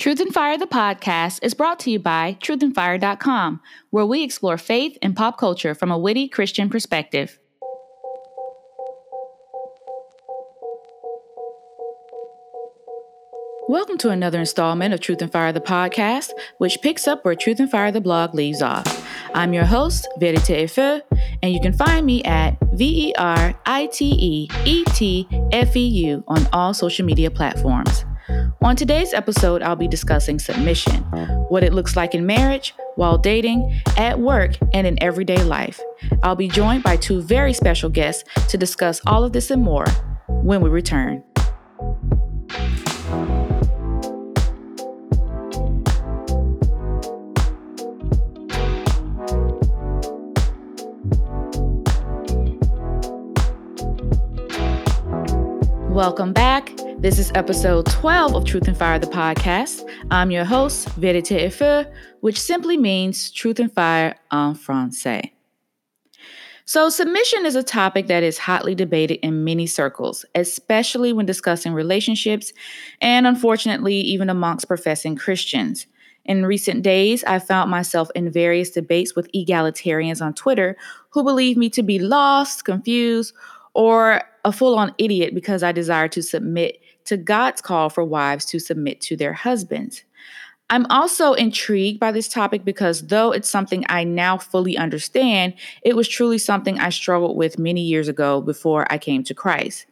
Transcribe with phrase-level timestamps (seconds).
[0.00, 4.96] Truth and Fire, the podcast, is brought to you by truthandfire.com, where we explore faith
[5.02, 7.38] and pop culture from a witty Christian perspective.
[13.68, 17.60] Welcome to another installment of Truth and Fire, the podcast, which picks up where Truth
[17.60, 19.06] and Fire, the blog leaves off.
[19.34, 21.02] I'm your host, Verite et Feu,
[21.42, 25.76] and you can find me at V E R I T E E T F
[25.76, 28.06] E U on all social media platforms.
[28.62, 31.02] On today's episode, I'll be discussing submission,
[31.48, 35.80] what it looks like in marriage, while dating, at work, and in everyday life.
[36.22, 39.86] I'll be joined by two very special guests to discuss all of this and more
[40.28, 41.24] when we return.
[55.88, 56.79] Welcome back.
[57.00, 59.90] This is episode 12 of Truth and Fire, the podcast.
[60.10, 61.86] I'm your host, Verite et Feu,
[62.20, 65.30] which simply means truth and fire en français.
[66.66, 71.72] So, submission is a topic that is hotly debated in many circles, especially when discussing
[71.72, 72.52] relationships
[73.00, 75.86] and unfortunately, even amongst professing Christians.
[76.26, 80.76] In recent days, I found myself in various debates with egalitarians on Twitter
[81.08, 83.32] who believe me to be lost, confused,
[83.72, 86.79] or a full on idiot because I desire to submit
[87.10, 90.04] to God's call for wives to submit to their husbands.
[90.70, 95.96] I'm also intrigued by this topic because though it's something I now fully understand, it
[95.96, 99.86] was truly something I struggled with many years ago before I came to Christ.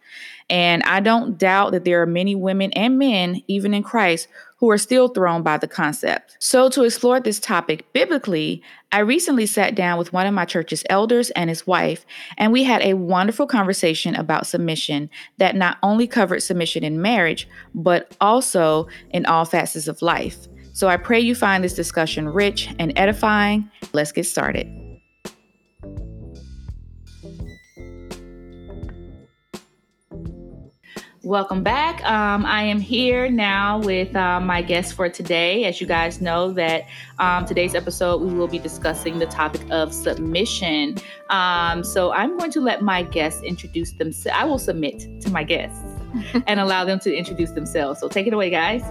[0.49, 4.71] And I don't doubt that there are many women and men, even in Christ, who
[4.71, 6.37] are still thrown by the concept.
[6.41, 10.85] So, to explore this topic biblically, I recently sat down with one of my church's
[10.91, 12.05] elders and his wife,
[12.37, 17.49] and we had a wonderful conversation about submission that not only covered submission in marriage,
[17.75, 20.49] but also in all facets of life.
[20.73, 23.71] So, I pray you find this discussion rich and edifying.
[23.93, 24.88] Let's get started.
[31.29, 32.03] Welcome back.
[32.07, 35.67] Um, I am here now with uh, my guest for today.
[35.67, 36.87] As you guys know, that
[37.19, 40.97] um, today's episode we will be discussing the topic of submission.
[41.29, 44.39] Um, so I'm going to let my guests introduce themselves.
[44.41, 45.85] I will submit to my guests
[46.47, 48.01] and allow them to introduce themselves.
[48.01, 48.83] So take it away, guys.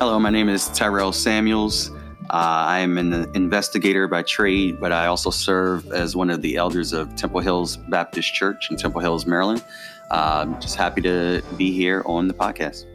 [0.00, 1.92] Hello, my name is Tyrell Samuels.
[2.30, 6.56] Uh, I am an investigator by trade, but I also serve as one of the
[6.56, 9.62] elders of Temple Hills Baptist Church in Temple Hills, Maryland.
[10.10, 12.86] I'm um, just happy to be here on the podcast.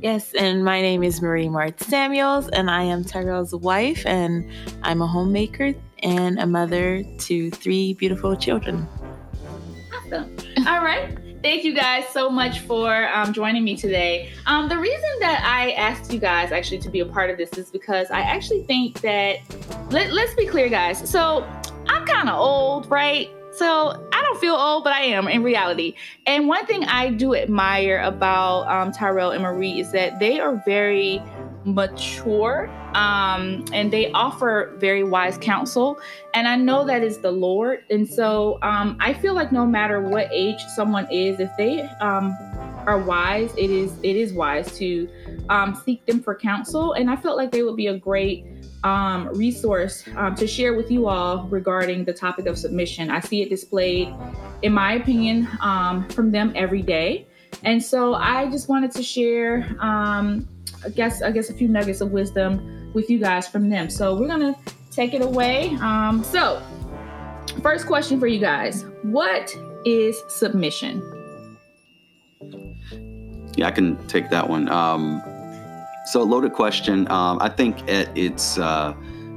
[0.00, 4.50] Yes, and my name is Marie Mart Samuels, and I am Tyrell's wife, and
[4.82, 8.86] I'm a homemaker and a mother to three beautiful children.
[9.94, 10.36] Awesome.
[10.66, 11.18] All right.
[11.42, 14.30] Thank you guys so much for um, joining me today.
[14.46, 17.52] Um, the reason that I asked you guys actually to be a part of this
[17.58, 19.40] is because I actually think that,
[19.90, 21.06] let, let's be clear, guys.
[21.10, 21.46] So
[21.88, 23.30] I'm kind of old, right?
[23.56, 25.94] So I don't feel old, but I am in reality.
[26.26, 30.60] And one thing I do admire about um, Tyrell and Marie is that they are
[30.64, 31.22] very
[31.64, 35.98] mature um, and they offer very wise counsel.
[36.34, 37.84] And I know that is the Lord.
[37.90, 42.36] And so um, I feel like no matter what age someone is, if they um,
[42.86, 45.08] are wise, it is it is wise to
[45.48, 46.94] um, seek them for counsel.
[46.94, 48.44] And I felt like they would be a great
[48.84, 53.10] um, resource um, to share with you all regarding the topic of submission.
[53.10, 54.14] I see it displayed,
[54.62, 57.26] in my opinion, um, from them every day.
[57.62, 60.46] And so I just wanted to share, um,
[60.84, 63.88] I guess, I guess a few nuggets of wisdom with you guys from them.
[63.88, 64.56] So we're gonna
[64.90, 65.76] take it away.
[65.80, 66.62] Um, so,
[67.62, 71.02] first question for you guys: What is submission?
[73.56, 74.68] Yeah, I can take that one.
[74.68, 75.22] Um,
[76.04, 77.10] so, loaded question.
[77.10, 78.94] Um, I think at its uh,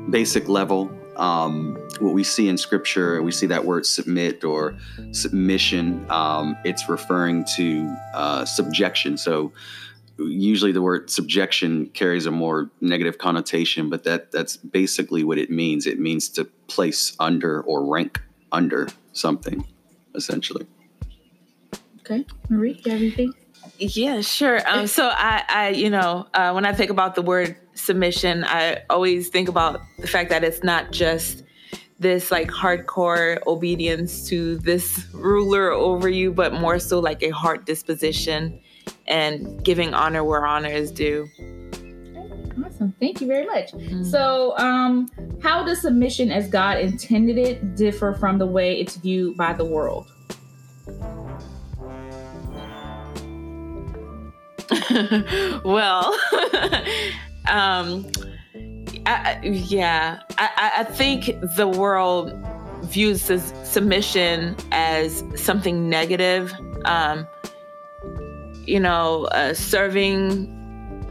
[0.09, 4.75] basic level, um, what we see in scripture, we see that word submit or
[5.11, 9.17] submission, um, it's referring to uh, subjection.
[9.17, 9.53] So,
[10.19, 15.49] usually the word subjection carries a more negative connotation, but that that's basically what it
[15.49, 15.87] means.
[15.87, 18.22] It means to place under or rank
[18.52, 19.66] under something,
[20.16, 20.67] essentially.
[22.02, 23.34] Okay, Marie, you have anything?
[23.79, 24.59] Yeah, sure.
[24.68, 28.82] Um, so I, I, you know, uh, when I think about the word submission, I
[28.90, 31.44] always think about the fact that it's not just
[32.00, 37.66] this like hardcore obedience to this ruler over you, but more so like a heart
[37.66, 38.59] disposition
[39.08, 41.28] and giving honor where honor is due.
[42.66, 42.94] Awesome.
[43.00, 43.72] Thank you very much.
[43.72, 44.03] Mm-hmm.
[44.03, 45.09] So, um,
[45.41, 49.66] how does submission as God intended it differ from the way it's viewed by the
[49.66, 50.08] world?
[55.64, 56.16] well,
[57.47, 58.05] Um,
[59.05, 62.34] I, yeah, I, I think the world
[62.84, 66.53] views this submission as something negative.
[66.85, 67.25] Um,
[68.66, 70.53] you know, uh, serving,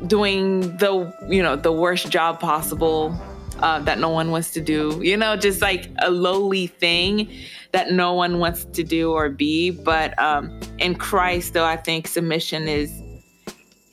[0.07, 3.19] doing the you know the worst job possible
[3.61, 5.01] uh, that no one wants to do.
[5.03, 7.31] You know, just like a lowly thing
[7.73, 9.71] that no one wants to do or be.
[9.71, 12.93] But um, in Christ, though, I think submission is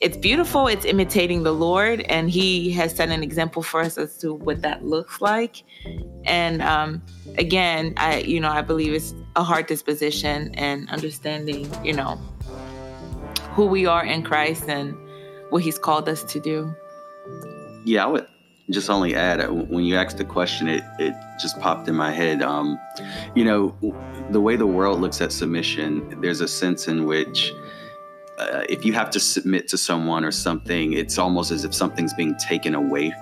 [0.03, 0.67] it's beautiful.
[0.67, 4.61] It's imitating the Lord, and He has set an example for us as to what
[4.61, 5.63] that looks like.
[6.25, 7.01] And um,
[7.37, 12.19] again, I you know I believe it's a heart disposition and understanding, you know,
[13.51, 14.95] who we are in Christ and
[15.49, 16.75] what He's called us to do.
[17.85, 18.27] Yeah, I would
[18.71, 22.11] just only add uh, when you asked the question, it it just popped in my
[22.11, 22.41] head.
[22.41, 22.77] Um,
[23.35, 23.73] you know,
[24.31, 27.53] the way the world looks at submission, there's a sense in which
[28.51, 32.13] uh, if you have to submit to someone or something, it's almost as if something's
[32.13, 33.13] being taken away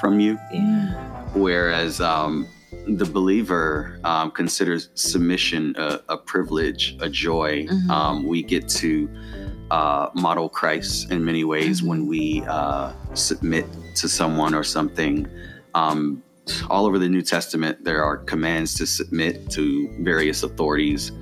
[0.00, 0.38] from you.
[0.52, 0.92] Yeah.
[1.34, 2.48] Whereas um,
[2.86, 7.66] the believer um, considers submission a, a, privilege, a joy.
[7.66, 7.90] Mm-hmm.
[7.90, 9.08] Um, we get to
[9.70, 11.88] uh, model Christ in many ways mm-hmm.
[11.88, 13.66] when we uh, submit
[13.96, 15.28] to someone or something.
[15.74, 16.22] Um,
[16.70, 21.12] all over the New Testament, there are commands to submit to various authorities.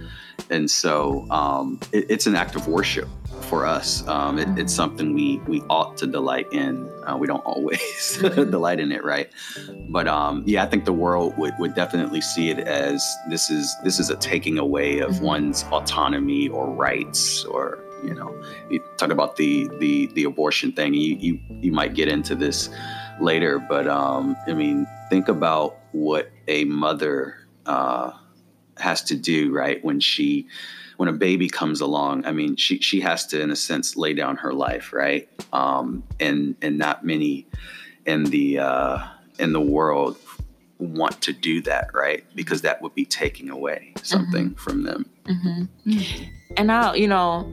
[0.51, 3.09] And so um, it, it's an act of worship
[3.45, 4.07] for us.
[4.09, 6.91] Um, it, it's something we we ought to delight in.
[7.05, 8.51] Uh, we don't always mm-hmm.
[8.51, 9.31] delight in it, right?
[9.89, 13.75] But um, yeah, I think the world would, would definitely see it as this is
[13.85, 15.25] this is a taking away of mm-hmm.
[15.25, 18.35] one's autonomy or rights, or you know,
[18.71, 20.95] you talk about the the the abortion thing.
[20.95, 22.71] You you you might get into this
[23.21, 28.13] later, but um, I mean, think about what a mother uh,
[28.79, 30.47] has to do, right, when she
[30.97, 34.15] when a baby comes along, I mean, she she has to, in a sense, lay
[34.15, 35.29] down her life, right?
[35.53, 37.47] Um, and and not many
[38.07, 38.99] in the uh,
[39.39, 40.17] in the world
[40.79, 42.25] want to do that, right?
[42.35, 44.55] Because that would be taking away something mm-hmm.
[44.55, 45.09] from them.
[45.25, 46.25] Mm-hmm.
[46.57, 47.51] And now, you know,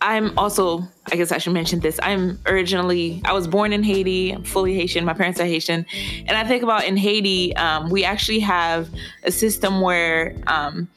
[0.00, 1.98] I'm also, I guess I should mention this.
[2.02, 4.30] I'm originally, I was born in Haiti.
[4.30, 5.04] I'm fully Haitian.
[5.04, 5.86] My parents are Haitian.
[6.26, 8.88] And I think about in Haiti, um, we actually have
[9.24, 10.88] a system where um,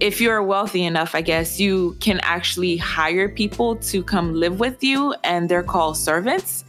[0.00, 4.82] if you're wealthy enough, I guess, you can actually hire people to come live with
[4.82, 6.64] you, and they're called servants.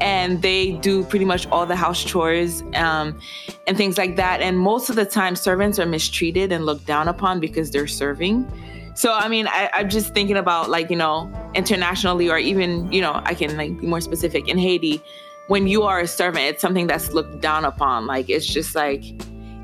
[0.00, 3.18] And they do pretty much all the house chores um,
[3.66, 4.40] and things like that.
[4.40, 8.46] And most of the time, servants are mistreated and looked down upon because they're serving.
[8.94, 13.00] So, I mean, I, I'm just thinking about like, you know, internationally, or even, you
[13.00, 15.02] know, I can like be more specific in Haiti.
[15.48, 18.06] When you are a servant, it's something that's looked down upon.
[18.06, 19.02] Like, it's just like,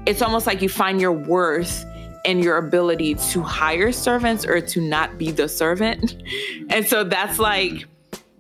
[0.07, 1.85] it's almost like you find your worth
[2.25, 6.23] and your ability to hire servants or to not be the servant.
[6.71, 7.85] And so that's like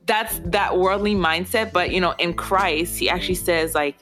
[0.06, 3.97] that's that worldly mindset, but you know, in Christ, he actually says like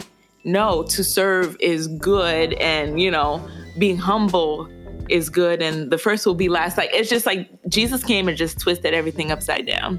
[0.45, 3.47] no, to serve is good and you know,
[3.79, 4.69] being humble
[5.09, 6.77] is good and the first will be last.
[6.77, 9.99] Like it's just like Jesus came and just twisted everything upside down.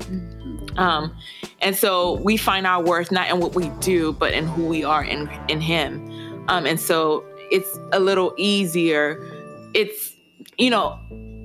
[0.78, 1.16] Um,
[1.62, 4.84] and so we find our worth not in what we do, but in who we
[4.84, 6.46] are in in Him.
[6.48, 9.39] Um, and so it's a little easier
[9.74, 10.14] it's
[10.58, 11.00] you know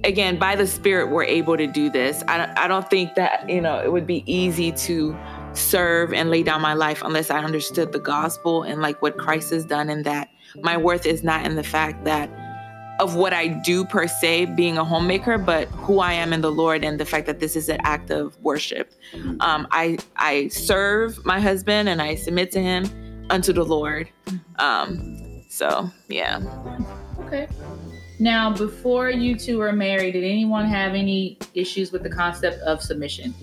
[0.05, 2.23] again by the spirit we're able to do this.
[2.29, 5.17] I, I don't think that you know it would be easy to
[5.57, 9.51] serve and lay down my life unless i understood the gospel and like what christ
[9.51, 10.31] has done and that
[10.63, 12.31] my worth is not in the fact that
[13.01, 16.51] of what i do per se being a homemaker but who i am in the
[16.51, 18.93] lord and the fact that this is an act of worship.
[19.41, 22.87] Um, i i serve my husband and i submit to him
[23.31, 24.09] unto the lord.
[24.59, 26.41] Um, so yeah.
[27.21, 27.49] Okay
[28.19, 32.81] now, before you two were married, did anyone have any issues with the concept of
[32.81, 33.35] submission?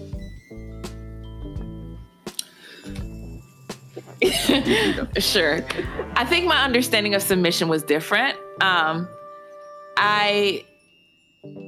[5.18, 5.66] sure.
[6.16, 8.38] I think my understanding of submission was different.
[8.62, 9.10] Um,
[9.98, 10.64] I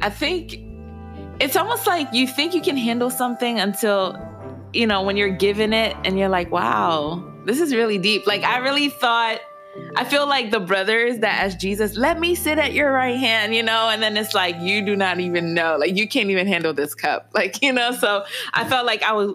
[0.02, 0.60] I think
[1.40, 4.18] it's almost like you think you can handle something until
[4.72, 8.28] you know when you're given it and you're like, wow, this is really deep.
[8.28, 9.42] Like I really thought
[9.96, 13.56] I feel like the brothers that ask Jesus, let me sit at your right hand,
[13.56, 16.48] you know, and then it's like, you do not even know, like, you can't even
[16.48, 17.30] handle this cup.
[17.44, 19.34] Like, you know, so I felt like I was,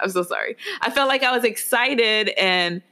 [0.00, 0.56] I'm so sorry.
[0.80, 2.82] I felt like I was excited and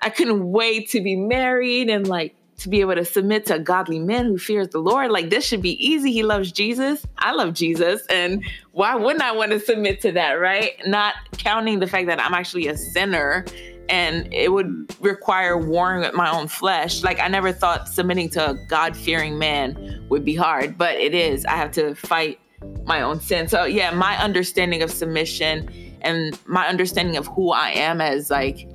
[0.00, 3.58] I couldn't wait to be married and like to be able to submit to a
[3.58, 5.10] godly man who fears the Lord.
[5.10, 6.12] Like, this should be easy.
[6.12, 7.06] He loves Jesus.
[7.18, 8.04] I love Jesus.
[8.10, 10.72] And why wouldn't I want to submit to that, right?
[10.86, 13.44] Not counting the fact that I'm actually a sinner
[13.88, 17.02] and it would require warring with my own flesh.
[17.02, 21.14] Like I never thought submitting to a God fearing man would be hard, but it
[21.14, 21.44] is.
[21.46, 22.38] I have to fight
[22.84, 23.48] my own sin.
[23.48, 25.70] So yeah, my understanding of submission
[26.02, 28.68] and my understanding of who I am as like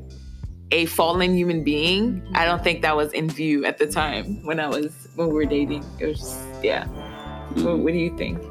[0.72, 2.26] a fallen human being.
[2.34, 5.34] I don't think that was in view at the time when I was when we
[5.34, 5.86] were dating.
[6.00, 6.88] It was just, yeah.
[7.62, 8.42] What, what do you think?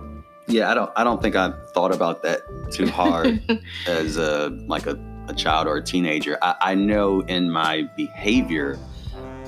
[0.47, 0.91] Yeah, I don't.
[0.97, 3.43] I don't think I thought about that too hard
[3.87, 4.95] as a like a,
[5.29, 6.39] a child or a teenager.
[6.43, 8.79] I, I know in my behavior,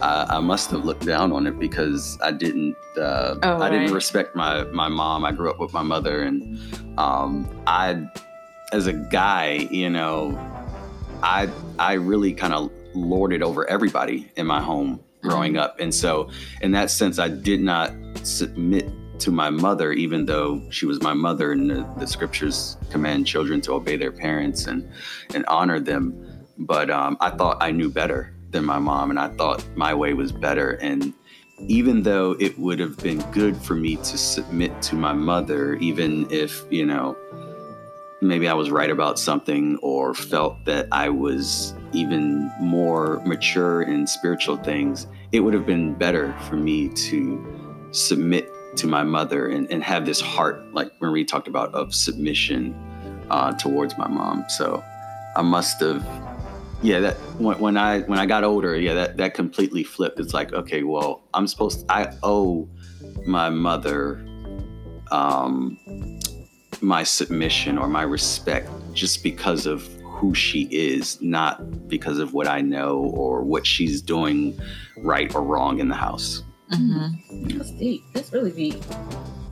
[0.01, 2.77] uh, I must have looked down on it because I didn't.
[2.97, 5.25] Uh, oh, I didn't respect my my mom.
[5.25, 6.59] I grew up with my mother, and
[6.99, 8.09] um, I,
[8.73, 10.37] as a guy, you know,
[11.23, 15.63] I I really kind of lorded over everybody in my home growing mm-hmm.
[15.63, 16.29] up, and so
[16.61, 17.93] in that sense, I did not
[18.25, 23.27] submit to my mother, even though she was my mother, and the, the scriptures command
[23.27, 24.89] children to obey their parents and
[25.35, 26.47] and honor them.
[26.59, 30.15] But um, I thought I knew better than my mom, and I thought my way
[30.15, 30.73] was better.
[30.73, 31.13] And
[31.67, 36.31] even though it would have been good for me to submit to my mother, even
[36.31, 37.17] if you know
[38.21, 44.07] maybe I was right about something or felt that I was even more mature in
[44.07, 49.71] spiritual things, it would have been better for me to submit to my mother and,
[49.71, 52.75] and have this heart, like Marie talked about, of submission
[53.31, 54.45] uh, towards my mom.
[54.49, 54.83] So
[55.37, 56.07] I must have,
[56.83, 60.21] yeah, that when, when I when I got older, yeah, that that completely flipped.
[60.21, 62.69] It's like, okay, well, I'm supposed, to, I owe
[63.27, 64.25] my mother
[65.11, 65.79] um,
[66.81, 72.47] my submission or my respect just because of who she is, not because of what
[72.47, 74.59] I know or what she's doing
[74.99, 76.44] right or wrong in the house.
[76.73, 77.59] Mm-hmm.
[77.59, 78.05] That's deep.
[78.13, 78.83] That's really deep.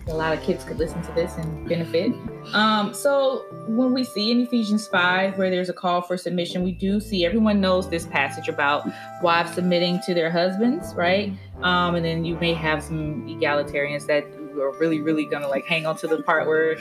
[0.08, 2.12] A lot of kids could listen to this and benefit.
[2.52, 6.72] Um, so when we see in Ephesians 5 where there's a call for submission, we
[6.72, 8.84] do see everyone knows this passage about
[9.22, 11.32] wives submitting to their husbands, right?
[11.62, 14.24] Um, and then you may have some egalitarians that
[14.60, 16.76] are really, really gonna like hang on to the part where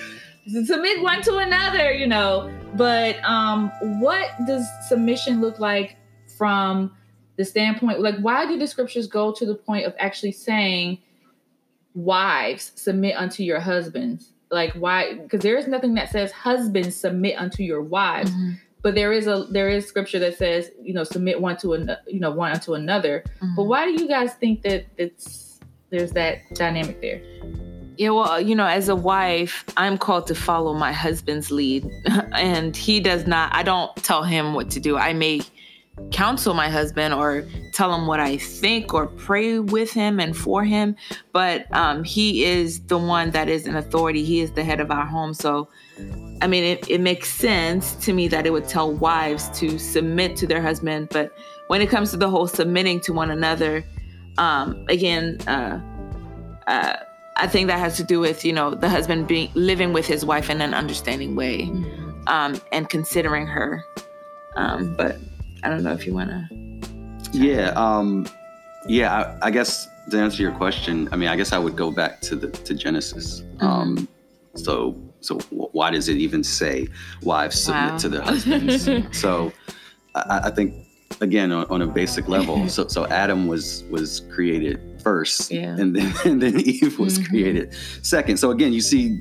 [0.47, 2.51] submit one to another, you know.
[2.75, 5.97] But um, what does submission look like
[6.37, 6.95] from
[7.37, 8.01] the standpoint?
[8.01, 10.99] Like, why do the scriptures go to the point of actually saying,
[11.93, 14.33] "Wives, submit unto your husbands"?
[14.49, 15.15] Like, why?
[15.15, 18.51] Because there is nothing that says, "Husbands, submit unto your wives." Mm-hmm.
[18.81, 21.95] But there is a there is scripture that says, you know, submit one to an
[22.07, 23.23] you know one unto another.
[23.35, 23.55] Mm-hmm.
[23.55, 25.59] But why do you guys think that it's
[25.91, 27.21] there's that dynamic there?
[27.97, 31.87] Yeah, well, you know, as a wife, I'm called to follow my husband's lead,
[32.31, 33.53] and he does not.
[33.53, 34.97] I don't tell him what to do.
[34.97, 35.41] I may
[36.11, 40.63] counsel my husband or tell him what I think or pray with him and for
[40.63, 40.95] him,
[41.31, 44.23] but um, he is the one that is in authority.
[44.23, 45.33] He is the head of our home.
[45.33, 45.67] So,
[46.41, 50.35] I mean, it, it makes sense to me that it would tell wives to submit
[50.37, 51.09] to their husband.
[51.09, 51.33] But
[51.67, 53.83] when it comes to the whole submitting to one another,
[54.37, 55.79] um, again, uh,
[56.67, 56.97] uh,
[57.37, 60.25] I think that has to do with you know the husband being living with his
[60.25, 62.27] wife in an understanding way, mm-hmm.
[62.27, 63.83] um, and considering her.
[64.55, 65.17] Um, but
[65.63, 66.47] I don't know if you want to.
[67.33, 68.27] Yeah, um,
[68.87, 69.37] yeah.
[69.41, 72.21] I, I, guess to answer your question, I mean, I guess I would go back
[72.21, 73.41] to the to Genesis.
[73.41, 73.65] Mm-hmm.
[73.65, 74.07] Um,
[74.55, 76.87] so so why does it even say
[77.21, 77.97] wives submit wow.
[77.97, 78.89] to their husbands?
[79.17, 79.53] so
[80.15, 80.73] I, I, think
[81.21, 82.67] again on, on a basic level.
[82.75, 85.75] so so Adam was was created first yeah.
[85.77, 87.29] and then and then eve was mm-hmm.
[87.29, 89.19] created second so again you see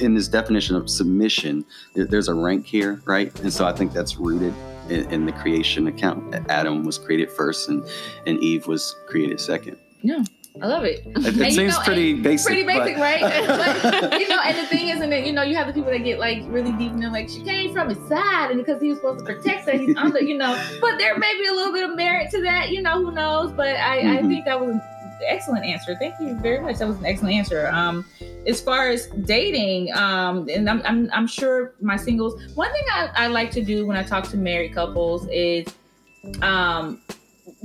[0.00, 1.64] in this definition of submission
[1.94, 4.54] there's a rank here right and so i think that's rooted
[4.90, 7.84] in, in the creation account adam was created first and
[8.26, 10.22] and eve was created second yeah
[10.60, 11.02] I love it.
[11.06, 12.46] It, it seems know, pretty basic.
[12.46, 13.00] Pretty basic, but...
[13.00, 14.20] right?
[14.20, 15.98] you know, and the thing is, and then you know, you have the people that
[15.98, 18.88] get like really deep and they're like, she came from his side, and because he
[18.88, 20.60] was supposed to protect her, he's under, you know.
[20.80, 23.52] But there may be a little bit of merit to that, you know, who knows?
[23.52, 24.26] But I, mm-hmm.
[24.26, 24.76] I think that was
[25.26, 25.96] excellent answer.
[25.98, 26.78] Thank you very much.
[26.78, 27.68] That was an excellent answer.
[27.68, 28.04] Um,
[28.46, 32.40] as far as dating, um, and I'm, I'm, I'm sure my singles.
[32.54, 35.66] One thing I, I like to do when I talk to married couples is,
[36.42, 37.00] um,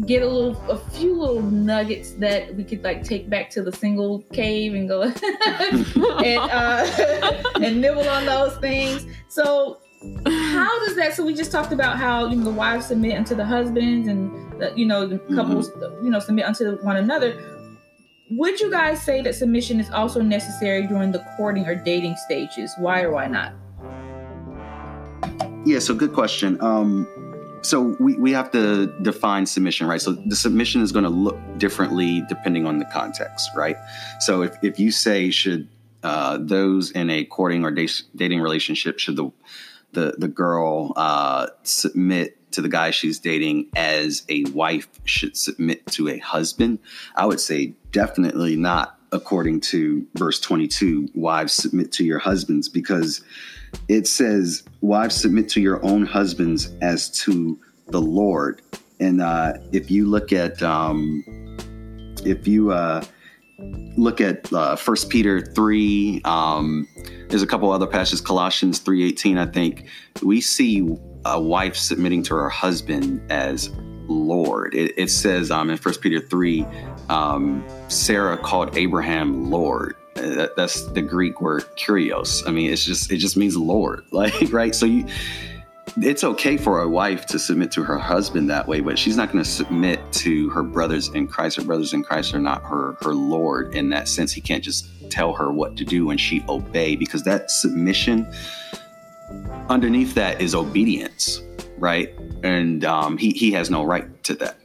[0.06, 3.72] get a little, a few little nuggets that we could like take back to the
[3.72, 5.04] single cave and go
[5.46, 9.06] and uh, and nibble on those things.
[9.28, 9.80] So
[10.26, 11.14] how does that?
[11.16, 14.32] So we just talked about how you know the wives submit unto the husbands, and
[14.60, 15.36] the, you know the mm-hmm.
[15.36, 16.06] couples mm-hmm.
[16.06, 17.38] you know submit unto one another.
[18.32, 22.74] Would you guys say that submission is also necessary during the courting or dating stages?
[22.80, 23.54] Why or why not?
[25.66, 26.60] Yeah, so good question.
[26.62, 27.08] Um,
[27.62, 30.02] so we, we have to define submission, right?
[30.02, 33.78] So the submission is going to look differently depending on the context, right?
[34.20, 35.70] So if, if you say, should
[36.04, 39.32] uh, those in a courting or dating relationship, should the
[39.94, 45.86] the the girl uh, submit to the guy she's dating as a wife should submit
[45.88, 46.80] to a husband?
[47.16, 53.24] I would say definitely not according to verse 22 wives submit to your husbands because
[53.88, 58.62] it says, "Wives submit to your own husbands as to the Lord."
[59.00, 61.24] And uh, if you look at um,
[62.26, 63.04] if you uh,
[63.98, 66.88] look at uh, First Peter three, um,
[67.34, 69.88] there's a couple other passages, Colossians three eighteen, I think
[70.22, 70.88] we see
[71.26, 73.72] a wife submitting to her husband as
[74.08, 74.76] Lord.
[74.76, 76.64] It, it says um, in First Peter three,
[77.10, 79.96] um, Sarah called Abraham Lord.
[80.16, 82.48] Uh, that, that's the Greek word kurios.
[82.48, 84.76] I mean, it's just it just means Lord, like right.
[84.76, 85.08] So you
[85.98, 89.32] it's okay for a wife to submit to her husband that way, but she's not
[89.32, 91.58] going to submit to her brothers in Christ.
[91.58, 94.32] Her brothers in Christ are not her her Lord in that sense.
[94.32, 98.32] He can't just tell her what to do and she obey because that submission
[99.70, 101.42] underneath that is obedience,
[101.78, 102.14] right?
[102.44, 104.58] And um, he he has no right to that.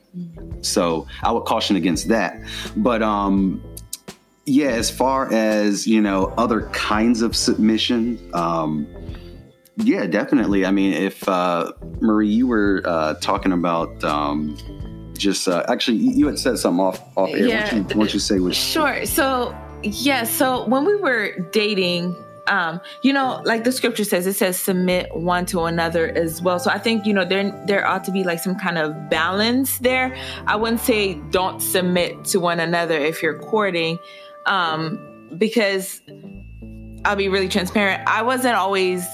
[0.63, 2.41] So I would caution against that.
[2.77, 3.63] But um,
[4.47, 8.31] yeah, as far as you know, other kinds of submission.
[8.35, 8.87] Um,
[9.81, 10.67] yeah, definitely.
[10.67, 14.57] I mean, if uh, Marie, you were uh, talking about um,
[15.19, 17.47] just uh, actually, you had said something off off air.
[17.47, 17.75] Yeah.
[17.75, 18.55] Why don't you, you say what?
[18.55, 19.05] Sure.
[19.05, 20.25] So, yeah.
[20.25, 22.17] So when we were dating,
[22.49, 26.59] um, you know, like the scripture says, it says submit one to another as well.
[26.59, 29.79] So I think you know there there ought to be like some kind of balance
[29.79, 30.17] there.
[30.47, 33.99] I wouldn't say don't submit to one another if you're courting,
[34.47, 36.01] um, because
[37.05, 38.03] I'll be really transparent.
[38.09, 39.07] I wasn't always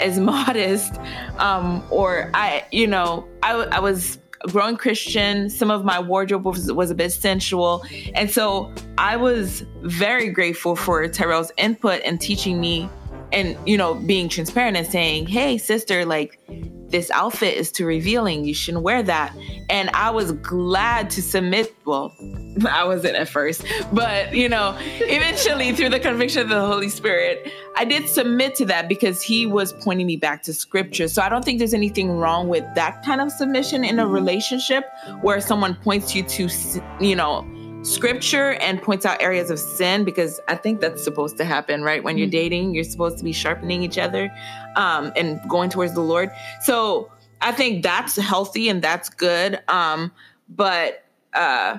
[0.00, 0.94] as modest,
[1.38, 5.50] um, or I, you know, I, I was growing Christian.
[5.50, 7.84] Some of my wardrobe was, was a bit sensual.
[8.14, 12.88] And so I was very grateful for Tyrell's input and teaching me
[13.32, 16.40] and, you know, being transparent and saying, hey, sister, like,
[16.90, 18.44] this outfit is too revealing.
[18.44, 19.34] You shouldn't wear that.
[19.68, 21.74] And I was glad to submit.
[21.84, 22.14] Well,
[22.70, 27.52] I wasn't at first, but you know, eventually through the conviction of the Holy Spirit,
[27.76, 31.08] I did submit to that because he was pointing me back to scripture.
[31.08, 34.84] So I don't think there's anything wrong with that kind of submission in a relationship
[35.20, 36.48] where someone points you to,
[37.00, 37.46] you know,
[37.88, 42.02] scripture and points out areas of sin because I think that's supposed to happen, right?
[42.04, 44.30] When you're dating, you're supposed to be sharpening each other
[44.76, 46.30] um, and going towards the Lord.
[46.62, 49.60] So I think that's healthy and that's good.
[49.68, 50.12] Um,
[50.48, 51.78] but, uh,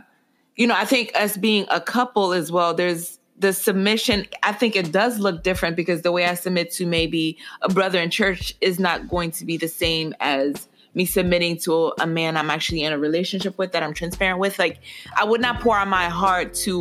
[0.56, 4.26] you know, I think us being a couple as well, there's the submission.
[4.44, 8.00] I think it does look different because the way I submit to maybe a brother
[8.00, 10.68] in church is not going to be the same as
[11.00, 14.60] me submitting to a man I'm actually in a relationship with that I'm transparent with.
[14.60, 14.80] Like,
[15.16, 16.74] I would not pour out my heart to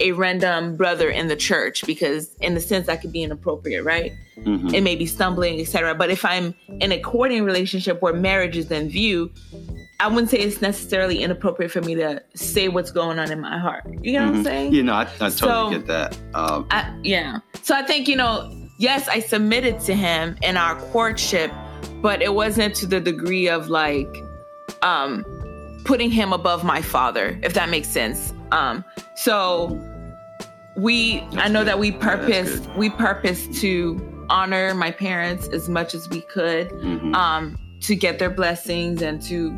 [0.00, 4.12] a random brother in the church because, in the sense, that could be inappropriate, right?
[4.44, 4.74] Mhm.
[4.74, 5.94] It may be stumbling, etc.
[5.94, 9.30] But if I'm in a courting relationship where marriage is in view,
[10.00, 13.56] I wouldn't say it's necessarily inappropriate for me to say what's going on in my
[13.58, 13.84] heart.
[14.02, 14.44] You know what I'm Mhm.
[14.44, 14.74] saying?
[14.74, 16.16] You know, I, I totally So- get that.
[16.34, 17.38] Um, I, yeah.
[17.62, 21.52] So I think, you know, yes, I submitted to him in our courtship,
[22.02, 24.22] but it wasn't to the degree of like
[24.82, 25.24] um
[25.84, 28.32] putting him above my father, if that makes sense.
[28.52, 29.78] Um so
[30.76, 31.68] we I know good.
[31.68, 37.14] that we yeah, we purposed to honor my parents as much as we could mhm.
[37.14, 39.50] um, to get their blessings and to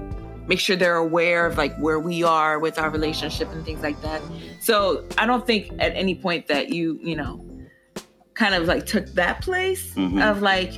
[0.46, 4.00] make sure they're aware of like where we are with our relationship and things like
[4.02, 4.20] that.
[4.60, 7.44] So I don't think at any point that you, you know,
[8.34, 10.22] kind of like took that place Mhm.
[10.28, 10.72] of like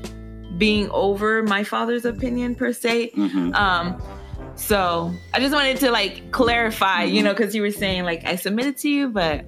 [0.58, 3.10] being over my father's opinion per se.
[3.16, 3.54] Mhm.
[3.54, 4.00] Um,
[4.56, 7.24] so I just wanted to like clarify, you Mhm.
[7.24, 9.44] know, because you were saying like I submitted to you, but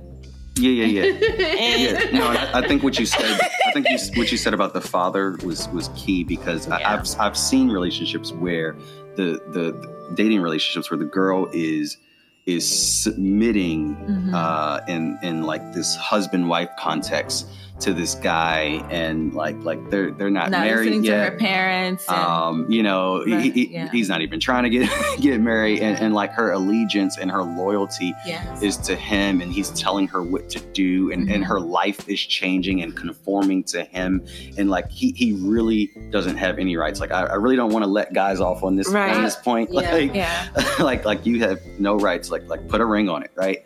[0.58, 1.02] Yeah, yeah, yeah.
[1.58, 4.54] and yeah, no, I, I think what you said, I think you, what you said
[4.54, 6.94] about the father was was key because I, Yeah.
[6.94, 8.74] I've I've seen relationships where
[9.16, 11.98] the, the the dating relationships where the girl is
[12.46, 12.64] is
[13.02, 14.34] submitting Mhm.
[14.34, 17.46] uh, in in like this husband wife context
[17.80, 21.24] to this guy and like like they're they're not, not married yet.
[21.26, 22.08] to her parents.
[22.08, 23.90] And, um, you know, he- Right, he, yeah.
[23.90, 27.42] he's not even trying to get get married, and, and like her allegiance and her
[27.42, 28.62] loyalty yes.
[28.62, 31.46] is to him and he's telling her what to do and, and Mhm.
[31.48, 34.24] her life is changing and conforming to him
[34.56, 37.84] and like he, he really doesn't have any rights like i, I really don't want
[37.84, 39.14] to let guys off on this Right.
[39.14, 39.80] on this point Yeah.
[39.92, 40.48] like yeah.
[40.80, 43.64] like like you have no rights like like put a ring on it right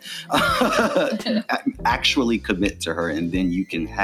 [1.85, 4.00] actually commit to her and then you can have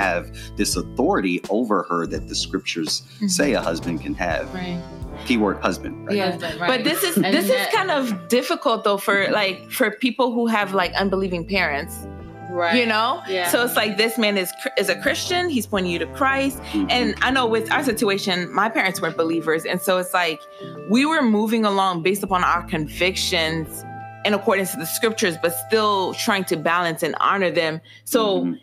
[0.56, 3.30] this authority over her that the scriptures Mhm.
[3.30, 4.80] say a husband can have Right.
[5.26, 6.32] keyword husband right Yeah.
[6.32, 6.70] Husband, right.
[6.72, 10.32] But this is And this that- is kind of difficult though for like for people
[10.36, 11.94] who have like unbelieving parents,
[12.52, 12.76] right.
[12.80, 13.22] you know.
[13.28, 13.50] Yeah.
[13.52, 15.50] So it's like this man is is a Christian.
[15.50, 16.88] He's pointing you to Christ, Mhm.
[16.92, 20.40] and I know with our situation, my parents weren't believers, and so it's like
[20.90, 23.84] we were moving along based upon our convictions
[24.26, 27.80] in accordance to the scriptures, but still trying to balance and honor them.
[28.06, 28.60] So Mhm.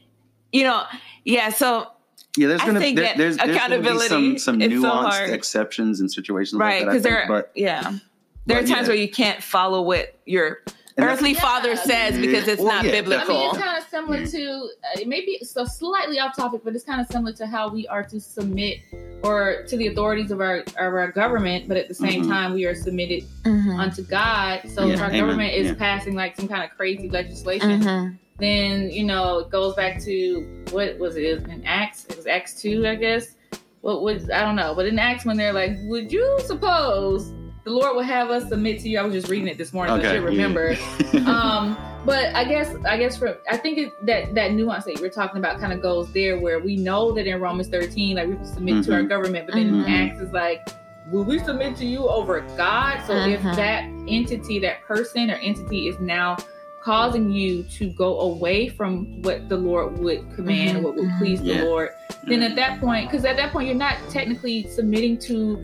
[0.52, 0.82] you know,
[1.24, 1.48] yeah.
[1.50, 1.88] So
[2.36, 5.28] Yeah, there's gonna think there, that there's, there's be accountability, some some it's so nuanced
[5.32, 6.90] exceptions and situations right like that.
[6.90, 7.98] I because think, there but yeah
[8.46, 8.88] there are times yeah.
[8.88, 10.60] where you can't follow what your
[10.96, 11.40] And earthly Yeah.
[11.40, 14.68] father says because it's Well, not yeah, I mean, biblical it's kind of similar to
[14.96, 18.02] uh, maybe so slightly off topic, but it's kind of similar to how we are
[18.04, 18.78] to submit
[19.22, 22.28] or to the authorities of our of our government, but at the same Mhm.
[22.28, 23.78] time we are submitted Mhm.
[23.80, 24.60] unto God.
[24.74, 25.74] So if our amen, government is yeah.
[25.74, 28.18] passing like some kind of crazy legislation, Mhm.
[28.38, 31.24] Then you know it goes back to what was it?
[31.24, 32.04] It was in Acts?
[32.06, 33.36] It was Acts two, I guess.
[33.80, 37.30] What was I don't know, but in Acts when they're like, would you suppose
[37.64, 38.98] the Lord would have us submit to you?
[38.98, 39.94] I was just reading it this morning.
[39.94, 40.28] so I Okay, should yeah.
[40.28, 40.76] remember.
[41.26, 45.02] um, but I guess I guess for I think it, that that nuance that you
[45.02, 48.28] were talking about kind of goes there where we know that in Romans 13, like
[48.28, 49.08] we submit to our Mhm.
[49.08, 49.84] government, but then Mhm.
[49.86, 50.66] in Acts is like,
[51.10, 53.00] will we submit to you over God?
[53.06, 53.56] So if Mhm.
[53.56, 56.36] that entity, that person or entity is now
[56.84, 60.82] causing you to go away from what the Lord would command, Mhm.
[60.82, 61.60] what would please Yeah.
[61.62, 61.88] the Lord,
[62.28, 65.58] then at that point, because at that point you're not technically submitting to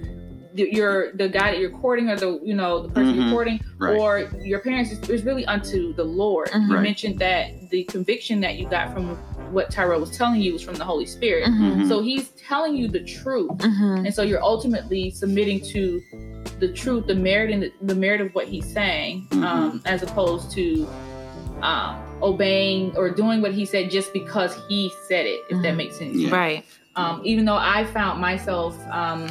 [0.55, 3.23] the, your the guy that you're courting or the you know the person Mhm.
[3.23, 3.97] you're courting Right.
[3.97, 6.67] or your parents it's, it's really unto the lord Mhm.
[6.69, 6.83] you Right.
[6.83, 9.11] mentioned that the conviction that you got from
[9.53, 11.83] what tyrell was telling you was from the holy spirit Mhm.
[11.83, 11.89] Mhm.
[11.89, 14.05] so he's telling you the truth Mhm.
[14.07, 16.03] and so you're ultimately submitting to
[16.59, 20.51] the truth the merit and the, the merit of what he's saying um, as opposed
[20.51, 20.85] to
[21.63, 25.77] um, obeying or doing what he said just because he said it if that Mhm.
[25.77, 26.35] makes sense Yeah.
[26.35, 26.65] right
[26.97, 29.31] um, even though I found myself, um,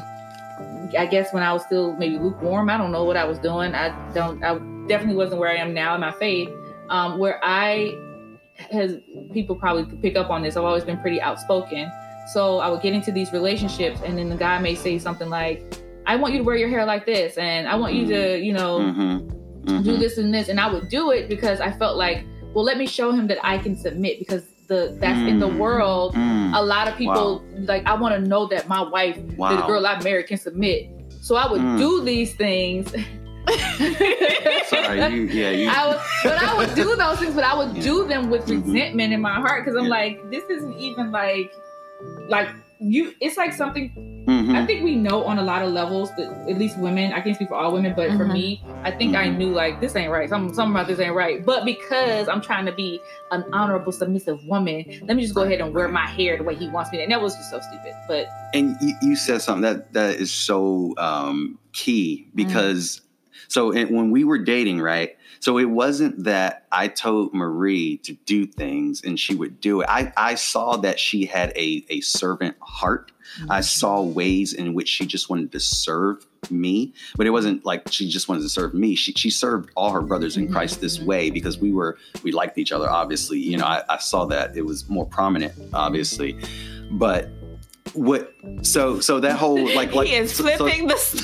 [0.98, 3.76] I guess when I was still maybe lukewarm, I don't know what I was doing.
[3.76, 6.50] I don't, I definitely wasn't where I am now in my faith.
[6.90, 7.96] Um, where I
[8.72, 8.98] has
[9.34, 10.56] people probably could pick up on this.
[10.56, 11.92] I've always been pretty outspoken,
[12.34, 15.62] so I would get into these relationships, and then the guy may say something like,
[16.08, 18.54] "I want you to wear your hair like this," and "I want you to, you
[18.54, 19.39] know." Mhm.
[19.66, 19.84] Mhm.
[19.84, 22.78] do this and this and I would do it because I felt like well let
[22.78, 25.58] me show him that I can submit because the that's in the Mm.
[25.58, 26.56] world Mm.
[26.56, 30.02] a lot of people like I want to know that my wife the girl I
[30.04, 30.90] married can submit
[31.22, 31.78] so I would Mm.
[31.78, 32.94] do these things
[34.68, 35.70] Sorry, you, yeah, you.
[35.74, 37.82] I would, but I would do those things, but I would Yeah.
[37.84, 38.66] do them with Mhm.
[38.66, 39.90] resentment in my heart because I'm Yeah.
[39.90, 41.52] like, this isn't even like,
[42.28, 43.14] like you.
[43.20, 43.92] It's like something
[44.30, 44.56] Mhm.
[44.56, 47.36] I think we know on a lot of levels that at least women, I can't
[47.36, 48.34] speak for all women, but for Mhm.
[48.34, 49.38] me, I think I Mhm.
[49.38, 50.30] knew like this ain't right.
[50.30, 51.44] Something, something about this ain't right.
[51.44, 55.62] But because I'm trying to be an honorable, submissive woman, let me just go ahead
[55.62, 57.02] and wear my hair the way he wants me.
[57.02, 57.94] And that was just so stupid.
[58.08, 63.02] But and you, you said something that that is so um, key because
[63.48, 68.14] so and when we were dating right so it wasn't that i told marie to
[68.26, 69.88] do things and she would do it.
[69.90, 73.12] I, I saw that she had a, a servant heart.
[73.44, 73.62] I mm-hmm.
[73.62, 78.10] saw ways in which she just wanted to serve me but it wasn't like she
[78.10, 78.96] just wanted to serve me.
[78.96, 81.08] She, she served all her brothers in christ this mm-hmm.
[81.08, 83.40] way because we were we liked each other obviously.
[83.40, 86.40] You know I, I saw that it was more prominent obviously.
[86.92, 87.30] But
[87.94, 91.22] what so so that whole like like he is so- so- flipping the story.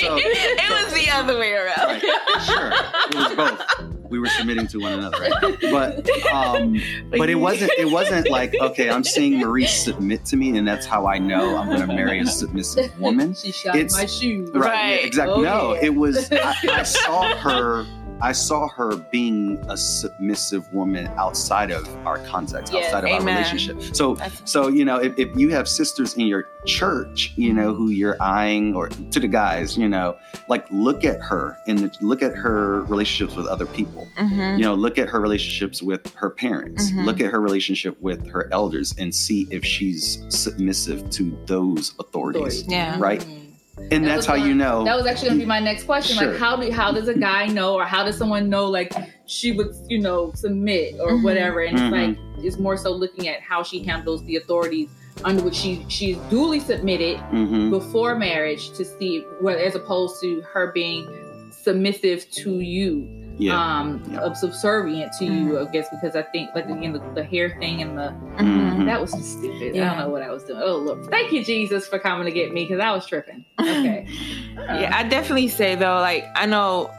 [0.00, 1.76] so- it was the other way around.
[1.78, 2.02] Right,
[2.44, 7.34] sure it was both we were submitting to one another right but um but it
[7.34, 11.18] wasn't it wasn't like okay i'm seeing marie submit to me and that's how i
[11.18, 14.50] know i'm going to marry a submissive woman she shot It's- my shoe.
[14.54, 14.88] right, Right.
[15.00, 15.80] yeah, exactly Oh, no yeah.
[15.84, 17.84] it was I, I saw her
[18.20, 23.24] i saw her being a submissive woman outside of our context Yes, outside of our
[23.26, 27.52] relationship so That's- so you know if, if you have sisters in your church you
[27.52, 30.16] know who you're eyeing or to the guys you know
[30.48, 34.58] like look at her and look at her relationships with other people Mhm.
[34.58, 37.04] you know look at her relationships with her parents Mhm.
[37.04, 42.64] look at her relationship with her elders and see if she's submissive to those authorities
[42.66, 42.96] Yeah.
[42.98, 43.20] Right.
[43.20, 43.47] Mm.
[43.90, 46.16] And That that's how gonna- you know That was actually gonna be my next question.
[46.18, 46.30] Sure.
[46.32, 48.92] Like, how do how does a guy know, or how does someone know, like
[49.26, 51.22] she would, you know, submit or Mhm.
[51.24, 51.60] whatever?
[51.60, 51.82] And Mhm.
[51.84, 54.88] it's like it's more so looking at how she handles the authorities
[55.24, 57.70] under which she she's duly submitted Mhm.
[57.70, 61.06] before marriage to see what, as opposed to her being
[61.50, 63.06] submissive to you,
[63.38, 64.32] yeah um, Yeah.
[64.34, 65.58] subservient to you.
[65.60, 68.84] I guess because I think like again the, the hair thing and the Mhm.
[68.86, 69.76] that was just stupid.
[69.76, 70.60] I don't know what I was doing.
[70.62, 73.44] Oh look, thank you Jesus for coming to get me because I was tripping.
[73.60, 74.06] Okay.
[74.58, 76.90] Yeah, I definitely say though, like I know,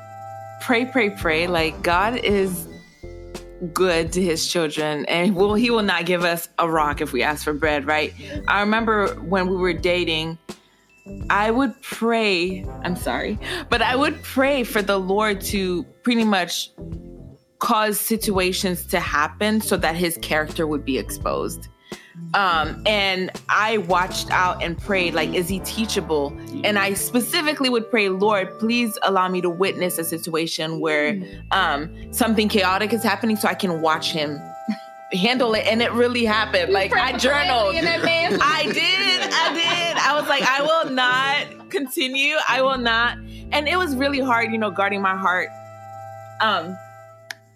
[0.61, 1.45] pray, pray, pray.
[1.47, 2.67] Like God is
[3.73, 7.21] good to His children, and will He will not give us a rock if we
[7.21, 8.13] ask for bread, right?
[8.47, 10.37] I remember when we were dating.
[11.29, 13.37] I would pray, I'm sorry,
[13.69, 16.71] but I would pray for the Lord to pretty much
[17.59, 21.67] cause situations to happen so that his character would be exposed.
[22.33, 26.35] Um, and I watched out and prayed, like, is he teachable?
[26.63, 32.11] And I specifically would pray, Lord, please allow me to witness a situation where um,
[32.11, 34.39] something chaotic is happening so I can watch him
[35.11, 35.67] handle it.
[35.67, 36.73] And it really happened.
[36.73, 37.75] Like i journaled.
[37.75, 39.97] i did i did.
[39.97, 42.35] I was like i will not continue.
[42.47, 43.19] I will not.
[43.51, 45.49] And it was really hard you know guarding my heart
[46.41, 46.77] um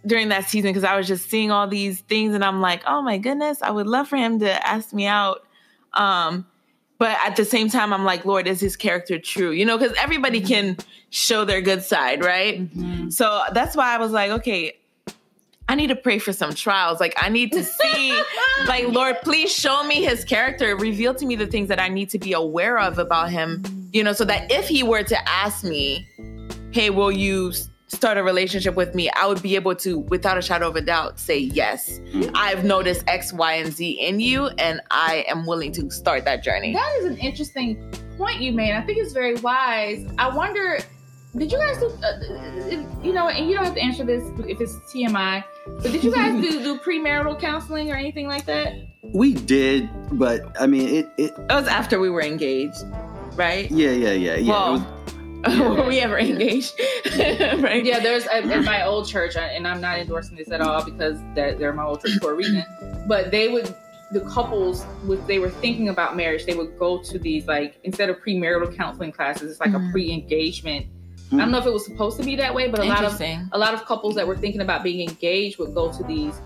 [0.06, 3.02] during that season because i was just seeing all these things and i'm like oh
[3.02, 5.46] my goodness i would love for him to ask me out
[5.94, 6.46] um
[6.98, 9.96] but at the same time i'm like lord is his character true you know because
[9.98, 10.78] everybody can
[11.10, 13.10] show their good side right mm-hmm.
[13.10, 14.74] so that's why i was like okay
[15.70, 17.00] I need to pray for some trials.
[17.00, 18.22] Like I need to see,
[18.68, 20.76] like Lord, please show me His character.
[20.76, 23.64] Reveal to me the things that I need to be aware of about Him.
[23.94, 26.06] You know, so that if He were to ask me,
[26.72, 27.54] "Hey, will you
[27.94, 30.82] start a relationship with me?" I would be able to, without a shadow of a
[30.82, 32.00] doubt, say yes.
[32.36, 36.44] I've noticed X, Y, and Z in you, and I am willing to start that
[36.44, 36.74] journey.
[36.74, 38.74] That is an interesting point you made.
[38.74, 40.06] I think it's very wise.
[40.18, 40.80] I wonder
[41.36, 44.62] did you guys do uh, you know and you don't have to answer this if
[44.62, 49.34] it's tmi but did you guys do, do premarital counseling or anything like that we
[49.34, 52.84] did but i mean it it, it was after we were engaged
[53.36, 55.13] right yeah yeah yeah yeah well, was, yeah.
[55.46, 56.80] Were we ever engaged
[57.18, 57.84] right.
[57.84, 61.20] Yeah there's a, in my old church and i'm not endorsing this at all because
[61.36, 62.66] they're, they're my old church for a reason.
[63.08, 63.76] But they would
[64.12, 68.10] the couples with they were thinking about marriage they would go to these like instead
[68.10, 69.90] of premarital counseling classes it's like mm-hmm.
[69.90, 70.88] a pre-engagement.
[71.32, 73.20] I don't know if it was supposed to be that way, but a lot of
[73.20, 76.40] a lot of couples that were thinking about being engaged would go to these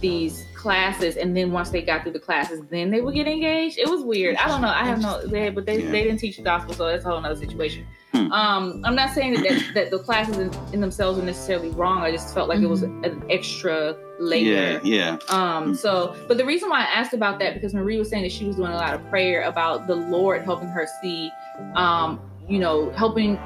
[0.00, 3.78] these classes, and then once they got through the classes, then they would get engaged.
[3.78, 4.36] It was weird.
[4.36, 4.68] I don't know.
[4.68, 5.90] I have no, they, but they, yeah.
[5.90, 7.86] they didn't teach the gospel, so that's a whole other situation.
[8.12, 8.32] Hmm.
[8.32, 12.02] Um, I'm not saying that, that, that the classes in, in, themselves are necessarily wrong.
[12.02, 12.66] I just felt like mm-hmm.
[12.66, 13.04] it was mm-hmm.
[13.04, 14.80] an extra layer.
[14.82, 15.18] Yeah, yeah.
[15.28, 15.74] Um, hmm.
[15.74, 18.44] so, but the reason why I asked about that because Marie was saying that she
[18.44, 21.30] was doing a lot of prayer about the Lord helping her see,
[21.74, 23.38] um, you know, helping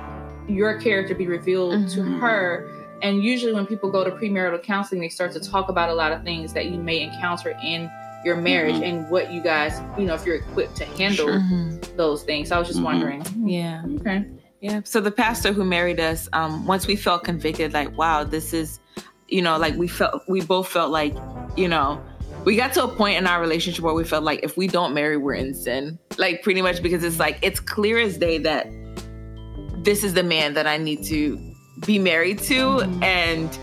[0.48, 1.94] your character be revealed mm-hmm.
[1.94, 2.83] to her.
[3.04, 6.10] And usually, when people go to premarital counseling, they start to talk about a lot
[6.10, 7.90] of things that you may encounter in
[8.24, 8.82] your marriage mm-hmm.
[8.82, 11.38] and what you guys, you know, if you're equipped to handle sure.
[11.38, 11.96] Mm-hmm.
[11.98, 12.48] those things.
[12.48, 12.86] So I was just mm-hmm.
[12.86, 13.22] wondering.
[13.46, 13.84] Yeah.
[14.00, 14.24] Okay.
[14.62, 14.80] Yeah.
[14.84, 18.80] So the pastor who married us, um, once we felt convicted, like, wow, this is,
[19.28, 21.14] you know, like we felt, we both felt like,
[21.58, 22.02] you know,
[22.46, 24.94] we got to a point in our relationship where we felt like if we don't
[24.94, 25.98] marry, we're in sin.
[26.16, 28.66] Like pretty much because it's like it's clear as day that
[29.84, 31.53] this is the man that I need to
[31.86, 32.54] be married to.
[32.54, 33.02] Mm-hmm.
[33.02, 33.58] And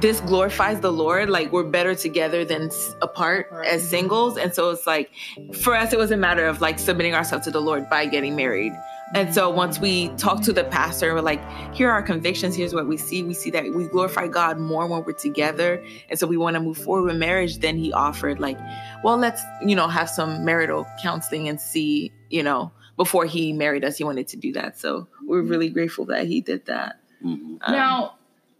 [0.00, 1.30] this glorifies the Lord.
[1.30, 3.68] Like we're better together than apart right.
[3.68, 4.36] as singles.
[4.36, 5.10] And so it's like,
[5.54, 8.36] for us, it was a matter of like submitting ourselves to the Lord by getting
[8.36, 8.72] married.
[9.14, 11.40] And so once we talked to the pastor, we're like,
[11.72, 12.56] here are our convictions.
[12.56, 13.22] Here's what we see.
[13.22, 15.84] We see that we glorify God more when we're together.
[16.10, 17.58] And so we want to move forward with marriage.
[17.58, 18.58] Then he offered, like,
[19.04, 23.84] well, let's, you know, have some marital counseling and see, you know, before he married
[23.84, 24.80] us, he wanted to do that.
[24.80, 26.96] So we're really grateful that he did that.
[27.24, 27.56] Mm-hmm.
[27.62, 28.14] Um, now,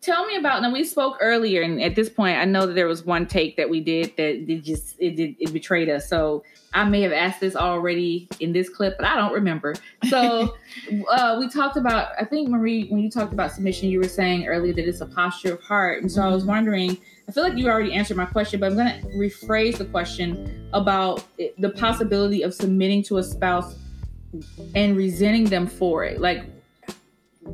[0.04, 0.62] tell me about.
[0.62, 3.56] Now we spoke earlier, and at this point, I know that there was one take
[3.56, 6.08] that we did that it just it did it betrayed us.
[6.08, 9.74] So I may have asked this already in this clip, but I don't remember.
[10.08, 10.56] So
[11.10, 12.12] uh, we talked about.
[12.18, 15.06] I think Marie, when you talked about submission, you were saying earlier that it's a
[15.06, 16.98] posture of heart, and so I was wondering.
[17.26, 20.68] I feel like you already answered my question, but I'm going to rephrase the question
[20.74, 21.24] about
[21.56, 23.76] the possibility of submitting to a spouse
[24.74, 26.20] and resenting them for it.
[26.20, 26.44] Like,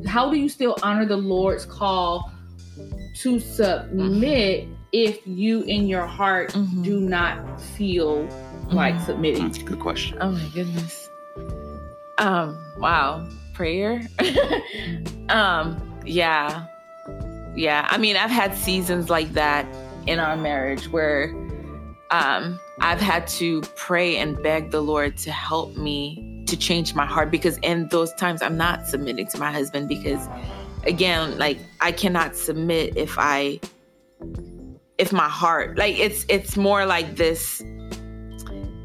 [0.06, 2.32] how do you still honor the Lord's call
[3.16, 4.74] to submit mm-hmm.
[4.92, 6.82] if you in your heart mm-hmm.
[6.82, 8.74] do not feel mm-hmm.
[8.74, 9.44] like submitting?
[9.44, 10.18] That's a good question.
[10.20, 11.08] Oh my goodness.
[12.18, 13.28] Um, wow.
[13.54, 14.02] Prayer.
[15.28, 16.66] um, yeah.
[17.56, 17.86] Yeah.
[17.90, 19.66] I mean, I've had seasons like that
[20.06, 21.34] in our marriage where
[22.10, 27.06] um I've had to pray and beg the Lord to help me to change my
[27.06, 30.28] heart because in those times I'm not submitting to my husband because
[30.84, 33.60] again like I cannot submit if I
[34.98, 37.62] if my heart like it's it's more like this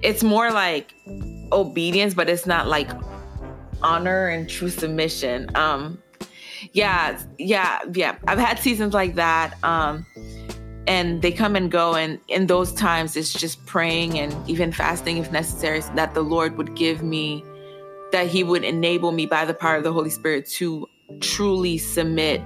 [0.02, 0.94] it's more like
[1.52, 2.90] obedience but it's not like
[3.82, 5.50] honor and true submission.
[5.56, 6.02] Um
[6.74, 8.16] yeah yeah yeah.
[8.28, 10.06] I've had seasons like that um
[10.88, 15.18] and they come and go and in those times it's just praying and even fasting
[15.18, 17.44] if necessary so that the lord would give me
[18.16, 20.88] that he would enable me by the power of the Holy Spirit to
[21.20, 22.42] truly submit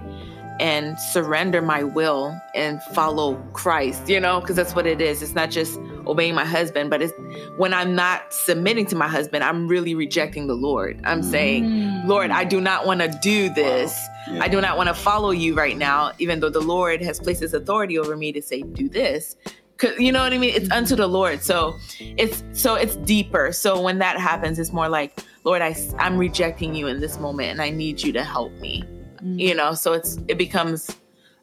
[0.59, 5.21] and surrender my will and follow Christ, you know, because that's what it is.
[5.21, 7.13] It's not just obeying my husband, but it's
[7.57, 10.99] when I'm not submitting to my husband, I'm really rejecting the Lord.
[11.03, 12.07] I'm saying, mm.
[12.07, 13.95] Lord, I do not want to do this.
[14.27, 14.33] Wow.
[14.33, 14.43] Yeah.
[14.43, 17.41] I do not want to follow you right now, even though the Lord has placed
[17.41, 19.35] his authority over me to say, do this.
[19.79, 20.53] Cause you know what I mean?
[20.53, 21.41] It's unto the Lord.
[21.41, 23.53] So it's so it's deeper.
[23.53, 27.49] So when that happens, it's more like, Lord, I, I'm rejecting you in this moment
[27.49, 28.83] and I need you to help me.
[28.83, 29.39] Mm-hmm.
[29.39, 30.95] You know, so it's it becomes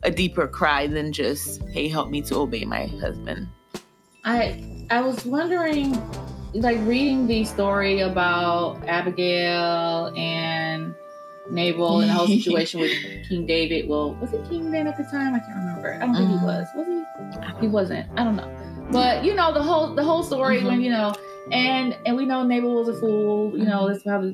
[0.03, 3.49] a deeper cry than just, hey, help me to obey my husband.
[4.25, 5.93] I I was wondering,
[6.53, 10.95] like reading the story about Abigail and
[11.51, 12.93] Nabal and the whole situation with
[13.29, 13.89] King David.
[13.89, 15.35] Well, was it King then at the time?
[15.35, 15.95] I can't remember.
[15.95, 16.43] I don't think he Mhm.
[16.45, 16.67] was.
[16.75, 17.61] Was he?
[17.63, 18.07] He wasn't.
[18.19, 18.51] I don't know.
[18.91, 21.15] But you know the whole the whole story when you know
[21.53, 23.57] and and we know Nabal was a fool.
[23.57, 24.33] You know that's how the,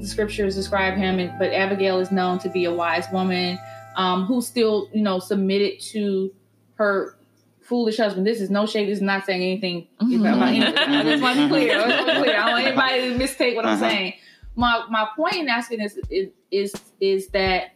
[0.00, 1.18] the scriptures describe him.
[1.18, 3.58] And, but Abigail is known to be a wise woman
[3.96, 6.32] um, who still you know submitted to
[6.76, 7.16] her
[7.60, 8.26] foolish husband.
[8.26, 8.88] This is no shade.
[8.88, 10.20] This is not saying anything Mhm.
[10.20, 10.76] about anything.
[10.76, 11.78] I just want to be clear.
[11.78, 12.36] I want to be clear.
[12.36, 13.88] I don't want anybody to mistake what I'm Uh-huh.
[13.90, 14.14] saying.
[14.60, 17.72] My my point in asking this is is is that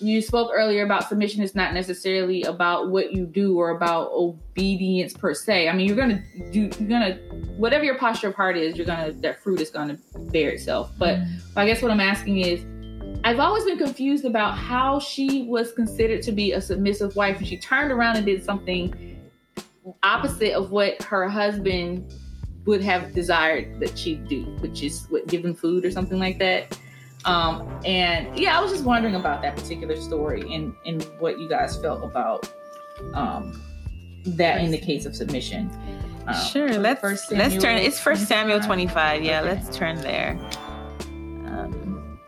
[0.00, 5.12] you spoke earlier about submission is not necessarily about what you do or about obedience
[5.12, 5.68] per se.
[5.68, 7.16] I mean, you're gonna do you're gonna
[7.58, 9.98] whatever your posture of heart is, you're gonna that fruit is gonna
[10.32, 10.90] bear itself.
[10.98, 11.58] But mm-hmm.
[11.58, 12.64] I guess what I'm asking is,
[13.22, 17.46] I've always been confused about how she was considered to be a submissive wife and
[17.46, 19.20] she turned around and did something
[20.02, 22.10] opposite of what her husband
[22.66, 26.78] would have desired that she do, which is what them food or something like that.
[27.24, 31.48] Um, and yeah, I was just wondering about that particular story and, and what you
[31.48, 32.50] guys felt about
[33.14, 33.62] um,
[34.24, 35.70] that in the case of submission.
[36.26, 36.78] Um, Sure.
[36.78, 37.76] Let's First let's turn.
[37.78, 39.20] It's First Samuel 25.
[39.20, 39.24] 25.
[39.24, 39.48] Yeah, Okay.
[39.54, 40.38] let's turn there.
[41.46, 42.20] Um,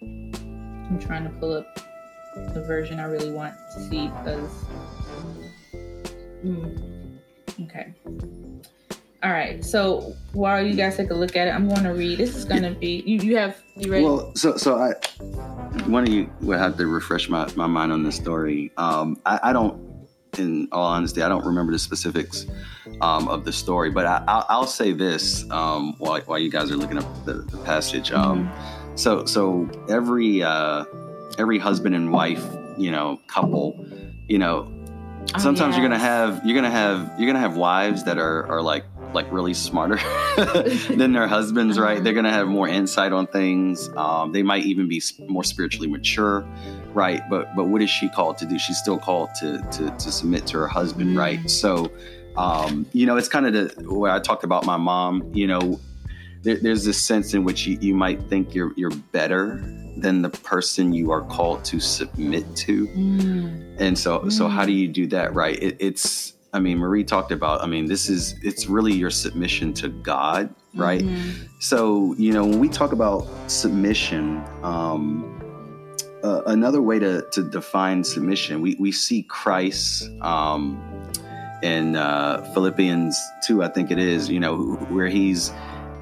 [0.00, 1.66] I'm trying to pull up
[2.54, 4.50] the version I really want to see because.
[6.42, 7.16] Hmm.
[7.64, 7.94] okay.
[9.22, 9.64] All right.
[9.64, 12.18] So while you guys take a look at it, I'm going to read.
[12.18, 13.18] This is going to be you.
[13.18, 14.04] You have you ready?
[14.04, 14.94] Well, so so I
[15.86, 18.72] one of you would have to refresh my, my mind on this story.
[18.76, 19.80] Um, I, I don't,
[20.38, 22.46] in all honesty, I don't remember the specifics
[23.00, 26.70] um, of the story, but I, I'll, I'll say this um, while while you guys
[26.70, 28.10] are looking up the, the passage.
[28.12, 28.50] Um,
[28.94, 30.84] So so every uh,
[31.38, 32.44] every husband and wife,
[32.76, 33.86] you know, couple,
[34.28, 34.70] you know,
[35.34, 38.60] Oh, sometimes you're gonna have you're gonna have you're gonna have wives that are are
[38.62, 39.98] like like really smarter
[40.96, 41.98] than their husbands right?
[42.00, 42.04] Mhm.
[42.04, 43.88] they're gonna have more insight on things.
[43.96, 46.46] Um, they might even be more spiritually mature
[46.92, 47.22] right?
[47.30, 48.58] But but what is she called to do?
[48.58, 51.18] She's still called to to, to submit to her husband Mm.
[51.18, 51.90] right so
[52.36, 55.78] um, you know it's kind of the where i talked about my mom you know
[56.42, 59.62] there, there's this sense in which you, you might think you're you're better
[59.96, 63.76] than the person you are called to submit to Mm.
[63.78, 64.66] and so, so how Mm.
[64.66, 65.62] do you do that right?
[65.62, 67.62] It, it's, I mean, Marie talked about.
[67.62, 71.02] I mean, this is, it's really your submission to God, right?
[71.02, 71.48] Mhm.
[71.60, 75.24] So, you know, when we talk about submission, um,
[76.22, 80.78] uh, another way to, to define submission, we, we see Christ um,
[81.62, 84.56] in uh, Philippians 2, I think it is, you know,
[84.88, 85.50] where he's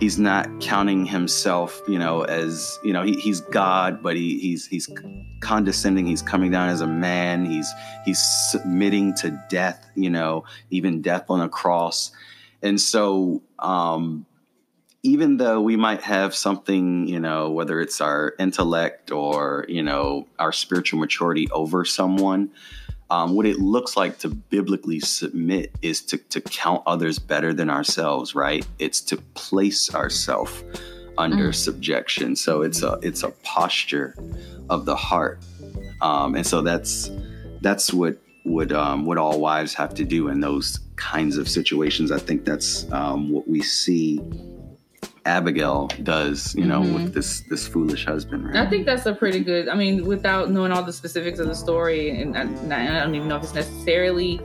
[0.00, 4.66] he's not counting himself, you know, as you know, he, he's God, but he, he's
[4.66, 4.88] he's
[5.40, 6.06] condescending.
[6.06, 7.44] He's coming down as a man.
[7.44, 7.70] He's
[8.04, 12.10] he's submitting to death, you know, even death on a cross.
[12.62, 14.26] And so, um,
[15.02, 20.26] even though we might have something, you know, whether it's our intellect or you know
[20.38, 22.50] our spiritual maturity over someone,
[23.11, 27.68] um, what it looks like to biblically submit is to, to count others better than
[27.70, 28.66] ourselves right?
[28.79, 30.64] It's to place ourselves
[31.18, 31.55] under Mm.
[31.55, 32.37] subjection.
[32.37, 34.14] So it's a it's a posture
[34.70, 35.38] of the heart.
[36.01, 37.11] Um, and so that's
[37.61, 42.11] that's what what um, what all wives have to do in those kinds of situations.
[42.11, 44.20] I think that's um, what we see
[45.37, 46.95] abigail does you know Mhm.
[46.97, 49.64] with this this foolish husband right I think that's a pretty good.
[49.69, 52.43] I mean, without knowing all the specifics of the story, and I,
[52.99, 54.40] I don't even know if it's necessarily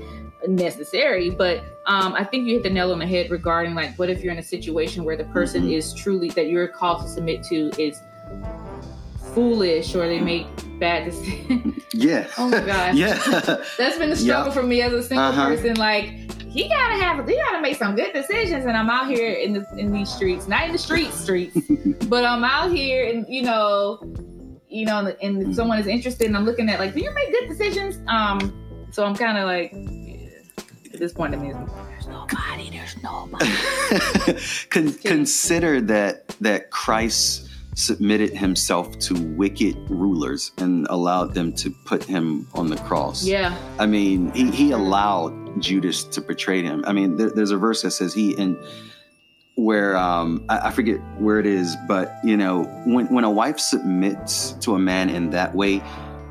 [0.48, 1.56] necessary, but
[1.88, 4.34] um, I think you hit the nail on the head regarding like, what if you're
[4.38, 5.78] in a situation where the person Mhm.
[5.78, 7.96] is truly that you're called to submit to is
[9.36, 10.48] foolish or they make
[10.80, 11.84] bad decisions.
[11.94, 12.96] yeah Oh my gosh.
[12.96, 13.14] yeah
[13.78, 15.48] That's been the struggle for me as a single Uh-huh.
[15.50, 15.76] person.
[15.76, 16.06] Like,
[16.50, 19.66] he gotta have, he gotta make some good decisions, and I'm out here in the
[19.78, 21.58] in these streets, not in the street streets,
[22.08, 24.00] but I'm out here, and you know,
[24.70, 27.50] you know, and someone is interested, and I'm looking at like, do you make good
[27.50, 28.00] decisions?
[28.08, 28.40] Um,
[28.92, 33.52] so I'm kind of like, yeah, at this point, I mean, there's nobody, there's nobody.
[34.70, 37.45] Con- consider that that Christ
[37.76, 43.26] submitted himself to wicked rulers and allowed them to put him on the cross.
[43.26, 46.84] Yeah, I mean, he, he allowed Judas to betray him.
[46.88, 48.58] I mean, there, there's a verse that says he and
[49.56, 53.60] where um, I, I forget where it is, but you know, when when a wife
[53.60, 55.82] submits to a man in that way,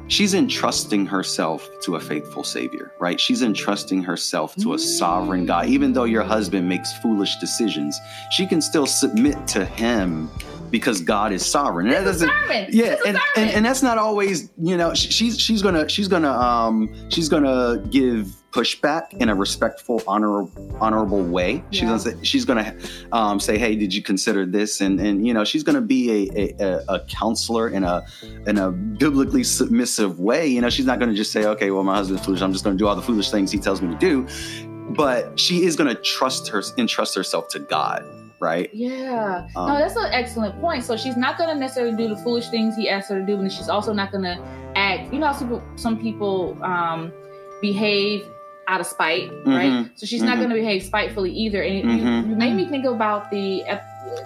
[0.09, 3.19] she's entrusting herself to a faithful Savior, right?
[3.19, 5.67] She's entrusting herself to a sovereign God.
[5.67, 7.99] Even though your husband makes foolish decisions,
[8.31, 10.31] she can still submit to him
[10.71, 11.87] because God is sovereign.
[11.87, 12.67] And that doesn't sermon.
[12.71, 16.31] yeah and, and and that's not always you know sh- she's she's gonna she's gonna
[16.33, 20.47] um she's gonna give pushback in a respectful honor
[20.81, 21.63] honorable way.
[21.71, 21.89] She's Yeah.
[21.89, 22.77] gonna say she's gonna
[23.13, 24.81] um, say hey did you consider this?
[24.81, 28.05] And and you know she's gonna be a, a, a- a counselor in a
[28.47, 30.47] in a biblically submissive way.
[30.47, 32.43] You know she's not gonna just say okay well my husband's foolish.
[32.43, 34.27] I'm just gonna do all the foolish things he tells me to do.
[34.91, 38.05] But she is gonna trust her entrust herself to god
[38.45, 39.49] right Yeah.
[39.57, 40.85] Um, no, that's an excellent point.
[40.85, 43.35] So she's not going to necessarily do the foolish things he asked her to do,
[43.41, 44.37] and she's also not going to
[44.77, 45.13] act.
[45.13, 47.13] You know, how some people, some people um,
[47.61, 48.27] behave
[48.69, 49.71] out of spite, right?
[49.73, 49.91] Mhm.
[49.99, 50.41] So she's not Mhm.
[50.41, 51.63] going to behave spitefully either.
[51.63, 52.23] And it- Mhm.
[52.25, 53.63] you, you made me think about the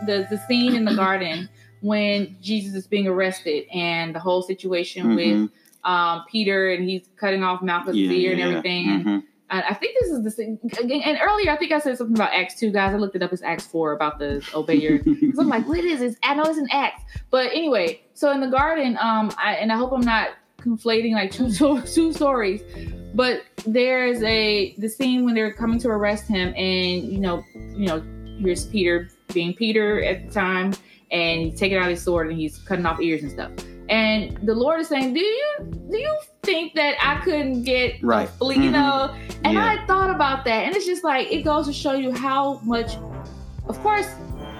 [0.06, 1.48] the the scene in the garden
[1.80, 5.50] when Jesus is being arrested and the whole situation with Mhm.
[5.84, 9.22] um, Peter and he's cutting off Malchus' Yeah, ear and everything.
[9.50, 10.58] I think this is the thing.
[10.78, 12.94] Again, and earlier I think I said something about Acts two, guys.
[12.94, 14.98] I looked it up as Acts four about the obey your.
[14.98, 16.16] Because I'm like, what is this?
[16.22, 18.02] I know it's an Acts, but anyway.
[18.14, 21.50] So in the garden, um, I, and I hope I'm not conflating like two
[21.94, 22.62] two stories,
[23.14, 27.86] but there's a the scene when they're coming to arrest him, and you know, you
[27.86, 28.02] know,
[28.40, 30.74] here's Peter being Peter at the time,
[31.10, 33.52] and he's taking out his sword and he's cutting off ears and stuff.
[33.88, 35.48] And the Lord is saying, "Do you
[35.90, 38.28] do you think that I couldn't get Right.
[38.28, 39.14] fleet?" You know,
[39.44, 39.64] and Yeah.
[39.64, 42.96] I thought about that, and it's just like it goes to show you how much,
[43.68, 44.08] of course,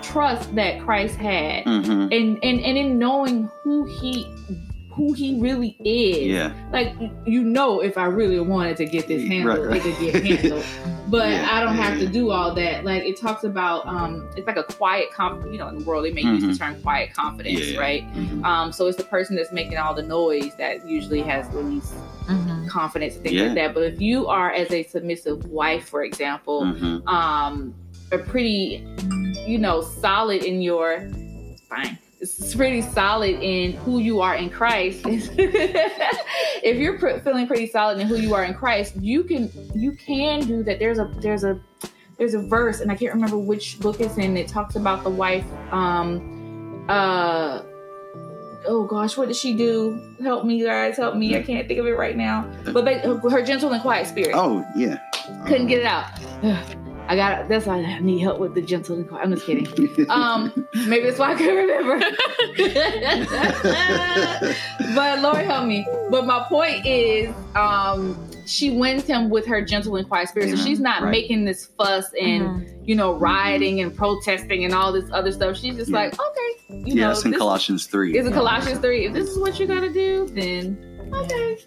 [0.03, 2.11] trust that Christ had, Mhm.
[2.16, 4.26] and and and in knowing who he
[4.99, 6.26] who he really is.
[6.26, 6.92] yeah Like
[7.24, 9.86] you know, if I really wanted to get this handled, Right, right.
[9.86, 10.64] it could get handled.
[11.09, 12.84] But Yeah, I don't yeah, have to do all that.
[12.84, 16.05] Like it talks about, um, it's like a quiet, conf- you know, in the world
[16.05, 17.68] they may use the term quiet confidence, Mm-hmm.
[17.68, 17.80] Yeah, yeah.
[17.80, 18.03] right?
[18.14, 18.44] Mhm.
[18.44, 21.94] Um, so it's the person that's making all the noise that usually has the least
[22.28, 22.66] Mm-hmm.
[22.68, 23.44] confidence and things Yeah.
[23.44, 23.72] like that.
[23.74, 27.07] But if you are as a submissive wife, for example, Mhm.
[27.09, 27.74] um,
[28.12, 28.84] are pretty,
[29.46, 31.09] you know, solid in your
[31.70, 31.96] fine.
[32.21, 35.03] It's pretty solid in who you are in Christ.
[35.07, 39.93] if you're pr- feeling pretty solid in who you are in Christ, you can you
[39.93, 40.81] can do that.
[40.81, 41.61] There's a there's a
[42.16, 44.37] there's a verse, and I can't remember which book it's in.
[44.37, 45.45] It talks about the wife.
[45.71, 47.62] Um, uh,
[48.66, 50.16] oh gosh, what did she do?
[50.21, 51.37] Help me, guys, help me.
[51.37, 52.51] I can't think of it right now.
[52.64, 54.99] But her, her gentle and quiet spirit oh yeah
[55.47, 56.85] couldn't get it out.
[57.11, 59.25] I got that's why I need help with the gentle and quiet.
[59.25, 59.67] I'm just kidding.
[60.11, 60.53] Um,
[60.87, 61.99] maybe that's why I can't remember.
[64.95, 65.87] but Lord help me.
[66.11, 70.51] But my point is, um, she wins him with her gentle and quiet spirit.
[70.51, 71.11] So she's not Right.
[71.11, 75.57] making this fuss and you know rioting and protesting and all this other stuff.
[75.57, 75.97] She's just Yeah.
[75.99, 79.07] like, okay, you yeah know, it's in colossians 3 is in Colossians three.
[79.07, 80.79] If this is what you're gonna do, then
[81.15, 81.59] okay.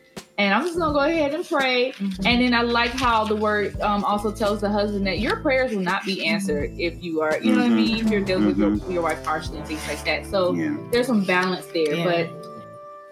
[0.41, 1.93] And I'm just gonna go ahead and pray.
[2.25, 5.71] And then I like how the word um, also tells the husband that your prayers
[5.71, 8.47] will not be answered if you are, you know what I mean, if you're dealing
[8.47, 8.91] with your, Mhm.
[8.91, 10.25] your wife harshly and things like that.
[10.25, 11.93] So yeah there's some balance there.
[11.93, 12.03] Yeah.
[12.03, 12.47] But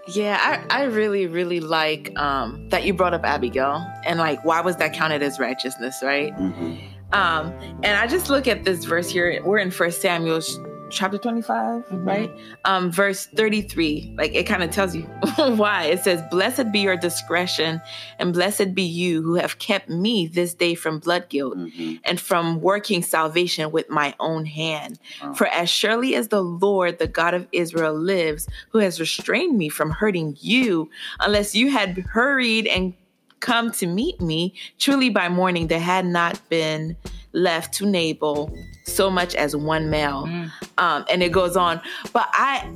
[0.07, 0.39] Yeah,
[0.71, 4.77] I, I really, really like um, that you brought up Abigail and like why was
[4.77, 6.35] that counted as righteousness, right?
[6.35, 6.79] Mhm.
[7.13, 7.53] Um,
[7.83, 9.39] and I just look at this verse here.
[9.45, 10.55] We're in First Samuel sh-
[10.89, 12.05] chapter 25, Mhm.
[12.05, 12.31] right?
[12.65, 14.13] Um, verse 33.
[14.17, 15.03] Like it kind of tells you
[15.37, 15.85] why.
[15.85, 17.81] It says, Blessed be your discretion,
[18.19, 21.99] and blessed be you who have kept me this day from blood guilt Mhm.
[22.03, 24.99] and from working salvation with my own hand.
[25.21, 25.33] Wow.
[25.33, 29.69] For as surely as the Lord, the God of Israel, lives, who has restrained me
[29.69, 32.93] from hurting you, unless you had hurried and
[33.39, 36.95] come to meet me, truly by morning there had not been
[37.33, 40.25] left to Nabal so much as one male.
[40.25, 40.51] Mm.
[40.77, 41.79] Um, and it goes on.
[42.11, 42.69] But I,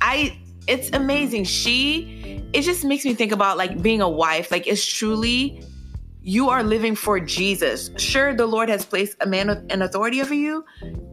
[0.00, 1.44] I, it's amazing.
[1.44, 4.50] She, it just makes me think about like being a wife.
[4.50, 5.62] Like it's truly
[6.26, 7.90] you are living for Jesus.
[7.98, 10.64] Sure, the Lord has placed a man with an authority over you,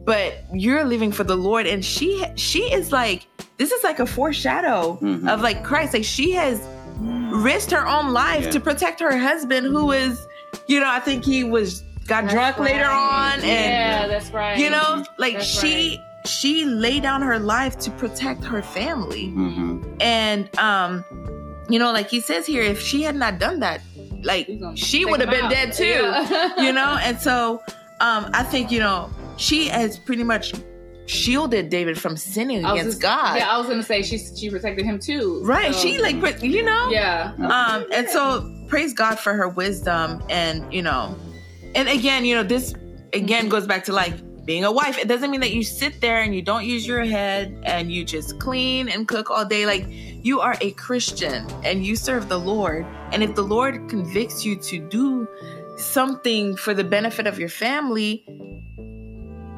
[0.06, 1.66] but you're living for the Lord.
[1.66, 3.26] And she she is like,
[3.58, 5.28] this is like a foreshadow Mhm.
[5.28, 5.92] of like Christ.
[5.92, 6.58] Like she has
[7.32, 8.50] risked her own life Yeah.
[8.52, 10.26] to protect her husband, who is,
[10.66, 14.58] you know, I think he was got That's drunk later on, and yeah, that's right.
[14.58, 19.96] you know, like That's she she laid down her life to protect her family Mhm.
[20.00, 21.04] and um
[21.68, 23.80] you know like he says here if she had not done that
[24.22, 25.50] like she would have been out.
[25.50, 26.62] dead too Yeah.
[26.62, 27.60] you know and so
[28.00, 30.52] um i think you know she has pretty much
[31.06, 33.36] shielded david from sinning against just- god.
[33.36, 35.40] Yeah, I was gonna say she she protected him too.
[35.44, 36.90] right So, she like you know?
[36.90, 37.32] Yeah.
[37.38, 41.16] um and so praise god for her wisdom and you know
[41.74, 42.74] and again you know this
[43.12, 44.98] again goes back to like being a wife.
[44.98, 48.04] It doesn't mean that you sit there and you don't use your head and you
[48.04, 49.66] just clean and cook all day.
[49.66, 52.84] Like you are a christian and you serve the lord.
[53.12, 55.28] And if the lord convicts you to do
[55.76, 58.24] something for the benefit of your family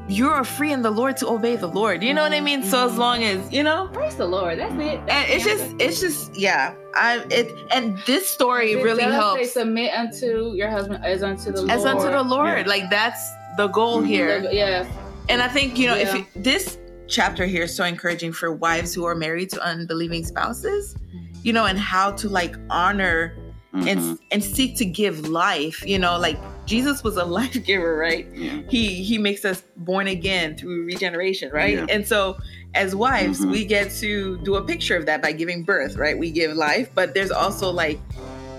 [0.08, 2.02] you are free in the Lord to obey the Lord.
[2.02, 2.62] You know what I mean?
[2.62, 4.58] So as long as you know, Praise the Lord.
[4.58, 4.98] That's it.
[4.98, 5.76] and That's it's just answer.
[5.80, 6.74] it's just yeah.
[6.94, 11.22] I it and this story It really does say helps submit unto your husband as
[11.22, 11.70] unto the Lord.
[11.70, 12.58] as unto the Lord.
[12.58, 12.66] Yeah.
[12.66, 13.22] Like that's
[13.56, 14.06] the goal Mhm.
[14.06, 14.48] here.
[14.52, 14.86] Yeah.
[15.30, 16.16] And I think you know if Yeah.
[16.16, 16.76] you, this
[17.08, 20.94] chapter here is so encouraging for wives who are married to unbelieving spouses,
[21.42, 23.34] you know, and how to like honor
[23.74, 23.88] Mhm.
[23.90, 25.82] and and seek to give life.
[25.86, 28.26] You know, like Jesus was a life giver, right?
[28.34, 28.62] yeah.
[28.68, 31.78] He he makes us born again through regeneration, right?
[31.78, 31.86] Yeah.
[31.88, 32.36] And so
[32.74, 33.50] as wives, Mhm.
[33.50, 36.18] we get to do a picture of that by giving birth, right?
[36.18, 38.00] We give life, but there's also like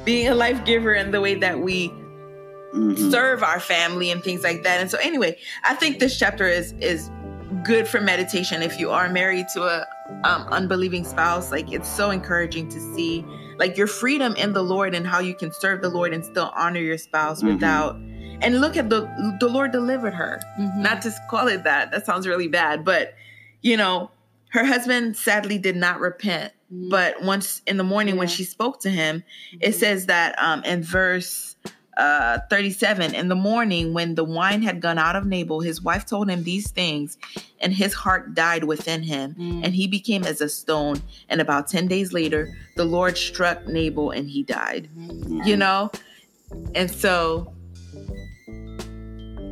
[0.06, 1.90] being a life giver in the way that we
[2.74, 3.12] Mhm.
[3.12, 4.80] serve our family and things like that.
[4.82, 7.10] And so anyway, I think this chapter is is
[7.64, 9.86] good for meditation if you are married to a
[10.24, 11.52] um, unbelieving spouse.
[11.52, 13.26] Like it's so encouraging to see
[13.58, 16.52] like your freedom in the Lord and how you can serve the Lord and still
[16.56, 17.54] honor your spouse Mhm.
[17.54, 17.96] without.
[18.42, 19.08] And look at the
[19.40, 20.42] the Lord delivered her.
[20.60, 20.78] Mhm.
[20.78, 21.92] Not to call it that.
[21.92, 23.14] That sounds really bad, but
[23.62, 24.12] you know,
[24.50, 26.54] her husband sadly did not repent.
[26.72, 26.90] Mhm.
[26.90, 29.24] But once in the morning when she spoke to him,
[29.62, 31.55] it says that um, in verse
[31.98, 36.06] uh, 37 in the morning when the wine had gone out of nabal his wife
[36.06, 37.18] told him these things
[37.62, 39.62] and his heart died within him Mm.
[39.64, 44.12] and he became as a stone and about 10 days later the lord struck nabal
[44.12, 45.46] and he died Mhm.
[45.48, 45.90] you know
[46.76, 47.54] and so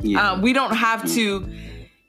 [0.02, 0.32] Yeah.
[0.32, 1.48] um, we don't have to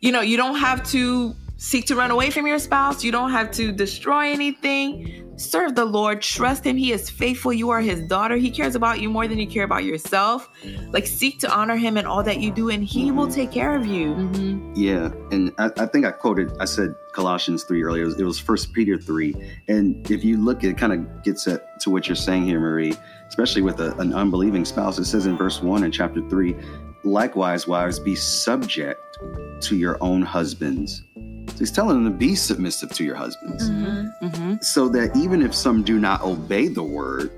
[0.01, 3.31] you know you don't have to seek to run away from your spouse you don't
[3.31, 8.01] have to destroy anything serve the lord trust him he is faithful you are his
[8.07, 10.49] daughter he cares about you more than you care about yourself
[10.91, 13.75] like seek to honor him in all that you do and he will take care
[13.75, 14.55] of you Mhm.
[14.75, 18.03] Yeah, and I, I think I quoted, I said Colossians 3 earlier.
[18.03, 19.33] It was, it was First Peter 3.
[19.69, 22.93] And if you look, it kind of gets at, to what you're saying here, Marie,
[23.29, 24.99] especially with a, an unbelieving spouse.
[24.99, 26.53] It says in verse 1 in chapter 3,
[27.05, 28.99] likewise, wives, be subject
[29.61, 31.03] to your own husbands.
[31.55, 33.69] So he's telling them to be submissive to your husbands.
[33.69, 34.11] Mhm.
[34.21, 34.63] Mhm.
[34.63, 37.31] so that even if some do not obey the word,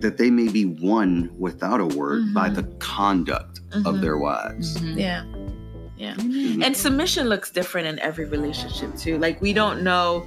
[0.00, 2.54] that they may be won without a word by Mhm.
[2.56, 4.00] the conduct of Mhm.
[4.02, 4.76] their wives.
[4.78, 4.96] Mhm.
[4.98, 5.22] yeah
[5.98, 6.14] yeah
[6.64, 10.24] and submission looks different in every relationship too like we don't know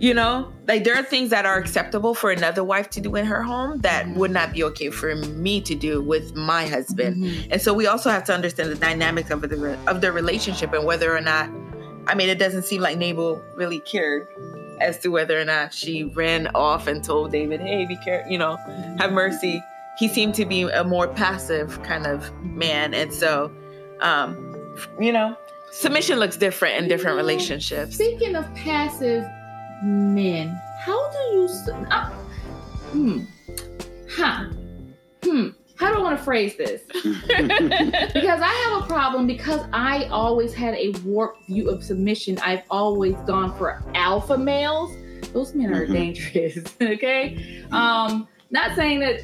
[0.00, 3.26] you know like there are things that are acceptable for another wife to do in
[3.26, 7.48] her home that would not be okay for me to do with my husband Mhm.
[7.50, 10.84] and so we also have to understand the dynamics of the of the relationship and
[10.86, 11.50] whether or not
[12.06, 14.26] i mean it doesn't seem like nabal really cared
[14.80, 18.38] as to whether or not she ran off and told david hey be careful you
[18.38, 18.56] know
[18.98, 19.62] have mercy
[19.98, 23.50] he seemed to be a more passive kind of man and so
[24.00, 24.34] um
[25.00, 25.36] you know
[25.72, 29.24] submission looks different in different You know, relationships Speaking of passive
[29.82, 31.48] men, how do you?
[31.90, 32.10] Uh,
[32.92, 33.18] hmm.
[34.10, 34.44] Huh.
[35.24, 35.48] Hmm.
[35.76, 36.82] How do I want to phrase this?
[36.92, 42.38] because I have a problem because I always had a warped view of submission.
[42.38, 44.94] I've always gone for alpha males.
[45.32, 45.92] Those men are Mhm.
[45.92, 46.64] dangerous.
[46.80, 47.64] Okay.
[47.72, 49.22] Um, not saying that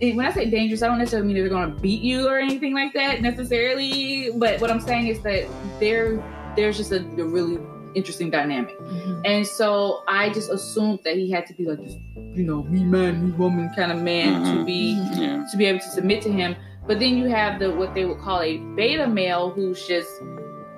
[0.00, 2.74] when I say dangerous, I don't necessarily mean they're going to beat you or anything
[2.74, 4.30] like that necessarily.
[4.36, 5.46] But what I'm saying is that
[5.78, 6.22] there,
[6.56, 7.58] there's just a, a really
[7.96, 8.76] interesting dynamic.
[9.24, 11.96] And so I just assumed that he had to be like this,
[12.34, 14.66] you know, me man, me woman kind of man to Mhm.
[14.66, 15.44] be yeah.
[15.50, 16.54] to be able to submit to him.
[16.86, 20.10] But then you have the what they would call a beta male who's just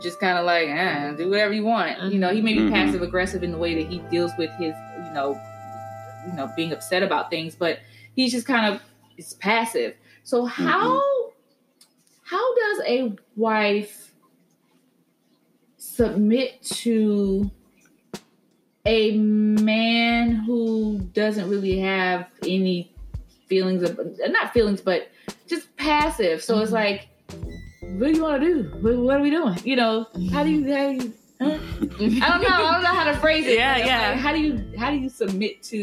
[0.00, 2.00] just kind of like, eh, do whatever you want.
[2.12, 2.70] You know, he may be Mhm.
[2.72, 4.72] passive aggressive in the way that he deals with his,
[5.06, 5.36] you know,
[6.28, 7.80] you know, being upset about things, but
[8.14, 8.80] he's just kind of
[9.16, 9.94] it's passive.
[10.22, 11.02] So how
[12.22, 14.07] how does a wife
[15.98, 17.50] submit to
[18.86, 22.94] a man who doesn't really have any
[23.48, 25.08] feelings of not feelings but
[25.48, 26.74] just passive so it's Mhm.
[26.74, 27.08] like
[27.98, 30.50] what do you want to do what, what are we doing you know how do
[30.50, 31.58] you how do you huh?
[32.22, 34.10] i don't know i don't know how to phrase it Yeah, but yeah.
[34.10, 35.82] like, how do you how do you submit to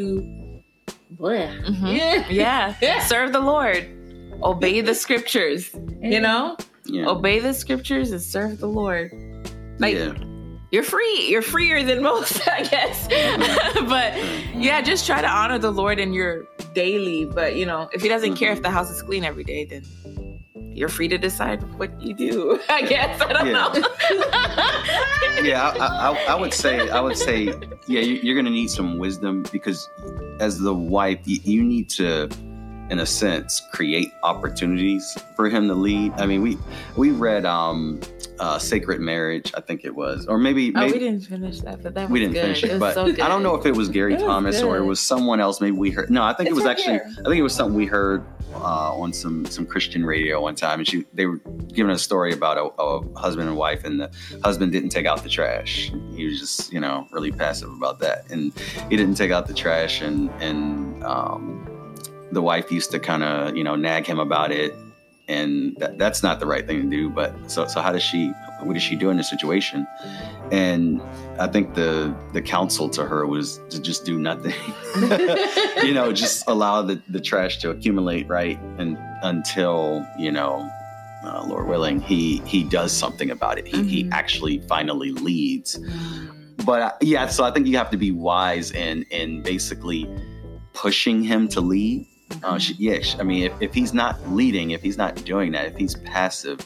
[1.20, 1.50] Bleh.
[1.66, 1.98] Mhm.
[1.98, 3.00] yeah yeah Yeah.
[3.02, 3.86] serve the lord
[4.44, 6.56] obey the scriptures you know
[6.86, 7.08] Yeah.
[7.10, 9.12] obey the scriptures and serve the lord
[9.80, 10.14] like yeah.
[10.72, 13.08] you're free you're freer than most i guess.
[13.88, 14.16] But
[14.56, 14.82] yeah.
[14.82, 17.26] just try to honor the lord in your daily.
[17.26, 18.64] But you know if he doesn't care if mm-hmm.
[18.64, 19.84] the house is clean every day then
[20.72, 23.22] you're free to decide what you do i guess.
[23.22, 23.54] I don't Yeah.
[23.54, 25.44] know.
[25.44, 27.54] Yeah, I, I, I would say, I would say,
[27.88, 29.90] yeah, you- you're going to need some wisdom because
[30.40, 32.30] as the wife, you, you need to
[32.90, 36.14] in a sense, create opportunities for him to lead.
[36.18, 36.58] I mean, we
[36.96, 38.00] we read um,
[38.40, 41.82] uh, Sacred Marriage, I think it was, or maybe, Oh, maybe we didn't finish that,
[41.82, 42.42] but that was we didn't good.
[42.42, 43.20] finish it, was but so good.
[43.22, 45.62] I don't know if it was Gary It was Thomas or it was someone else.
[45.62, 46.10] Maybe we heard.
[46.12, 46.98] No, I think It's it was right actually.
[46.98, 47.08] there.
[47.22, 48.24] I think it was something we heard
[48.54, 51.38] uh, on some some Christian radio one time, and she they were
[51.74, 54.12] giving a story about a, a husband and wife, and the
[54.44, 55.92] husband didn't take out the trash.
[56.16, 58.54] He was just you know really passive about that, and
[58.90, 61.68] he didn't take out the trash, and and um,
[62.36, 64.74] the wife used to kind of you know nag him about it.
[65.28, 67.10] And that, that's not the right thing to do.
[67.10, 68.32] But so, so how does she?
[68.62, 69.88] What does she do in this situation?
[70.52, 71.02] And
[71.40, 74.54] I think the the counsel to her was to just do nothing.
[75.84, 78.60] you know, just allow the, the trash to accumulate, right?
[78.78, 80.70] And until, you know,
[81.26, 83.66] uh, Lord willing, he he does something about it.
[83.68, 84.10] He he Mhm.
[84.12, 85.80] actually finally leads.
[86.64, 90.08] But uh, yeah, so I think you have to be wise in in basically
[90.74, 92.06] pushing him to lead.
[92.44, 95.52] Uh, she, yeah, she- I mean, if, if he's not leading, if he's not doing
[95.54, 96.60] that, if he's passive,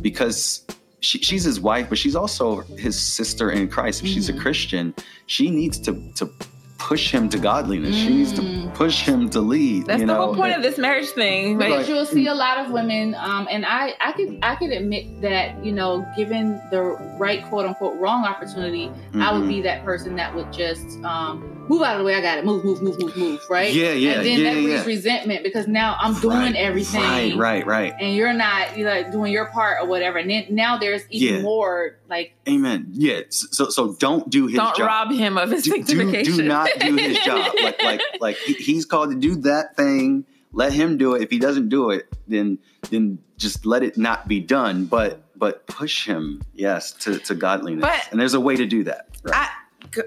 [0.00, 0.64] because
[1.00, 4.02] she, she's his wife, but she's also his sister in Christ.
[4.02, 4.40] If she's a Mhm.
[4.40, 4.94] Christian,
[5.26, 6.30] she needs to to
[6.78, 7.94] push him to godliness.
[7.94, 8.74] She needs to Mm.
[8.74, 9.86] push him to lead.
[9.86, 10.26] That's you the know?
[10.26, 11.56] whole point of this marriage thing.
[11.56, 14.70] Like, Because you'll see a lot of women, um, and I, I could, I could
[14.72, 16.82] admit that you know, given the
[17.18, 19.48] right quote unquote wrong opportunity, I would Mhm.
[19.48, 22.14] be that person that would just um, move out of the way.
[22.14, 22.44] I got it.
[22.44, 23.40] Move, move, move, move, move.
[23.50, 23.72] Right?
[23.72, 24.84] Yeah, yeah, And then yeah, that breeds yeah.
[24.84, 27.00] resentment because now I'm doing Right, everything.
[27.00, 27.92] Right, right, right.
[28.00, 30.18] And you're not, you like doing your part or whatever.
[30.18, 31.42] And then now there's even Yeah.
[31.42, 32.86] more like Amen.
[32.90, 33.20] Yeah.
[33.30, 34.74] So so don't do his job.
[34.74, 34.86] don't job.
[34.86, 36.36] rob him of his do, do, sanctification.
[36.36, 37.52] do not do his job.
[37.62, 40.24] Like like like he, he's called to do that thing.
[40.52, 41.22] Let him do it.
[41.22, 42.58] If he doesn't do it, then
[42.90, 44.84] then just let it not be done.
[44.84, 47.82] But but push him, yes, to, to godliness.
[47.82, 49.08] But- and there's a way to do that.
[49.24, 49.34] Right.
[49.34, 50.02] I,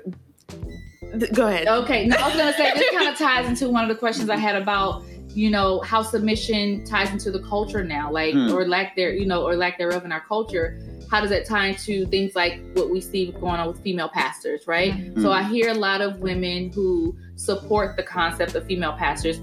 [1.18, 1.68] go, go ahead.
[1.68, 4.30] Okay, no, I was gonna say this kind of ties into one of the questions
[4.30, 8.54] I had about you know how submission ties into the culture now, like Hmm.
[8.54, 10.80] or lack there, you know, or lack thereof in our culture.
[11.12, 14.66] How does that tie into things like what we see going on with female pastors,
[14.66, 14.94] right?
[14.94, 15.22] Mhm.
[15.22, 19.40] So I hear a lot of women who support the concept of female pastors,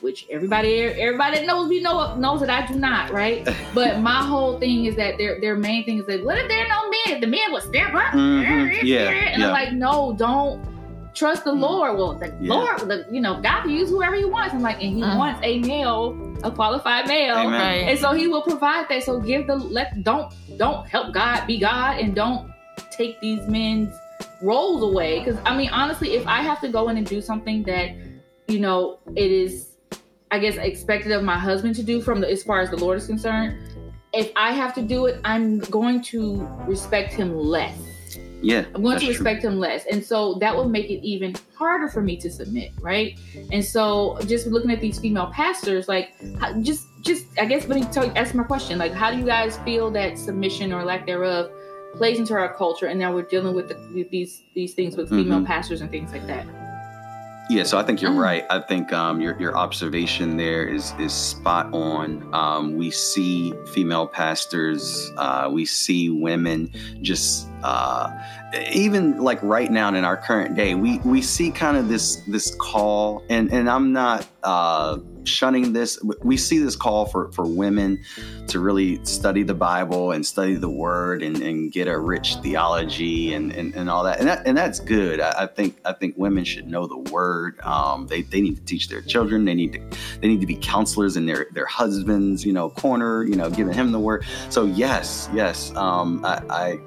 [0.00, 3.46] which everybody everybody knows me know knows that I do not, right?
[3.74, 6.64] But my whole thing is that their their main thing is that what if there
[6.64, 7.20] are no men?
[7.20, 8.12] The men would step up.
[8.14, 8.82] Mhm.
[8.82, 8.98] Yeah,
[9.32, 9.46] And yeah.
[9.46, 10.60] I'm like, no, don't
[11.16, 11.60] trust the Mm.
[11.60, 11.96] Lord.
[11.98, 12.54] Well, the Yeah.
[12.54, 14.54] Lord, the, you know, God can use whoever He wants.
[14.54, 15.16] I'm like, and He Mm.
[15.18, 16.14] wants a male,
[16.44, 17.52] a qualified male, Amen.
[17.52, 17.88] Right.
[17.88, 19.02] and so He will provide that.
[19.02, 22.50] So give the let don't don't help God be God, and don't
[22.90, 23.92] take these men's
[24.42, 25.18] roles away.
[25.20, 27.90] Because I mean, honestly, if I have to go in and do something that
[28.48, 29.76] you know it is,
[30.30, 32.98] I guess, expected of my husband to do from the as far as the Lord
[32.98, 33.58] is concerned.
[34.12, 37.76] If I have to do it, I'm going to respect him less.
[38.46, 38.64] Yeah.
[38.74, 39.14] I'm going to true.
[39.14, 39.84] respect him less.
[39.92, 43.18] And so that will make it even harder for me to submit, right?
[43.52, 46.06] And so just looking at these female pastors, like
[46.40, 48.78] how, just just I guess let me tell you, ask my question.
[48.78, 51.50] Like how do you guys feel that submission or lack thereof
[51.94, 55.08] plays into our culture and now we're dealing with, the, with these these things with
[55.08, 55.46] female Mhm.
[55.46, 56.46] pastors and things like that.
[57.48, 58.22] Yeah, so I think you're Mm.
[58.22, 58.44] right.
[58.50, 62.28] I think um, your your observation there is is spot on.
[62.32, 66.70] Um, we see female pastors, uh, we see women
[67.02, 68.10] just uh,
[68.72, 72.52] even like right now in our current day, we we see kind of this this
[72.56, 75.98] call, and and I'm not uh, shunning this.
[76.22, 78.02] We see this call for for women
[78.48, 83.34] to really study the Bible and study the Word and, and get a rich theology
[83.34, 84.18] and, and, and all that.
[84.18, 85.20] And that and that's good.
[85.20, 87.60] I, I think I think women should know the Word.
[87.60, 89.44] Um, they, they need to teach their children.
[89.44, 93.24] They need to they need to be counselors in their their husbands you know corner.
[93.24, 94.24] You know, giving him the Word.
[94.50, 96.80] So yes, yes, um, I, I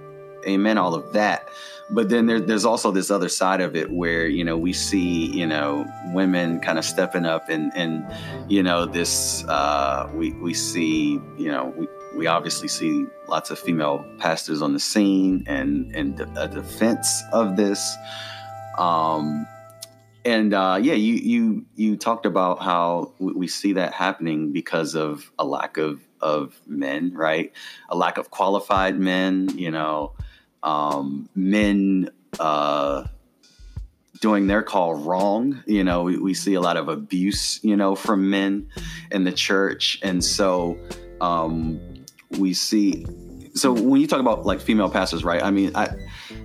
[0.47, 1.49] amen all of that.
[1.91, 5.25] But then there, there's also this other side of it where you know we see
[5.27, 8.05] you know women kind of stepping up and and
[8.47, 13.57] you know this uh, we we see you know we, we obviously see lots of
[13.57, 17.95] female pastors on the scene and and a defense of this.
[18.77, 19.47] Um
[20.25, 24.93] and uh, yeah you you you talked about how we, we see that happening because
[24.95, 27.51] of a lack of of men right?
[27.89, 30.13] A lack of qualified men you know
[30.63, 33.05] um men uh
[34.21, 35.63] doing their call wrong.
[35.65, 38.67] You know, we, we see a lot of abuse, you know, from men
[39.11, 39.99] in the church.
[40.03, 40.77] And so
[41.21, 41.79] um,
[42.37, 43.05] we see,
[43.53, 45.41] so when you talk about like female pastors, right?
[45.41, 45.89] I mean, I,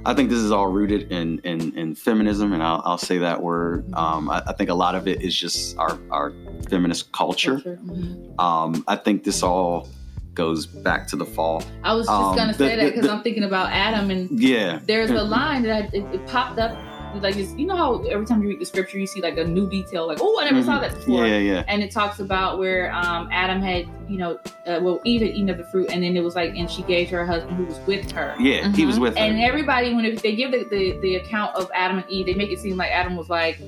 [0.05, 3.43] I think this is all rooted in, in, in feminism, and I'll, I'll say that
[3.43, 3.93] word.
[3.95, 6.33] Um, I, I think a lot of it is just our, our
[6.71, 7.57] feminist culture.
[7.57, 8.39] Mhm.
[8.39, 9.89] Um, I think this all
[10.35, 11.63] goes back to the fall.
[11.83, 14.81] I was just Um, gonna the- say that because I'm thinking about Adam and Yeah.
[14.87, 16.77] there's a line that I, it, it popped up
[17.23, 19.71] like you know how every time you read the scripture you see like a new
[19.71, 20.81] detail, like oh I never saw Mhm.
[20.81, 21.25] that before.
[21.29, 21.63] Yeah, yeah.
[21.69, 24.33] And it talks about where um, Adam had, you know,
[24.67, 26.83] uh, well, Eve had eaten of the fruit, and then it was like, and she
[26.83, 28.35] gave to her husband who was with her.
[28.41, 29.03] Yeah, he was Mhm.
[29.03, 29.21] with her.
[29.25, 32.35] And everybody, when if they give the, the, the account of Adam and Eve, they
[32.35, 33.61] make it seem like Adam was like,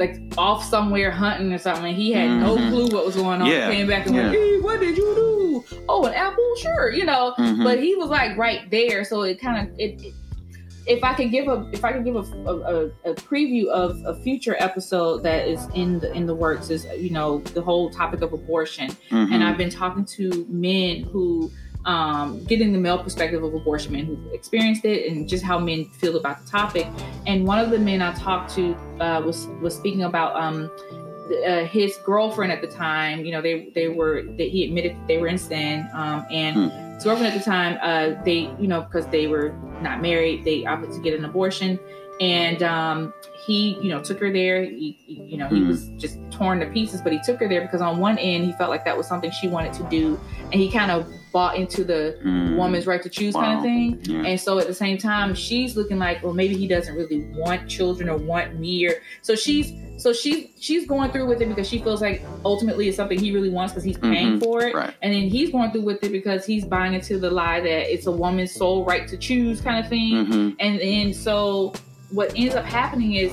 [0.00, 2.70] like off somewhere hunting or something, he had no Mhm.
[2.70, 3.46] clue what was going on.
[3.46, 4.38] Yeah, Came back and went, yeah.
[4.38, 5.64] Eve, what did you do?
[5.88, 7.34] Oh, an apple, sure, you know.
[7.38, 7.62] Mhm.
[7.62, 10.02] But he was like right there, so it kind of it.
[10.02, 10.14] it
[10.86, 14.14] if I could give a if I could give a, a, a, preview of a
[14.22, 18.22] future episode that is in the in the works is you know the whole topic
[18.22, 19.30] of abortion Mhm.
[19.30, 21.50] and I've been talking to men who
[21.84, 25.86] um, getting the male perspective of abortion, men who've experienced it, and just how men
[25.86, 26.86] feel about the topic.
[27.26, 30.70] And one of the men I talked to uh, was was speaking about um,
[31.46, 33.24] uh, his girlfriend at the time.
[33.24, 36.70] You know, they they were that he admitted that they were in sin, um, and
[36.94, 40.66] his girlfriend at the time, uh, they you know because they were not married, they
[40.66, 41.78] opted to get an abortion,
[42.20, 43.14] and um,
[43.46, 44.64] he you know took her there.
[44.64, 45.68] He, he- you know he Mhm.
[45.68, 48.52] was just torn to pieces, but he took her there because on one end he
[48.52, 50.18] felt like that was something she wanted to do,
[50.52, 52.56] and he kind of bought into the Mm.
[52.56, 53.98] woman's right to choose kind of thing.
[54.02, 54.28] Yeah.
[54.28, 57.68] And so at the same time, she's looking like, well, maybe he doesn't really want
[57.68, 61.68] children or want me, or so she's so she's she's going through with it because
[61.68, 64.42] she feels like ultimately it's something he really wants because he's paying Mhm.
[64.42, 64.74] for it.
[64.74, 64.94] Right.
[65.02, 68.06] And then he's going through with it because he's buying into the lie that it's
[68.06, 70.26] a woman's sole right to choose kind of thing.
[70.26, 70.56] Mhm.
[70.58, 71.74] And then so
[72.10, 73.32] what ends up happening is,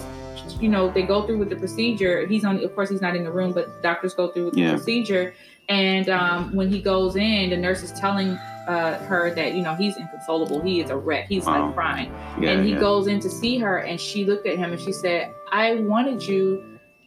[0.59, 2.27] you know, they go through with the procedure.
[2.27, 4.69] He's on, of course, he's not in the room, but doctors go through with the
[4.71, 5.33] procedure.
[5.69, 8.29] And um, when he goes in, the nurse is telling
[8.67, 10.61] uh, her that you know he's inconsolable.
[10.61, 11.27] He is a wreck.
[11.27, 11.65] He's Wow.
[11.67, 12.13] like crying.
[12.39, 12.79] Yeah, and he yeah.
[12.79, 16.23] goes in to see her, and she looked at him and she said, "I wanted
[16.23, 16.63] you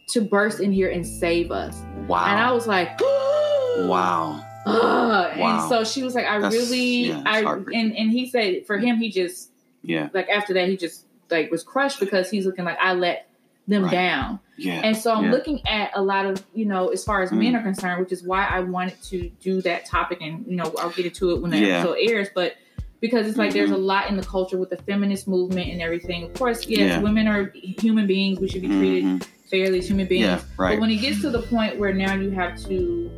[0.09, 2.25] to burst in here and save us." Wow.
[2.25, 4.43] And I was like, wow.
[4.65, 5.37] Ugh.
[5.37, 5.59] Wow.
[5.61, 8.77] And so she was like, I That's- really, yeah, I, and, and he said for
[8.77, 9.49] him, he just,
[9.81, 10.09] Yeah.
[10.13, 13.27] like after that, he just like was crushed because he's looking like I let
[13.71, 13.91] them Right.
[13.91, 14.39] down.
[14.57, 14.81] Yeah.
[14.83, 15.31] And so I'm Yeah.
[15.31, 17.59] looking at a lot of, you know, as far as men Mm.
[17.59, 20.19] are concerned, which is why I wanted to do that topic.
[20.21, 21.79] And, you know, I'll get into it when the Yeah.
[21.79, 22.27] episode airs.
[22.35, 22.53] But
[22.99, 23.83] because it's like there's a Mhm.
[23.85, 26.23] lot in the culture with the feminist movement and everything.
[26.23, 27.01] Of course, yes, Yeah.
[27.01, 28.39] women are human beings.
[28.39, 29.23] We should be treated Mhm.
[29.49, 30.25] fairly as human beings.
[30.25, 30.41] Yeah.
[30.57, 30.75] Right.
[30.75, 33.09] But when it gets to the point where now you have to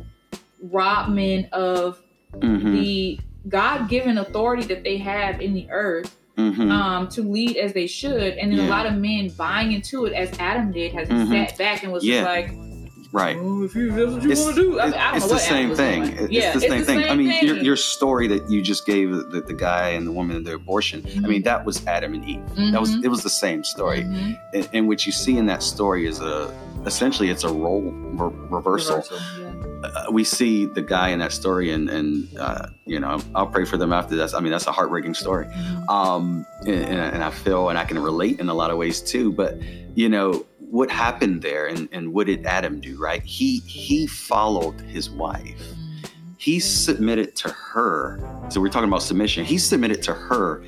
[0.70, 2.00] rob men of
[2.32, 2.72] Mhm.
[2.80, 6.70] the God given authority that they have in the earth Mhm.
[6.70, 8.34] um, to lead as they should.
[8.34, 8.68] And then Yeah.
[8.68, 11.28] a lot of men buying into it as Adam did has Mhm.
[11.28, 12.24] sat back and was Yeah.
[12.24, 12.50] like,
[13.12, 13.36] right.
[13.40, 14.80] oh, if you, that's what you It's, want to do.
[14.80, 16.02] I mean, I it's the same thing.
[16.06, 16.16] doing.
[16.18, 17.04] It- yeah, it's the same thing.
[17.04, 17.64] I mean, your, thing.
[17.64, 21.04] your story that you just gave the, the guy and the woman and the abortion.
[21.16, 22.40] I mean, that was Adam and Eve.
[22.72, 23.04] That was Mhm.
[23.04, 24.02] it was the same story.
[24.02, 24.36] Mhm.
[24.54, 26.52] And, and what you see in that story is a
[26.84, 28.96] essentially it's a role re- reversal.
[28.96, 29.18] Reversal.
[29.84, 33.64] Uh, we see the guy in that story, and and uh, you know, I'll pray
[33.64, 34.34] for them after that.
[34.34, 35.46] I mean, that's a heartbreaking story.
[35.88, 39.32] Um, and, and I feel, and I can relate in a lot of ways too.
[39.32, 39.60] But
[39.94, 42.98] you know, what happened there, and, and what did Adam do?
[42.98, 43.22] Right?
[43.22, 45.62] He he followed his wife.
[46.36, 48.20] He submitted to her.
[48.50, 49.44] So we're talking about submission.
[49.44, 50.62] He submitted to her.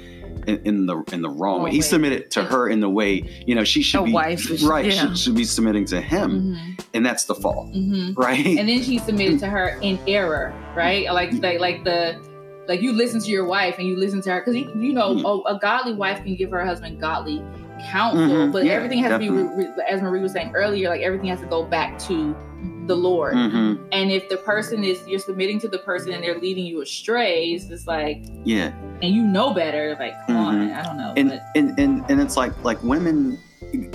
[0.46, 3.54] In, in the in the wrong way, he submitted to her in the way you
[3.54, 4.84] know she should A be wife right.
[4.86, 4.90] yeah.
[4.92, 6.84] Should, should be submitting to him, Mhm.
[6.94, 8.16] and that's the fall, Mhm.
[8.16, 8.44] right?
[8.46, 11.12] And then she submitted to her in error, right?
[11.12, 12.16] Like like like the
[12.68, 15.44] like you listen to your wife and you listen to her because you, know Mhm.
[15.48, 17.40] a, a godly wife can give her husband godly
[17.90, 18.52] counsel, Mhm.
[18.52, 19.64] but Yeah, everything has to be definitely.
[19.64, 22.34] re- re- as Marie was saying earlier, like everything has to go back to
[22.86, 23.34] the Lord.
[23.34, 23.78] Mhm.
[23.92, 27.46] And if the person is you're submitting to the person and they're leading you astray,
[27.52, 28.72] it's just like Yeah,
[29.02, 30.76] and you know better, like come on, Mhm.
[30.76, 33.38] I don't know, and but and and and it's like like women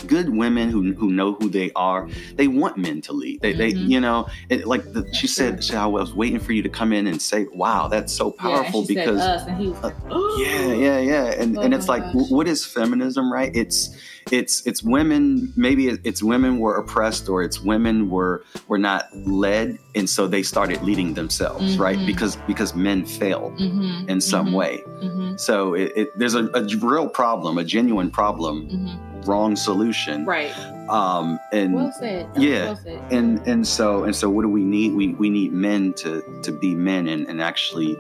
[0.08, 2.08] good women who who know who they are
[2.38, 3.42] they want men to lead.
[3.42, 3.90] They they Mhm.
[3.90, 6.94] you know it, like the, she said she, i was waiting for you to come
[6.94, 9.96] in and say wow that's so powerful because said us, and he was like,
[10.38, 12.26] yeah yeah yeah and Oh and it's like gosh.
[12.30, 13.52] what is feminism right?
[13.54, 13.96] It's
[14.32, 19.78] it's it's women maybe it's women were oppressed or it's women were were not led
[19.96, 21.98] and so they started leading themselves right?
[21.98, 22.06] Mhm.
[22.06, 24.84] because because men failed Mhm, in some mhm, way.
[25.04, 29.11] Mhm, so it, it, there's a, a real problem a genuine problem mhm.
[29.26, 30.52] Wrong solution right.
[30.90, 32.28] um and Well said.
[32.36, 32.66] Yeah.
[32.66, 33.02] Well said.
[33.12, 36.52] and and so and so what do we need we we need men to to
[36.52, 37.96] be men and, and actually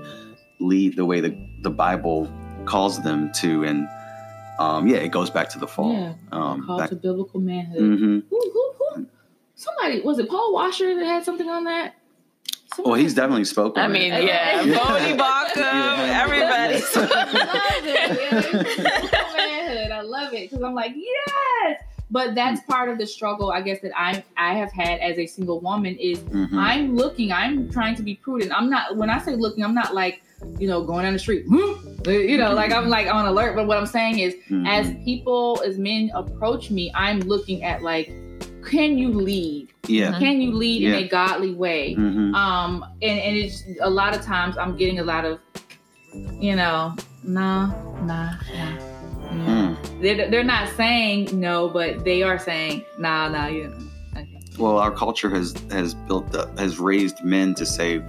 [0.59, 2.27] lead the way the the bible
[2.65, 3.87] calls them to and
[4.59, 6.13] um yeah it goes back to the fall Yeah.
[6.31, 7.79] um Call back, to biblical manhood.
[7.79, 9.05] hmm Who, who, who?
[9.55, 11.95] Somebody was it Paul Washer that had something on that?
[12.79, 14.23] well he's definitely spoken I mean, it.
[14.23, 14.77] yeah, Yeah.
[14.79, 16.79] Voddie Baucham, everybody.
[20.01, 20.41] I love it.
[20.41, 20.49] Yeah, biblical manhood.
[20.49, 21.81] I love it because I'm like yes.
[22.13, 25.25] But that's part of the struggle, I guess, that I I have had as a
[25.27, 26.57] single woman is Mhm.
[26.57, 28.51] I'm looking, I'm trying to be prudent.
[28.53, 30.21] I'm not when I say looking, I'm not like,
[30.59, 33.55] you know, going down the street, "Hmm," You know, like I'm like on alert.
[33.55, 34.67] But what I'm saying is, Mhm.
[34.67, 38.11] as people, as men approach me, I'm looking at like,
[38.65, 39.69] can you lead?
[39.87, 40.17] yeah.
[40.19, 41.95] Can you lead in a godly way?
[41.95, 42.33] Mhm.
[42.35, 45.39] Um, and and it's a lot of times I'm getting a lot of,
[46.39, 46.93] you know,
[47.23, 47.71] nah,
[48.03, 48.90] nah, nah.
[49.31, 49.75] Yeah.
[49.77, 50.01] Mm.
[50.01, 53.47] They're, they're not saying no, but they are saying nah, nah.
[53.47, 53.77] You know.
[54.17, 54.27] Okay.
[54.59, 58.03] Well, our culture has has built up, has raised men to say,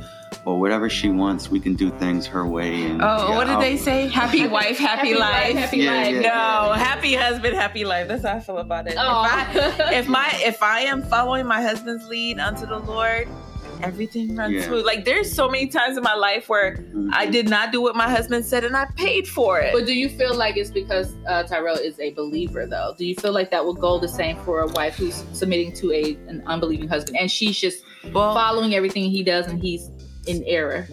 [0.45, 2.83] well, whatever she wants, we can do things her way.
[2.87, 4.09] And Oh, yeah, what did I'll- they say?
[4.09, 5.55] Happy wife, happy, Happy life.
[5.55, 6.15] life, happy Yeah, life.
[6.15, 6.21] yeah.
[6.23, 8.09] No, happy husband, happy life.
[8.09, 8.95] That's how I feel about it.
[8.99, 9.23] Oh.
[9.25, 13.29] If, I, if my if I am following my husband's lead unto the Lord,
[13.83, 14.67] everything runs Yeah.
[14.67, 14.85] smooth.
[14.87, 17.11] Like there's so many times in my life where Mhm.
[17.13, 19.73] I did not do what my husband said and I paid for it.
[19.73, 22.95] But do you feel like it's because uh, Tyrell is a believer, though?
[22.97, 25.93] Do you feel like that would go the same for a wife who's submitting to
[25.93, 29.91] a an unbelieving husband, and she's just well, following everything he does, and he's
[30.27, 30.87] in error?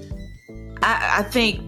[0.83, 1.61] I, I think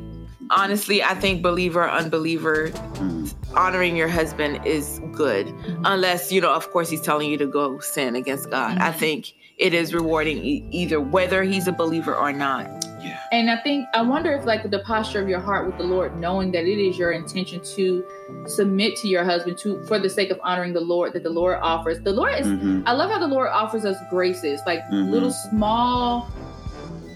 [0.50, 3.34] honestly, I think believer, unbeliever, Mhm.
[3.56, 5.54] honoring your husband is good.
[5.86, 8.78] Unless, you know, of course, he's telling you to go sin against God.
[8.80, 8.96] I Mhm.
[8.96, 12.66] think it is rewarding e- either whether he's a believer or not.
[13.00, 13.20] Yeah.
[13.32, 16.18] And I think I wonder if like the posture of your heart with the Lord,
[16.20, 18.04] knowing that it is your intention to
[18.48, 21.60] submit to your husband to for the sake of honoring the Lord that the Lord
[21.62, 22.00] offers.
[22.00, 22.84] The Lord is Mhm.
[22.88, 25.12] I love how the Lord offers us graces, like Mhm.
[25.12, 26.28] little small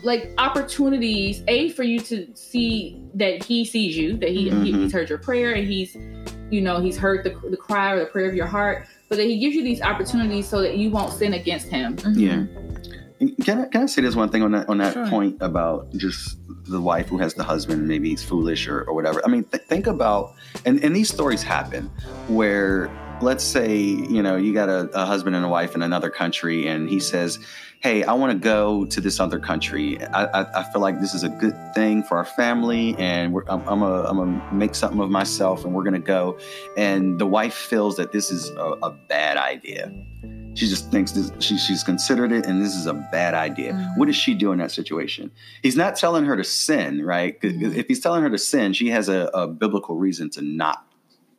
[0.04, 4.84] like opportunities, a for you to see that he sees you, that he, he Mhm.
[4.84, 5.98] he's heard your prayer and he's
[6.52, 9.26] you know, he's heard the, the cry or the prayer of your heart, but that
[9.26, 11.96] he gives you these opportunities so that you won't sin against him.
[11.98, 12.20] Mm-hmm.
[12.20, 12.46] Yeah.
[13.46, 15.08] Can I, can I say this one thing on that on that Sure.
[15.08, 16.38] point about just
[16.68, 19.64] the wife who has the husband maybe he's foolish or, or whatever I mean th-
[19.64, 20.34] think about
[20.66, 21.90] and, and these stories happen
[22.28, 22.88] where
[23.22, 26.68] let's say you know you got a, a husband and a wife in another country
[26.68, 27.40] and he says
[27.82, 31.14] hey I want to go to this other country I, I, I feel like this
[31.14, 34.76] is a good thing for our family and we're, I'm, I'm, a, I'm gonna make
[34.76, 36.38] something of myself and we're gonna go
[36.76, 39.92] and the wife feels that this is a, a bad idea
[40.56, 43.74] she just thinks this, she, she's considered it and this is a bad idea.
[43.74, 43.98] Mhm.
[43.98, 45.30] What does she do in that situation?
[45.62, 47.38] He's not telling her to sin, right?
[47.42, 47.76] Mhm.
[47.76, 50.86] If he's telling her to sin, she has a, a biblical reason to not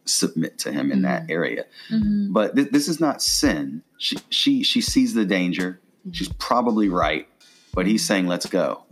[0.08, 1.64] submit to him in that area.
[1.90, 2.32] Mhm.
[2.32, 3.82] But th- this is not sin.
[3.98, 5.80] She, she, she sees the danger.
[6.12, 7.26] She's probably right,
[7.74, 8.84] but he's saying, let's go.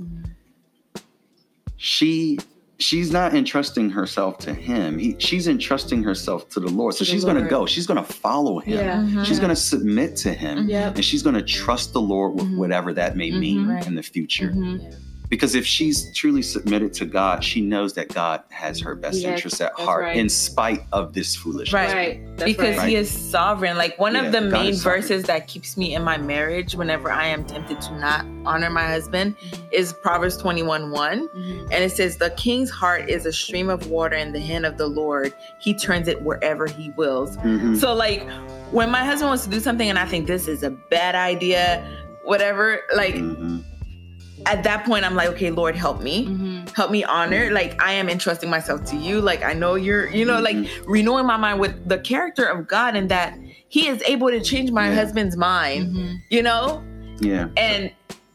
[1.77, 2.39] She
[2.79, 4.99] she's not entrusting herself to him.
[4.99, 6.95] He, she's entrusting herself to the Lord.
[6.95, 7.67] So the she's going to go.
[7.67, 9.09] She's going to follow him.
[9.11, 9.25] Mhm.
[9.25, 10.97] She's going to submit to him Yep.
[10.97, 13.87] and she's going to trust the Lord with whatever that may mean Right.
[13.87, 14.51] in the future.
[14.51, 14.95] Mhm.
[15.29, 19.37] Because if she's truly submitted to God, she knows that God has her best Yes,
[19.37, 20.17] interests at heart right.
[20.17, 21.73] in spite of this foolishness.
[21.73, 21.95] Right.
[21.95, 22.37] Right.
[22.45, 22.89] Because right.
[22.89, 23.77] he is sovereign.
[23.79, 27.11] Like one Yeah, of the God main verses that keeps me in my marriage whenever
[27.11, 29.35] I am tempted to not honor my husband
[29.73, 31.29] is Proverbs 21 1.
[31.29, 31.63] Mhm.
[31.73, 34.77] And it says, The king's heart is a stream of water in the hand of
[34.77, 35.33] the Lord.
[35.59, 37.37] He turns it wherever he wills.
[37.39, 37.77] Mhm.
[37.79, 38.29] So, like,
[38.73, 41.83] when my husband wants to do something and I think this is a bad idea,
[42.25, 43.63] whatever, like, Mhm.
[44.47, 46.27] At that point, I'm like, okay, Lord, help me.
[46.27, 46.75] Mhm.
[46.75, 47.51] Help me honor.
[47.51, 49.21] Like, I am entrusting myself to you.
[49.21, 50.69] Like, I know you're, you know, like Mhm.
[50.87, 53.39] renewing my mind with the character of God and that
[53.69, 54.95] He is able to change my Yeah.
[54.95, 56.17] husband's mind, Mhm.
[56.31, 56.83] you know,
[57.21, 57.49] Yeah.
[57.57, 57.91] and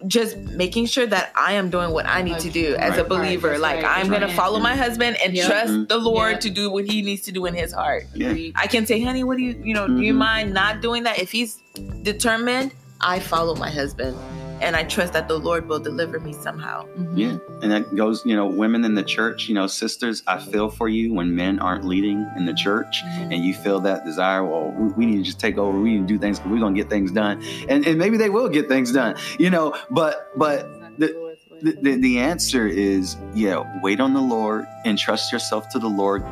[0.08, 3.52] just making sure that I am doing what I need to do as a believer.
[3.52, 3.98] Right, like, right.
[4.00, 5.48] I'm going to follow my husband and Yeah.
[5.48, 5.88] trust Mhm.
[5.90, 6.40] the Lord Yeah.
[6.40, 8.08] to do what he needs to do in his heart.
[8.14, 8.34] Yeah.
[8.56, 10.18] I can say, honey, what do you, you know, do you Mhm.
[10.18, 11.20] mind not doing that?
[11.20, 11.60] If he's
[12.04, 14.18] determined, I follow my husband
[14.62, 16.86] and I trust that the Lord will deliver me somehow.
[16.98, 17.12] Mhm.
[17.16, 17.38] Yeah.
[17.62, 20.88] And that goes, you know, women in the church, you know, sisters, I feel for
[20.90, 23.34] you when men aren't leading in the church Mhm.
[23.34, 26.08] and you feel that desire, well, we, we need to just take over, we need
[26.08, 27.42] to do things, we're going to get things done.
[27.68, 30.68] And, and maybe they will get things done, you know, but, but
[31.00, 31.30] the-
[31.62, 36.24] the, the, the answer is, yeah, wait on the Lord, entrust yourself to the Lord,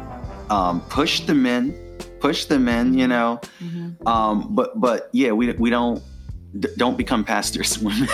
[0.50, 1.74] um, push the men,
[2.22, 4.08] push the men, you know, Mhm.
[4.08, 6.02] um, but, but yeah, we, we don't,
[6.60, 8.08] d- don't become pastors, women,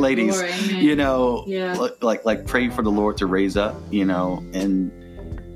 [0.00, 1.74] ladies Lord, you know Yeah.
[1.78, 4.90] li- like like pray for the lord to raise up you know and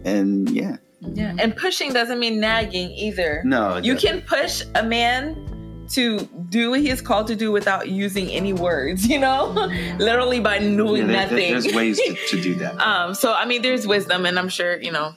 [0.06, 1.34] and yeah Yeah.
[1.38, 3.42] And pushing doesn't mean nagging either.
[3.44, 5.44] no You that- can push a man
[5.90, 6.18] to
[6.50, 9.46] do what he is called to do without using any words, you know?
[9.98, 11.52] Literally by yeah, doing there- there- nothing.
[11.52, 14.80] there's ways to, to do that Um, so I mean, there's wisdom, and I'm sure
[14.82, 15.14] you know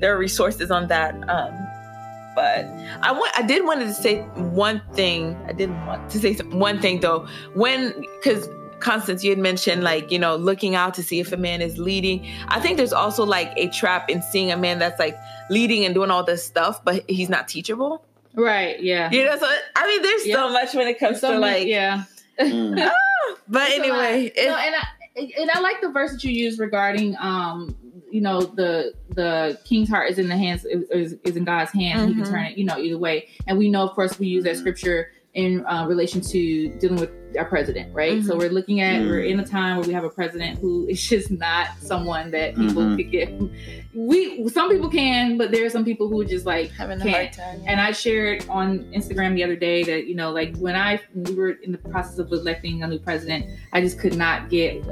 [0.00, 1.12] there are resources on that.
[1.28, 1.52] Um,
[2.34, 2.64] but
[3.02, 4.20] I want, I did wanted to say
[4.56, 5.36] one thing.
[5.48, 7.26] I didn't want to say one thing though.
[7.54, 8.48] When because
[8.80, 11.78] Constance, you had mentioned like you know looking out to see if a man is
[11.78, 12.26] leading.
[12.48, 15.16] I think there's also like a trap in seeing a man that's like
[15.48, 18.04] leading and doing all this stuff, but he's not teachable.
[18.34, 18.82] Right.
[18.82, 19.10] Yeah.
[19.10, 20.34] You know, so I mean, there's Yeah.
[20.34, 21.66] so much when it comes So to like.
[21.66, 22.04] yeah.
[22.38, 22.90] Mm.
[23.48, 24.82] But It's anyway, no, and I
[25.40, 27.74] and I like the verse that you used regarding um
[28.14, 32.02] you know the the king's heart is in the hands is, is in God's hands.
[32.02, 32.08] Mm-hmm.
[32.08, 32.32] He can mm-hmm.
[32.32, 33.28] turn it, you know, either way.
[33.48, 37.10] And we know, of course, we use that scripture in uh, relation to dealing with
[37.36, 38.18] our president, right?
[38.18, 38.26] Mm-hmm.
[38.26, 39.10] So we're looking at mm-hmm.
[39.10, 42.54] we're in a time where we have a president who is just not someone that
[42.56, 42.96] people mm-hmm.
[42.96, 43.32] could get.
[43.94, 47.32] We some people can, but there are some people who just like having a hard
[47.32, 47.62] time.
[47.66, 51.24] And I shared on Instagram the other day that you know, like when I when
[51.24, 54.84] we were in the process of electing a new president, I just could not get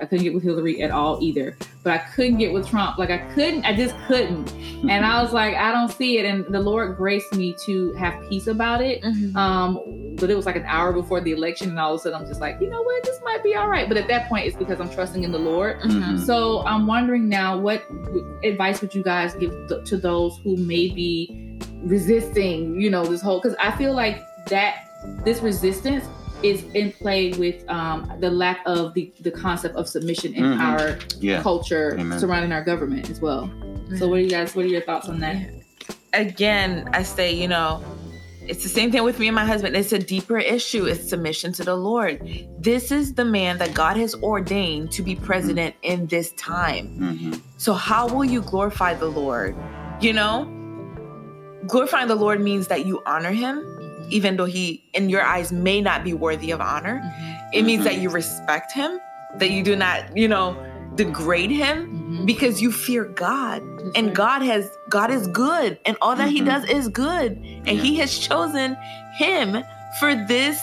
[0.00, 1.56] I couldn't get with Hillary at all either.
[1.82, 2.98] But I couldn't get with Trump.
[2.98, 4.52] Like I couldn't, I just couldn't.
[4.88, 6.24] and I was like, I don't see it.
[6.24, 9.02] And the Lord graced me to have peace about it.
[9.02, 9.36] Mm-hmm.
[9.36, 12.20] Um, but it was like an hour before the election, and all of a sudden
[12.20, 13.88] I'm just like, you know what, this might be all right.
[13.88, 15.80] But at that point, it's because I'm trusting in the Lord.
[15.80, 16.18] Mm-hmm.
[16.24, 17.82] So I'm wondering now, what
[18.44, 23.22] advice would you guys give th- to those who may be resisting, you know, this
[23.22, 23.40] whole?
[23.40, 24.88] Because I feel like that
[25.24, 26.04] this resistance
[26.42, 30.60] is in play with um, the lack of the, the concept of submission in mm-hmm.
[30.60, 31.42] our yeah.
[31.42, 32.18] culture Amen.
[32.18, 33.50] surrounding our government as well.
[33.96, 34.54] So, what do you guys?
[34.54, 35.50] What are your thoughts on that?
[36.12, 37.82] Again, I say, you know,
[38.48, 39.76] it's the same thing with me and my husband.
[39.76, 40.86] It's a deeper issue.
[40.86, 42.26] It's submission to the Lord.
[42.58, 46.98] This is the man that God has ordained to be president in this time.
[46.98, 47.32] Mm-hmm.
[47.58, 49.54] So, how will you glorify the Lord?
[50.00, 50.46] You know,
[51.66, 53.62] glorifying the Lord means that you honor him,
[54.10, 57.02] even though he, in your eyes, may not be worthy of honor.
[57.04, 57.48] Mm-hmm.
[57.52, 57.94] It means mm-hmm.
[57.94, 58.98] that you respect him,
[59.36, 60.56] that you do not, you know,
[60.94, 62.24] degrade him mm-hmm.
[62.24, 63.62] because you fear God.
[63.94, 64.14] And.
[64.14, 66.36] God has God is good and all that mm-hmm.
[66.36, 67.38] he does is good.
[67.68, 67.84] And yeah.
[67.84, 68.76] he has chosen
[69.18, 69.62] him
[70.00, 70.60] for this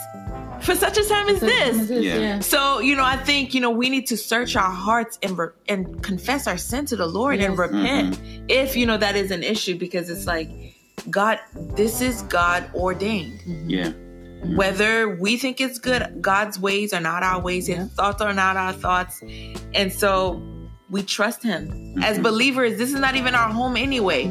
[0.61, 1.89] for such a time as this.
[1.89, 2.39] Yeah.
[2.39, 5.49] So, you know, I think, you know, we need to search our hearts and re-
[5.67, 7.49] and confess our sin to the Lord yes.
[7.49, 8.45] and repent mm-hmm.
[8.49, 10.49] if, you know, that is an issue because it's like
[11.09, 13.39] God, this is God ordained.
[13.41, 13.69] Mm-hmm.
[13.69, 13.89] Yeah.
[13.89, 14.55] Mm-hmm.
[14.55, 18.57] Whether we think it's good, God's ways are not our ways, His thoughts are not
[18.57, 19.21] our thoughts.
[19.73, 20.41] And so
[20.89, 21.67] we trust Him.
[21.67, 22.03] Mm-hmm.
[22.03, 24.25] As believers, this is not even our home anyway.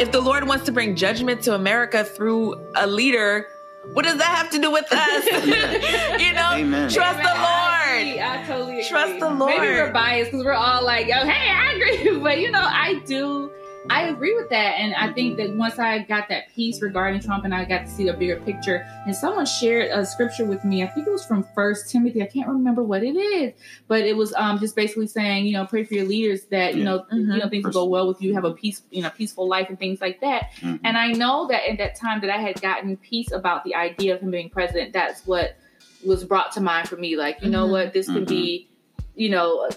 [0.00, 3.48] If the Lord wants to bring judgment to America through a leader,
[3.92, 5.24] what does that have to do with us?
[6.22, 6.88] you know, Amen.
[6.88, 7.22] trust Amen.
[7.22, 8.18] the Lord.
[8.18, 8.88] I, I totally agree.
[8.88, 9.52] Trust the Lord.
[9.52, 12.18] Maybe we're biased because we're all like, oh, hey, I agree.
[12.22, 13.50] But you know, I do
[13.88, 14.78] I agree with that.
[14.78, 17.90] And I think that once I got that piece regarding Trump and I got to
[17.90, 21.24] see the bigger picture, and someone shared a scripture with me, I think it was
[21.24, 22.22] from First Timothy.
[22.22, 23.54] I can't remember what it is,
[23.88, 26.84] but it was um, just basically saying, you know, pray for your leaders that, you
[26.84, 27.32] know, mm-hmm.
[27.32, 29.68] you know, things will go well with you, have a peace, you know, peaceful life
[29.70, 30.50] and things like that.
[30.60, 30.84] Mm-hmm.
[30.84, 34.14] And I know that at that time that I had gotten peace about the idea
[34.14, 35.56] of him being president, that's what
[36.04, 37.16] was brought to mind for me.
[37.16, 37.72] Like, you know mm-hmm.
[37.72, 38.79] what, this can be, mm-hmm.
[39.20, 39.70] You know, uh,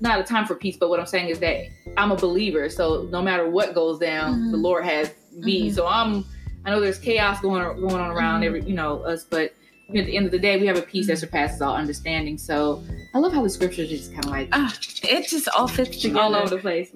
[0.00, 2.68] not a time for peace, but what I'm saying is that I'm a believer.
[2.68, 4.50] So no matter what goes down, mm-hmm.
[4.50, 5.66] the Lord has me.
[5.66, 5.74] Mm-hmm.
[5.74, 6.24] So I'm.
[6.64, 8.56] I know there's chaos going going on around mm-hmm.
[8.56, 9.54] every you know us, but
[9.94, 11.20] at the end of the day, we have a peace that mm-hmm.
[11.20, 12.38] surpasses all understanding.
[12.38, 12.82] So
[13.14, 14.68] I love how the scriptures just kind of like uh,
[15.04, 16.90] it just all fits together all over the place.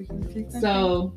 [0.61, 1.13] So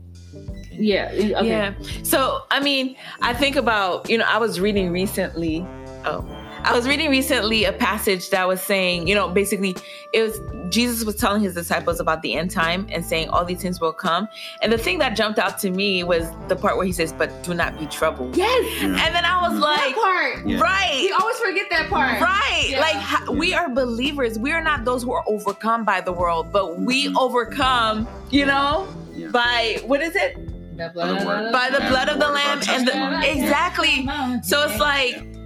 [0.72, 1.48] yeah, okay.
[1.48, 1.74] yeah.
[2.04, 5.66] So I mean, I think about you know I was reading recently.
[6.06, 6.24] Oh,
[6.64, 9.76] I was reading recently a passage that was saying, you know, basically
[10.14, 10.40] it was
[10.70, 13.94] Jesus was telling his disciples about the end time and saying all these things will
[13.94, 14.28] come.
[14.62, 17.44] And the thing that jumped out to me was the part where he says, "But
[17.44, 18.84] do not be troubled." Yes.
[18.84, 20.48] And then I was like, that part.
[20.48, 20.60] Yeah.
[20.60, 21.00] Right.
[21.02, 22.22] We always forget that part.
[22.22, 22.68] Right.
[22.70, 22.82] Yeah.
[22.82, 24.38] Like we are believers.
[24.38, 27.18] We are not those who are overcome by the world, but we mm-hmm.
[27.18, 29.30] overcome, you know, yeah.
[29.30, 30.38] by what is it?
[30.78, 34.08] The blood by the blood of the lamb and the, exactly.
[34.44, 35.39] So it's like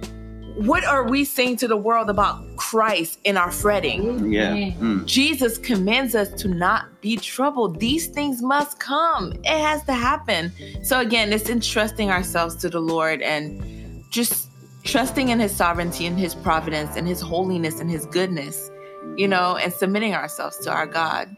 [0.54, 4.30] what are we saying to the world about Christ in our fretting?
[4.30, 4.54] Yeah.
[4.54, 5.04] Mm.
[5.04, 7.80] Jesus commands us to not be troubled.
[7.80, 9.32] These things must come.
[9.42, 10.52] It has to happen.
[10.82, 14.48] So again, it's entrusting ourselves to the Lord and just
[14.84, 18.70] trusting in his sovereignty and his providence and his holiness and his goodness,
[19.16, 21.36] you know, and submitting ourselves to our God.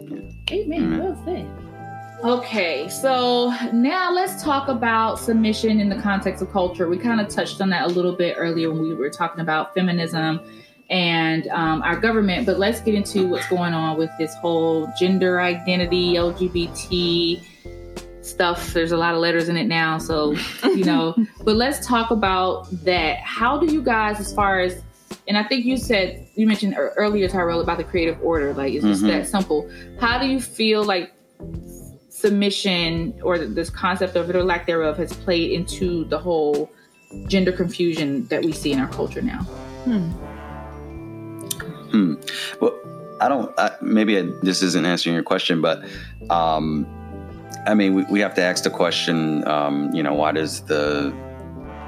[0.00, 0.34] Amen.
[0.50, 0.98] Amen.
[0.98, 1.67] Well said.
[2.24, 6.88] Okay, so now let's talk about submission in the context of culture.
[6.88, 9.72] We kind of touched on that a little bit earlier when we were talking about
[9.72, 10.40] feminism
[10.90, 15.40] and um, our government, but let's get into what's going on with this whole gender
[15.40, 17.40] identity, LGBT
[18.22, 18.72] stuff.
[18.72, 21.14] There's a lot of letters in it now, so you know,
[21.44, 23.18] but let's talk about that.
[23.18, 24.82] How do you guys, as far as
[25.28, 28.52] and I think you said you mentioned earlier, Tyrell, about the creative order.
[28.54, 29.10] Like it's just mm-hmm.
[29.10, 29.70] that simple.
[30.00, 31.12] How do you feel like
[32.18, 36.70] submission or this concept of it or lack thereof has played into the whole
[37.26, 39.42] gender confusion that we see in our culture now.
[39.84, 40.10] Hmm.
[41.90, 42.14] Hmm.
[42.60, 42.78] Well,
[43.20, 43.58] I don't.
[43.58, 45.84] I, maybe I, this isn't answering your question, but
[46.28, 46.86] um,
[47.66, 49.46] I mean, we, we have to ask the question.
[49.46, 51.10] Um, you know, why does the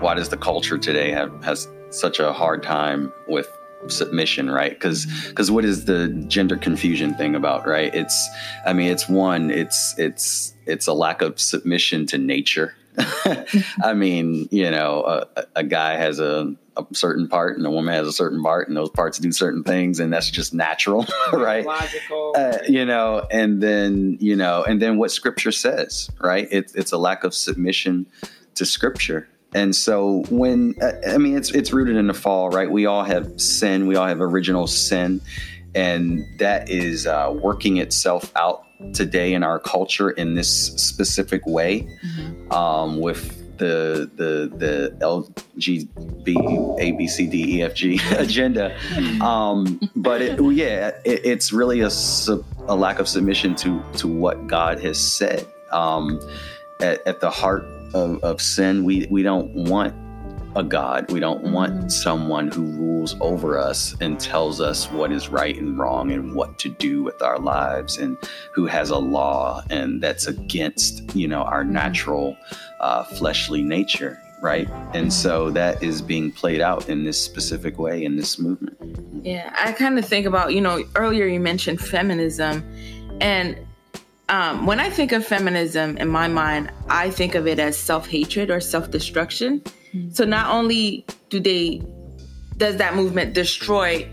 [0.01, 3.49] why does the culture today have has such a hard time with
[3.89, 4.73] submission right?
[4.73, 7.95] Because because what is the gender confusion thing about right?
[7.95, 8.29] It's
[8.67, 12.75] i mean it's one it's it's it's a lack of submission to nature.
[13.83, 17.95] I mean you know a, a guy has a, a certain part and a woman
[17.95, 21.65] has a certain part and those parts do certain things and that's just natural right?
[21.65, 22.35] Logical.
[22.37, 26.47] uh, you know and then you know and then what scripture says right?
[26.51, 28.07] It's it's a lack of submission
[28.57, 30.75] to scripture and so when
[31.07, 32.71] I mean it's it's rooted in the fall, right?
[32.71, 35.21] We all have sin, we all have original sin,
[35.75, 41.87] and that is uh, working itself out today in our culture in this specific way,
[42.05, 42.53] Mm-hmm.
[42.53, 48.75] um, with the the the LGBT A B C D E F G agenda.
[49.23, 54.09] Um, but it, yeah, it, it's really a sub, a lack of submission to to
[54.09, 55.47] what God has said.
[55.73, 56.21] Um,
[56.81, 57.65] at, at the heart
[57.95, 59.95] of, of sin, we we don't want
[60.57, 61.11] a God.
[61.11, 65.79] We don't want someone who rules over us and tells us what is right and
[65.79, 68.17] wrong and what to do with our lives and
[68.53, 72.37] who has a law and that's against, you know, our natural
[72.81, 74.69] uh, fleshly nature, right?
[74.93, 78.77] And so that is being played out in this specific way in this movement.
[79.25, 82.69] Yeah, I kind of think about, you know, earlier you mentioned feminism.
[83.21, 83.57] And
[84.31, 88.09] um, when I think of feminism in my mind, I think of it as self
[88.09, 89.63] hatred or self destruction.
[90.13, 91.83] So not only do they,
[92.57, 94.09] does that movement destroy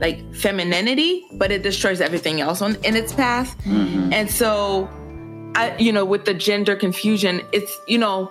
[0.00, 3.56] like femininity, but it destroys everything else on in its path.
[3.64, 4.12] Mhm.
[4.12, 4.88] And so,
[5.56, 8.30] I, you know, with the gender confusion, it's, you know,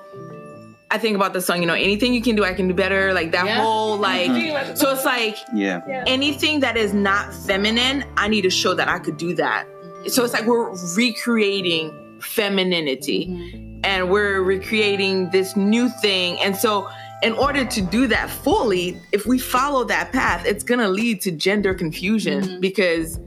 [0.92, 3.14] I think about the song, you know, anything you can do, I can do better.
[3.14, 3.62] Like that Yeah.
[3.62, 5.82] whole, like, so it's like, Yeah.
[6.08, 9.66] anything that is not feminine, I need to show that I could do that.
[10.08, 13.28] So it's like we're recreating femininity.
[13.28, 13.66] Mm-hmm.
[13.84, 16.40] And we're recreating this new thing.
[16.40, 16.90] And so,
[17.22, 21.22] in order to do that fully, if we follow that path, it's going to lead
[21.22, 22.60] to gender confusion mm-hmm.
[22.60, 23.20] because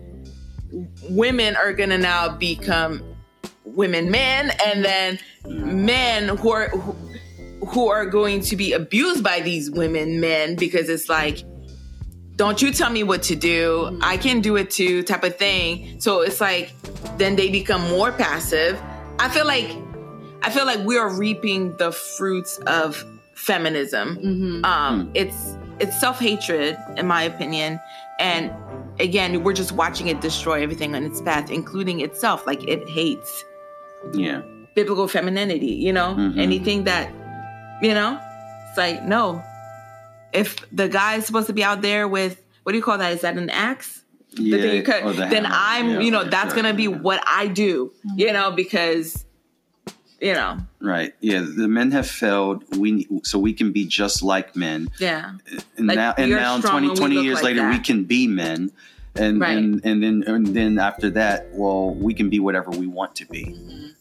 [1.09, 3.03] women are going to now become
[3.65, 6.93] women men and then men who are who,
[7.67, 11.45] who are going to be abused by these women men because it's like
[12.39, 15.99] don't you tell me what to do i can do it too type of thing
[16.01, 16.73] so it's like
[17.19, 18.81] then they become more passive
[19.19, 19.69] i feel like
[20.43, 24.65] i feel like we are reaping the fruits of feminism Mm-hmm.
[24.65, 27.81] um it's it's self-hatred in my opinion
[28.21, 28.51] and
[29.01, 33.45] again we're just watching it destroy everything on its path including itself like it hates
[34.15, 34.43] Yeah.
[34.75, 36.15] biblical femininity, you know?
[36.15, 36.39] Mhm.
[36.39, 37.11] Anything that,
[37.83, 38.11] you know,
[38.69, 39.43] it's like, no.
[40.33, 43.13] If the guy is supposed to be out there with, what do you call that?
[43.13, 44.05] Is that an axe?
[44.35, 45.49] The thing you cut, the then hammer.
[45.51, 46.63] I'm, Yeah, you know, that's sure.
[46.63, 48.35] going to be what I do, you mm-hmm.
[48.35, 49.25] know, because,
[50.21, 51.15] you know, Right.
[51.21, 51.41] Yeah.
[51.41, 52.65] The men have failed.
[52.77, 54.91] We so we can be just like men.
[55.01, 55.33] yeah.
[55.77, 58.71] And Like, now and now strong 20, 20 years like later we can be men.
[59.17, 59.57] And, Right.
[59.57, 63.27] and and then and then after that, well, we can be whatever we want to
[63.27, 63.57] be.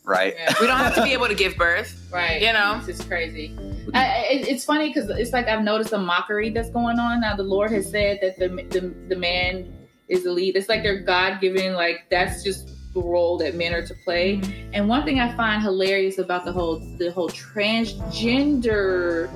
[0.07, 0.35] Right?
[0.37, 0.53] Yeah.
[0.61, 2.41] We don't have to be able to give birth, Right.
[2.41, 2.77] you know?
[2.77, 3.53] It's just crazy.
[3.93, 7.19] I, I, it- it's funny because it's like I've noticed a mockery that's going on.
[7.21, 9.73] Now, the Lord has said that the, the, the man
[10.07, 10.55] is the lead.
[10.55, 14.41] It's like they're God given, like, that's just the role that men are to play.
[14.71, 19.29] And one thing I find hilarious about the whole the whole transgender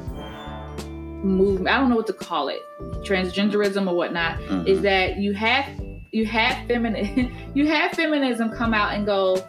[1.24, 2.61] movement, I don't know what to call it,
[3.03, 4.67] transgenderism or whatnot, Mhm.
[4.67, 5.65] is that you have
[6.11, 9.45] you have feminine you have feminism come out and go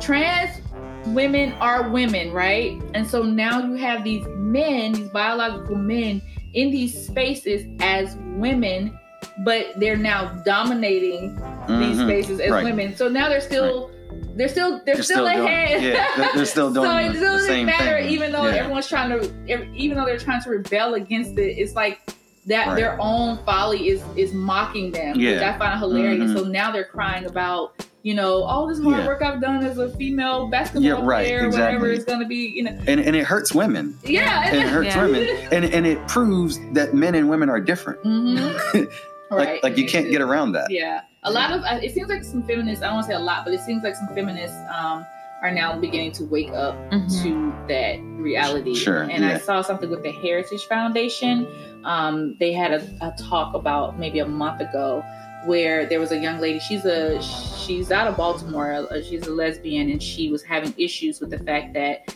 [0.00, 0.60] trans
[1.06, 6.20] women are women right and so now you have these men these biological men
[6.54, 8.98] in these spaces as women
[9.44, 11.34] but they're now dominating
[11.68, 12.04] these Mhm.
[12.06, 12.64] spaces as Right.
[12.64, 13.90] women so now they're still
[14.36, 17.18] they're still they're, They're still, still doing- ahead yeah, they're- they're still doing so the-
[17.18, 18.08] it doesn't same matter thing.
[18.10, 18.54] even though Yeah.
[18.56, 22.00] everyone's trying to even though they're trying to rebel against it it's like
[22.48, 22.76] that Right.
[22.76, 25.54] their own folly is is mocking them which Yeah.
[25.54, 26.36] i find hilarious Mhm.
[26.38, 29.06] so now they're crying about you know all this hard Yeah.
[29.06, 31.94] work i've done as a female basketball Yeah, right, player or whatever exactly.
[31.96, 33.96] it's going to be you know And and it hurts women.
[34.04, 35.02] yeah It hurts Yeah.
[35.04, 35.28] women.
[35.52, 37.98] And and it proves that men and women are different.
[38.02, 38.36] hmm
[39.30, 40.70] Like right like you can't get around that.
[40.70, 43.20] yeah a lot of it seems like some feminists i don't want to say a
[43.30, 45.04] lot but it seems like some feminists um
[45.42, 47.22] are now beginning to wake up Mhm.
[47.22, 48.74] to that reality.
[48.74, 51.46] Sure, And I saw something with the Heritage Foundation.
[51.84, 55.02] Um, they had a, a talk about maybe a month ago
[55.46, 56.58] where there was a young lady.
[56.58, 58.72] She's a she's out of Baltimore.
[58.90, 62.12] uh, She's a lesbian, and she was having issues with the fact that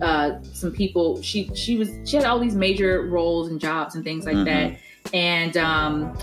[0.00, 4.02] uh, some people she she was she had all these major roles and jobs and
[4.02, 4.44] things like Mhm.
[4.46, 6.16] that, and um,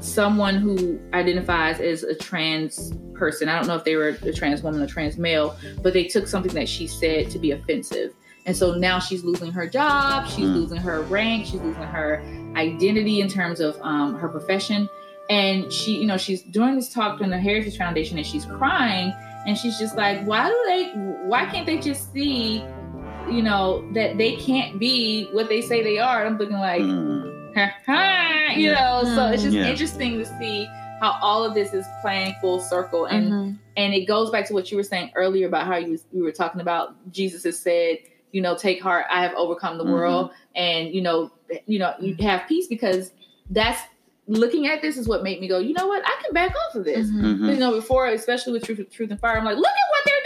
[0.00, 3.48] someone who identifies as a trans person.
[3.48, 6.26] I don't know if they were a trans woman or trans male, but they took
[6.26, 8.12] something that she said to be offensive.
[8.46, 10.54] and so now she's losing her job, she's Mm.
[10.54, 12.22] losing her rank, she's losing her
[12.56, 14.88] identity in terms of um, her profession.
[15.28, 19.12] And she, you know, she's doing this talk during the Heritage Foundation, and she's crying,
[19.46, 20.84] and she's just like, "Why do they?
[21.28, 22.64] Why can't they just see,
[23.30, 27.39] you know, that they can't be what they say they are?" I'm looking like, Mm.
[27.56, 29.02] ha, ha, you know.
[29.04, 29.66] So it's just Yeah.
[29.70, 30.66] interesting to see
[31.00, 33.58] how all of this is playing full circle, and Mhm.
[33.76, 36.32] and it goes back to what you were saying earlier about how you we were
[36.32, 37.98] talking about Jesus has said,
[38.32, 39.92] you know, take heart, I have overcome the Mhm.
[39.92, 41.30] world, and you know,
[41.66, 43.12] you know, you have peace because
[43.50, 43.80] that's
[44.28, 46.76] looking at this is what made me go, you know what, I can back off
[46.76, 47.10] of this.
[47.10, 47.38] Mhm.
[47.38, 47.52] Mhm.
[47.54, 50.19] You know, before, especially with Truth, Truth and Fire, I'm like, look at what they're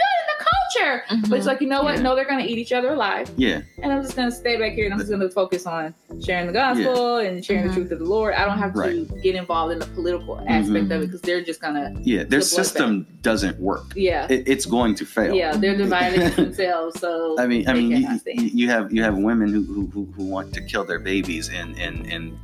[0.75, 1.03] doing in the culture.
[1.25, 1.29] Mhm.
[1.29, 1.95] But it's like, you know what?
[1.95, 2.01] Yeah.
[2.01, 3.29] No, they're going to eat each other alive.
[3.37, 3.61] Yeah.
[3.81, 5.93] And I'm just going to stay back here and I'm just going to focus on
[6.23, 7.67] sharing the gospel and sharing Mhm.
[7.69, 8.33] the truth of the Lord.
[8.33, 9.21] I don't have to Right.
[9.23, 12.23] get involved in the political aspect of it because they're just going to, Yeah.
[12.23, 13.85] Their system doesn't work.
[13.95, 14.27] yeah.
[14.29, 15.33] It, it's going to fail.
[15.33, 16.99] Yeah, they're divided against themselves.
[16.99, 20.25] So I mean, I mean, you, you have you have women who, who who who
[20.25, 22.37] want to kill their babies and and and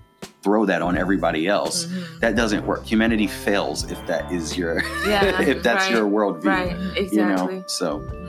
[0.43, 1.85] throw that on everybody else.
[1.85, 2.19] Mhm.
[2.21, 2.83] That doesn't work.
[2.85, 6.45] Humanity fails if that is your Yeah, if that's right, your worldview.
[6.45, 7.63] Right, You know.
[7.67, 8.01] So.
[8.11, 8.20] Yeah.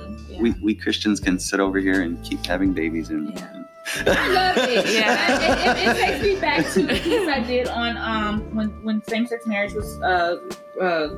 [0.43, 3.32] We we Christians can sit over here and keep having babies and.
[3.32, 3.59] Yeah.
[4.06, 4.86] I love it.
[4.93, 5.77] Yeah.
[5.77, 9.02] It, it, it takes me back to the piece I did on um when when
[9.05, 10.36] same sex marriage was uh
[10.81, 11.09] uh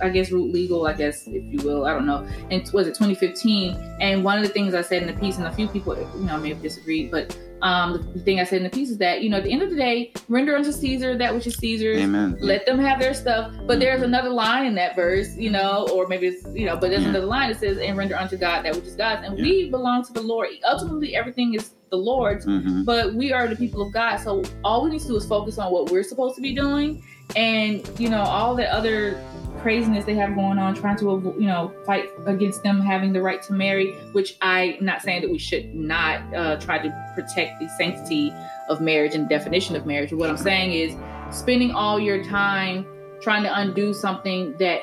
[0.00, 2.26] I guess root legal, I guess if you will, I don't know.
[2.50, 3.98] And was it 2015?
[4.00, 6.24] And one of the things I said in the piece, and a few people you
[6.24, 9.22] know may have disagreed, but um the thing I said in the piece is that
[9.22, 12.02] you know at the end of the day, render unto Caesar that which is Caesar's.
[12.02, 12.36] Amen.
[12.40, 16.06] Let them have their stuff, but there's another line in that verse, you know, or
[16.08, 17.10] maybe it's you know, but there's Yeah.
[17.10, 19.44] another line that says, "And render unto God that which is God's," and Yeah.
[19.44, 20.48] we belong to the Lord.
[20.68, 24.16] Ultimately, everything is the Lord's, hmm but we are the people of God.
[24.16, 27.02] So all we need to do is focus on what we're supposed to be doing,
[27.36, 29.20] and you know all the other
[29.64, 31.04] craziness they have going on, trying to
[31.38, 33.94] you know fight against them having the right to marry.
[34.12, 38.30] Which I'm not saying that we should not uh, try to protect the sanctity
[38.68, 40.10] of marriage and definition of marriage.
[40.10, 40.94] But what I'm saying is
[41.36, 42.86] spending all your time
[43.22, 44.82] trying to undo something that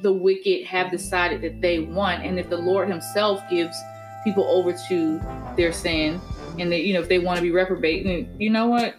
[0.00, 3.76] the wicked have decided that they want, and if the Lord Himself gives
[4.22, 5.20] people over to
[5.56, 6.20] their sin
[6.60, 8.06] and they, you know, if they want to be reprobate,
[8.38, 8.94] you know what,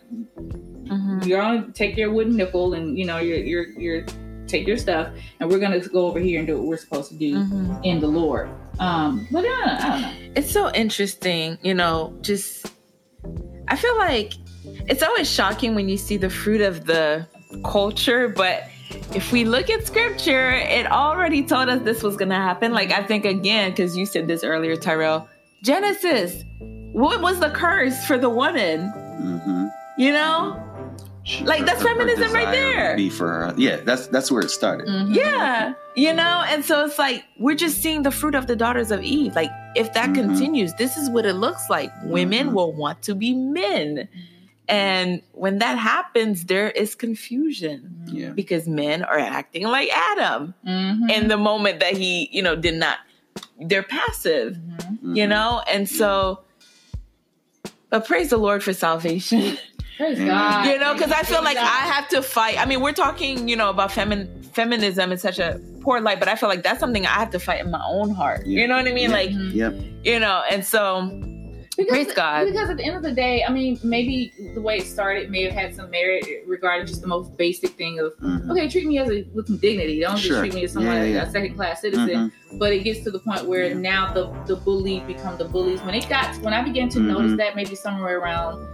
[0.89, 1.25] Mhm.
[1.25, 4.05] you're gonna take your wooden nickel and you know, you're you're you're
[4.49, 5.09] take your stuff,
[5.39, 7.79] and we're gonna go over here and do what we're supposed to do Mhm.
[7.83, 8.49] in the Lord.
[8.79, 10.11] Um, but I don't, I don't know.
[10.35, 12.65] It's so interesting, you know, just
[13.67, 14.33] I feel like
[14.87, 17.27] it's always shocking when you see the fruit of the
[17.63, 18.63] culture, but
[19.13, 22.71] if we look at scripture, it already told us this was going to happen.
[22.73, 25.27] Like, I think again, because you said this earlier, Tyrell,
[25.63, 26.43] Genesis,
[26.93, 28.89] what was the curse for the woman?
[28.89, 29.67] hmm
[29.97, 30.59] You know?
[31.43, 32.95] Like, that's feminism right there.
[32.95, 33.53] Be for her.
[33.57, 34.87] Yeah, that's that's where it started.
[34.87, 35.15] Mhm.
[35.15, 35.73] Yeah.
[35.95, 36.43] You know?
[36.47, 39.35] And so it's like, we're just seeing the fruit of the daughters of Eve.
[39.35, 40.15] Like, if that Mhm.
[40.15, 41.91] continues, this is what it looks like.
[42.03, 42.53] Women Mhm.
[42.53, 44.07] will want to be men.
[44.67, 48.29] And when that happens, there is confusion Yeah.
[48.29, 51.11] because men are acting like Adam Mhm.
[51.11, 52.97] in the moment that he, you know, did not,
[53.59, 54.57] they're passive,
[55.03, 55.61] you know?
[55.71, 56.41] And so,
[57.89, 59.57] but praise the Lord for salvation.
[59.99, 60.65] Praise God.
[60.65, 63.55] you know because i feel like i have to fight i mean we're talking you
[63.57, 67.05] know about femin- feminism in such a poor light but i feel like that's something
[67.05, 68.61] i have to fight in my own heart Yeah.
[68.61, 69.15] you know what i mean Yeah.
[69.17, 69.29] like.
[69.33, 69.73] Yep.
[70.05, 71.11] you know and so
[71.77, 72.45] Because- Praise God.
[72.47, 75.43] Because at the end of the day, I mean, maybe the way it started may
[75.43, 78.51] have had some merit regarding just the most basic thing of Mhm.
[78.51, 80.01] okay, treat me as a with some dignity.
[80.01, 80.29] Don't Sure.
[80.31, 82.33] just treat me as someone Yeah, yeah, a second class citizen.
[82.61, 83.75] But it gets to the point where Yeah.
[83.75, 85.79] now the the bullies become the bullies.
[85.83, 87.05] When it got when I began to Mhm.
[87.13, 88.67] notice that maybe somewhere around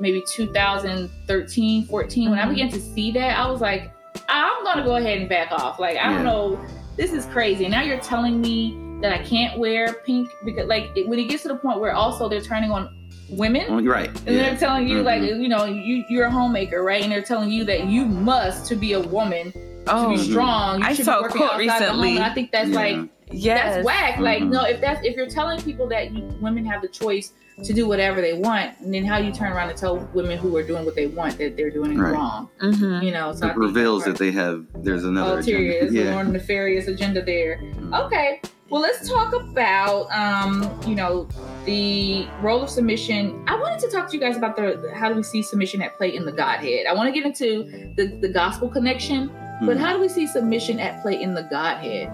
[0.00, 2.48] maybe 2013, 14, when I Mhm.
[2.50, 3.92] began to see that, I was like,
[4.28, 5.78] I'm gonna go ahead and back off.
[5.78, 6.14] Like I Yeah.
[6.14, 6.60] don't know,
[6.96, 7.68] this is crazy.
[7.68, 11.42] Now you're telling me that I can't wear pink because like it, when it gets
[11.42, 12.88] to the point where also they're turning on
[13.30, 13.64] women.
[13.68, 14.08] Oh, right.
[14.26, 14.42] And Yeah.
[14.42, 15.42] they're telling you, like, Mhm.
[15.42, 17.02] you know, you, you're a homemaker, right?
[17.02, 20.80] And they're telling you that you must, to be a woman, to oh be strong.
[20.80, 22.00] You I saw be a quote outside the home.
[22.00, 22.20] recently.
[22.20, 22.76] I think that's Yeah.
[22.76, 22.96] like
[23.30, 24.18] yes that's whack.
[24.18, 24.50] Like, Mhm.
[24.50, 27.32] no, if that's if you're telling people that you, women have the choice
[27.64, 30.38] to do whatever they want, and then how do you turn around and tell women
[30.38, 32.12] who are doing what they want that they're doing it Right.
[32.12, 33.02] wrong, Mhm.
[33.02, 33.32] you know?
[33.32, 36.00] So it think reveals that's that they have there's another ulterior, agenda.
[36.00, 37.58] it's a more nefarious agenda there.
[37.60, 38.06] Mhm.
[38.06, 38.40] Okay,
[38.70, 41.26] well, let's talk about, um, you know,
[41.64, 43.42] the role of submission.
[43.48, 45.96] I wanted to talk to you guys about the how do we see submission at
[45.96, 46.86] play in the Godhead.
[46.88, 49.30] I want to get into the, the gospel connection,
[49.62, 49.80] but Mhm.
[49.80, 52.12] how do we see submission at play in the Godhead?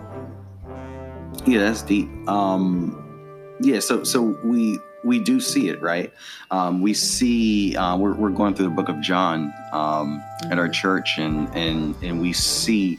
[1.47, 2.09] Yeah, that's deep.
[2.29, 2.97] Um,
[3.61, 6.13] yeah, so so we we do see it, right?
[6.51, 10.69] Um, we see uh, we're we're going through the book of John um, at our
[10.69, 12.99] church, and and and we see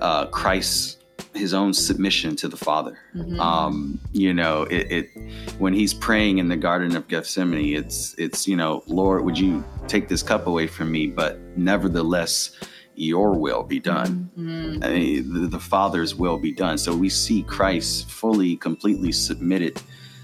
[0.00, 1.02] uh, Christ
[1.34, 2.98] his own submission to the Father.
[3.14, 3.38] Mhm.
[3.38, 5.10] Um, you know, it, it
[5.58, 9.62] when he's praying in the Garden of Gethsemane, it's it's you know, Lord, would you
[9.86, 11.06] take this cup away from me?
[11.06, 12.52] But nevertheless,
[12.94, 14.30] your will be done.
[14.38, 14.84] Mhm.
[14.84, 16.78] I mean, the, the Father's will be done.
[16.78, 19.80] So we see Christ fully, completely submitted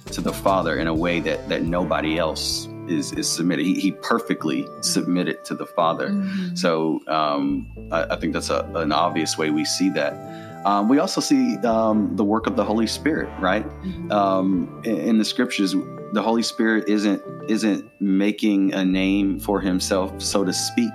[0.07, 3.65] to the Father in a way that that nobody else is is submitted.
[3.65, 6.09] He, he perfectly submitted to the Father.
[6.11, 6.59] Mhm.
[6.59, 10.15] So um, I, I think that's a, an obvious way we see that.
[10.67, 13.67] Um, we also see um, the work of the Holy Spirit, right?
[13.83, 14.13] Mhm.
[14.13, 15.73] Um, in, in the scriptures,
[16.13, 20.93] the Holy Spirit isn't isn't making a name for himself, so to speak,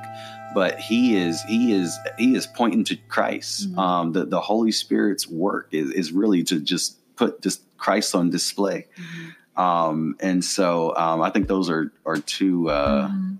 [0.53, 3.71] but he is he is he is pointing to Christ.
[3.73, 3.77] Mhm.
[3.77, 8.29] Um, the the Holy Spirit's work is, is really to just put just Christ on
[8.29, 8.87] display.
[8.97, 9.61] Mhm.
[9.61, 13.37] Um, and so um, I think those are are two uh, Mhm.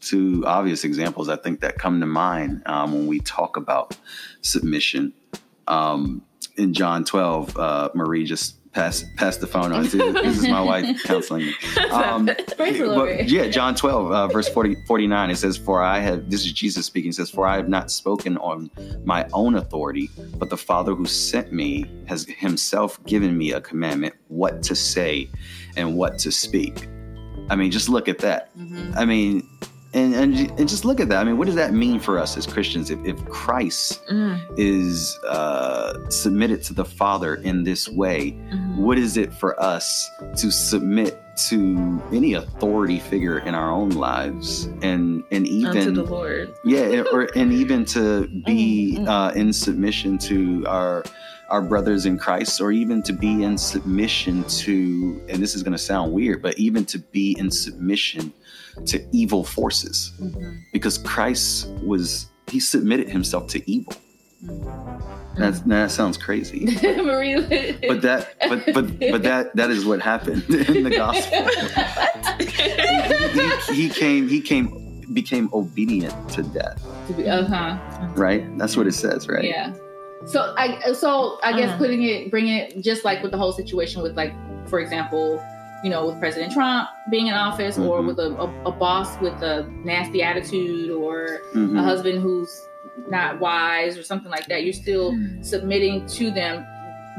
[0.00, 3.96] two obvious examples I think that come to mind um, when we talk about
[4.40, 5.12] submission.
[5.68, 6.22] Um,
[6.56, 9.84] in John 12, uh, Marie just passed passed the phone on.
[9.88, 11.54] to This is my wife counseling me.
[11.90, 12.26] Um,
[12.56, 13.18] Praise the Lord.
[13.18, 16.52] but yeah, John 12, uh, verse 40, 49, it says, For I have, this is
[16.52, 18.70] Jesus speaking, it says, For I have not spoken on
[19.04, 24.14] my own authority, but the Father who sent me has himself given me a commandment
[24.28, 25.28] what to say
[25.76, 26.88] and what to speak.
[27.50, 28.56] I mean, just look at that.
[28.56, 28.96] Mhm.
[28.96, 29.48] I mean,
[29.94, 31.18] and, and and just look at that.
[31.18, 32.90] I mean, what does that mean for us as Christians?
[32.90, 38.76] If, if Christ Mm, is uh, submitted to the Father in this way, mhm.
[38.78, 44.64] what is it for us to submit to any authority figure in our own lives,
[44.82, 46.54] and and Unto even the Lord.
[46.64, 49.08] yeah, or and even to be Mm, mm.
[49.08, 51.04] uh, in submission to our
[51.50, 55.72] our brothers in Christ, or even to be in submission to, and this is going
[55.72, 58.32] to sound weird, but even to be in submission
[58.86, 60.60] to evil forces, Mhm.
[60.72, 63.94] because Christ was he submitted himself to evil.
[64.44, 65.02] Mhm.
[65.38, 67.40] That's, that sounds crazy, Marie.
[67.88, 71.48] but that but but but that that is what happened in the gospel.
[73.72, 76.84] he, he came he came became obedient to death.
[77.26, 78.08] uh huh.
[78.14, 78.44] right?
[78.58, 79.44] That's what it says, right?
[79.44, 79.72] Yeah.
[80.26, 81.78] So I so I guess Mm.
[81.78, 84.32] putting it bring it just like with the whole situation with like
[84.68, 85.42] for example,
[85.82, 88.06] you know, with President Trump being in office or Mhm.
[88.06, 91.78] with a, a, a boss with a nasty attitude or Mhm.
[91.78, 92.68] a husband who's
[93.08, 96.64] not wise or something like that, you're still submitting to them,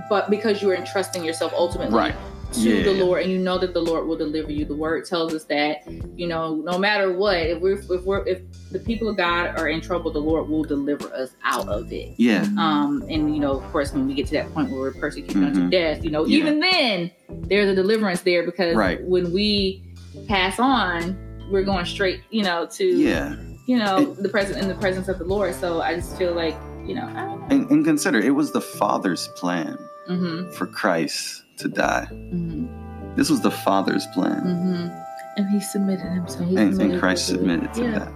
[0.10, 2.16] but because you're entrusting yourself ultimately Right.
[2.54, 2.84] To Yeah.
[2.84, 4.66] the Lord and you know that the Lord will deliver you.
[4.66, 5.82] The word tells us that,
[6.16, 9.68] you know, no matter what, if we're if we're if the people of God are
[9.70, 12.14] in trouble, the Lord will deliver us out of it.
[12.18, 12.46] Yeah.
[12.58, 15.44] Um, and you know, of course, when we get to that point where we're persecuted
[15.44, 15.72] unto Mhm.
[15.72, 16.38] death, you know, Yeah.
[16.40, 17.12] even then
[17.48, 19.04] there's a deliverance there because Right.
[19.04, 19.84] when we
[20.28, 21.16] pass on,
[21.52, 23.36] we're going straight, you know, to Yeah.
[23.68, 25.54] you know the present in the presence of the Lord.
[25.56, 26.56] So I just feel like,
[26.86, 27.48] you know, I don't know.
[27.50, 29.78] And, and consider it was the Father's plan
[30.10, 30.52] Mm-hmm.
[30.52, 32.08] for Christ to die.
[32.12, 33.16] Mm-hmm.
[33.16, 34.42] This was the Father's plan.
[34.42, 35.00] Mm-hmm.
[35.38, 36.48] And he submitted himself.
[36.50, 38.00] He And, and Christ to submitted to Yeah.
[38.00, 38.14] that.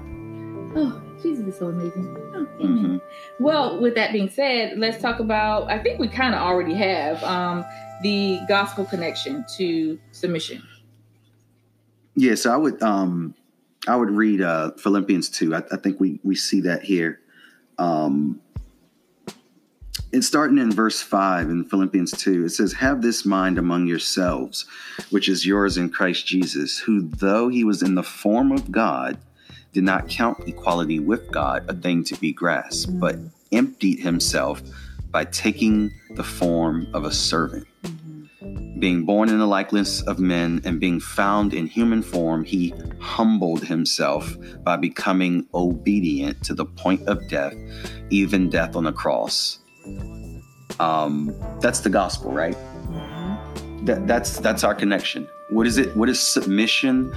[0.76, 2.16] Oh, Jesus is so amazing.
[2.36, 2.78] Oh, amen.
[2.78, 5.70] hmm Well, with that being said, let's talk about.
[5.72, 7.66] I think we kind of already have um,
[8.04, 10.62] the gospel connection to submission.
[12.16, 13.36] Yeah, so I would um
[13.88, 15.56] I would read uh Philippians two.
[15.56, 17.20] I, I think we we see that here.
[17.78, 18.42] Um
[20.12, 22.46] it's starting in verse 5 in Philippians 2.
[22.46, 24.66] It says, Have this mind among yourselves,
[25.10, 29.18] which is yours in Christ Jesus, who, though he was in the form of God,
[29.74, 33.28] did not count equality with God a thing to be grasped, but mm-hmm.
[33.52, 34.62] emptied himself
[35.12, 37.68] by taking the form of a servant.
[37.84, 38.80] Mm-hmm.
[38.80, 43.66] Being born in the likeness of men and being found in human form, he humbled
[43.66, 47.56] himself by becoming obedient to the point of death,
[48.10, 49.60] even death on the cross.
[50.80, 52.58] Um, that's the gospel, right?
[53.84, 55.28] That, that's that's our connection.
[55.50, 55.96] What is it?
[55.96, 57.14] What does submission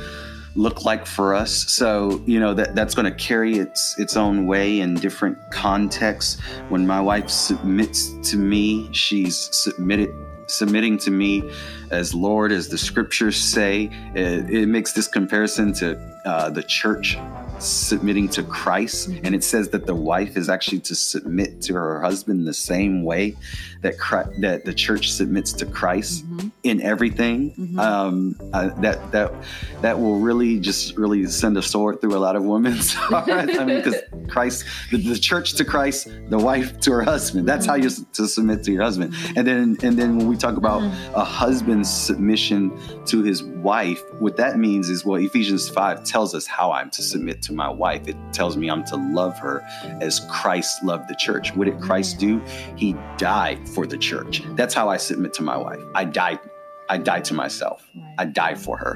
[0.54, 1.72] look like for us?
[1.72, 6.40] So you know that that's going to carry its its own way in different contexts.
[6.68, 10.14] When my wife submits to me, she's submitted
[10.46, 11.48] submitting to me
[11.90, 13.88] as Lord, as the scriptures say.
[14.14, 17.16] It, it makes this comparison to uh, the church
[17.62, 22.00] submitting to Christ, and it says that the wife is actually to submit to her
[22.00, 23.36] husband the same way
[23.82, 26.24] that Christ, that the church submits to Christ
[26.62, 27.52] in everything.
[27.52, 27.78] Mhm.
[27.78, 29.32] Um, uh, that that
[29.82, 33.30] that will really just really send a sword through a lot of women's hearts.
[33.58, 33.96] I mean, because
[34.28, 37.48] Christ, the, the church to Christ, the wife to her husband.
[37.48, 39.14] That's how you're to submit to your husband.
[39.36, 40.82] And then and then when we talk about
[41.14, 42.72] a husband's submission
[43.06, 47.02] to his wife, what that means is well, Ephesians five tells us how I'm to
[47.02, 48.08] submit to to my wife.
[48.08, 49.62] It tells me I'm to love her
[50.00, 51.54] as Christ loved the church.
[51.54, 52.40] What did Christ do?
[52.76, 54.42] He died for the church.
[54.54, 55.80] That's how I submit to my wife.
[55.94, 56.40] I died.
[56.88, 57.86] I died to myself.
[58.18, 58.94] I died for her.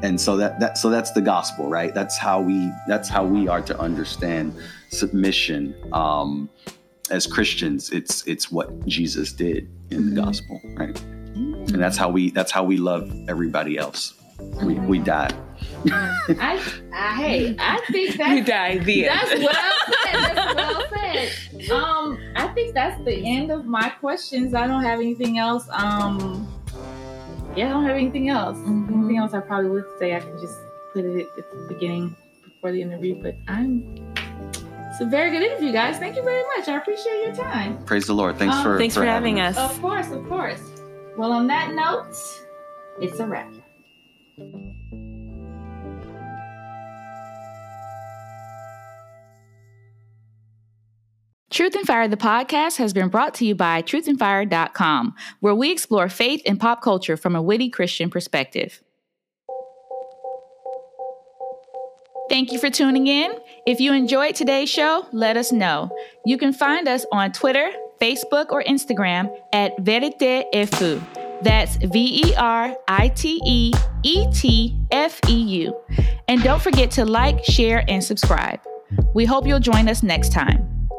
[0.00, 1.92] And so that, that so that's the gospel, right?
[1.92, 4.54] That's how we that's how we are to understand
[4.90, 5.74] submission.
[5.92, 6.48] Um,
[7.10, 11.00] as Christians, it's it's what Jesus did in the gospel, right?
[11.00, 14.14] And that's how we that's how we love everybody else.
[14.62, 15.34] We we die.
[15.90, 16.60] I,
[16.92, 18.78] I hey, I think that's You die.
[18.78, 19.44] The That's end.
[19.44, 20.34] well said.
[20.34, 21.32] That's well said.
[21.72, 24.54] Um, I think that's the end of my questions.
[24.54, 25.68] I don't have anything else.
[25.70, 26.48] Um,
[27.56, 28.56] yeah, I don't have anything else.
[28.66, 30.56] Anything else I probably would say I could just
[30.94, 33.20] put it at the beginning before the interview.
[33.22, 33.82] But I'm.
[34.90, 35.98] It's a very good interview, guys.
[35.98, 36.68] Thank you very much.
[36.68, 37.84] I appreciate your time.
[37.84, 38.36] Praise the Lord.
[38.38, 39.56] Thanks Um, for Thanks for having us.
[39.58, 40.62] Of course, of course.
[41.16, 42.14] Well, on that note,
[43.00, 43.52] it's a wrap.
[51.50, 56.08] Truth and Fire, the podcast, has been brought to you by truthandfire.com, where we explore
[56.10, 58.82] faith and pop culture from a witty Christian perspective.
[62.28, 63.32] Thank you for tuning in.
[63.66, 65.90] If you enjoyed today's show, let us know.
[66.26, 71.02] You can find us on Twitter, Facebook, or Instagram at VeriteEtFeu.
[71.42, 73.72] That's V E R I T E
[74.02, 75.80] E T F E U.
[76.26, 78.60] And don't forget to like, share, and subscribe.
[79.14, 80.77] We hope you'll join us next time.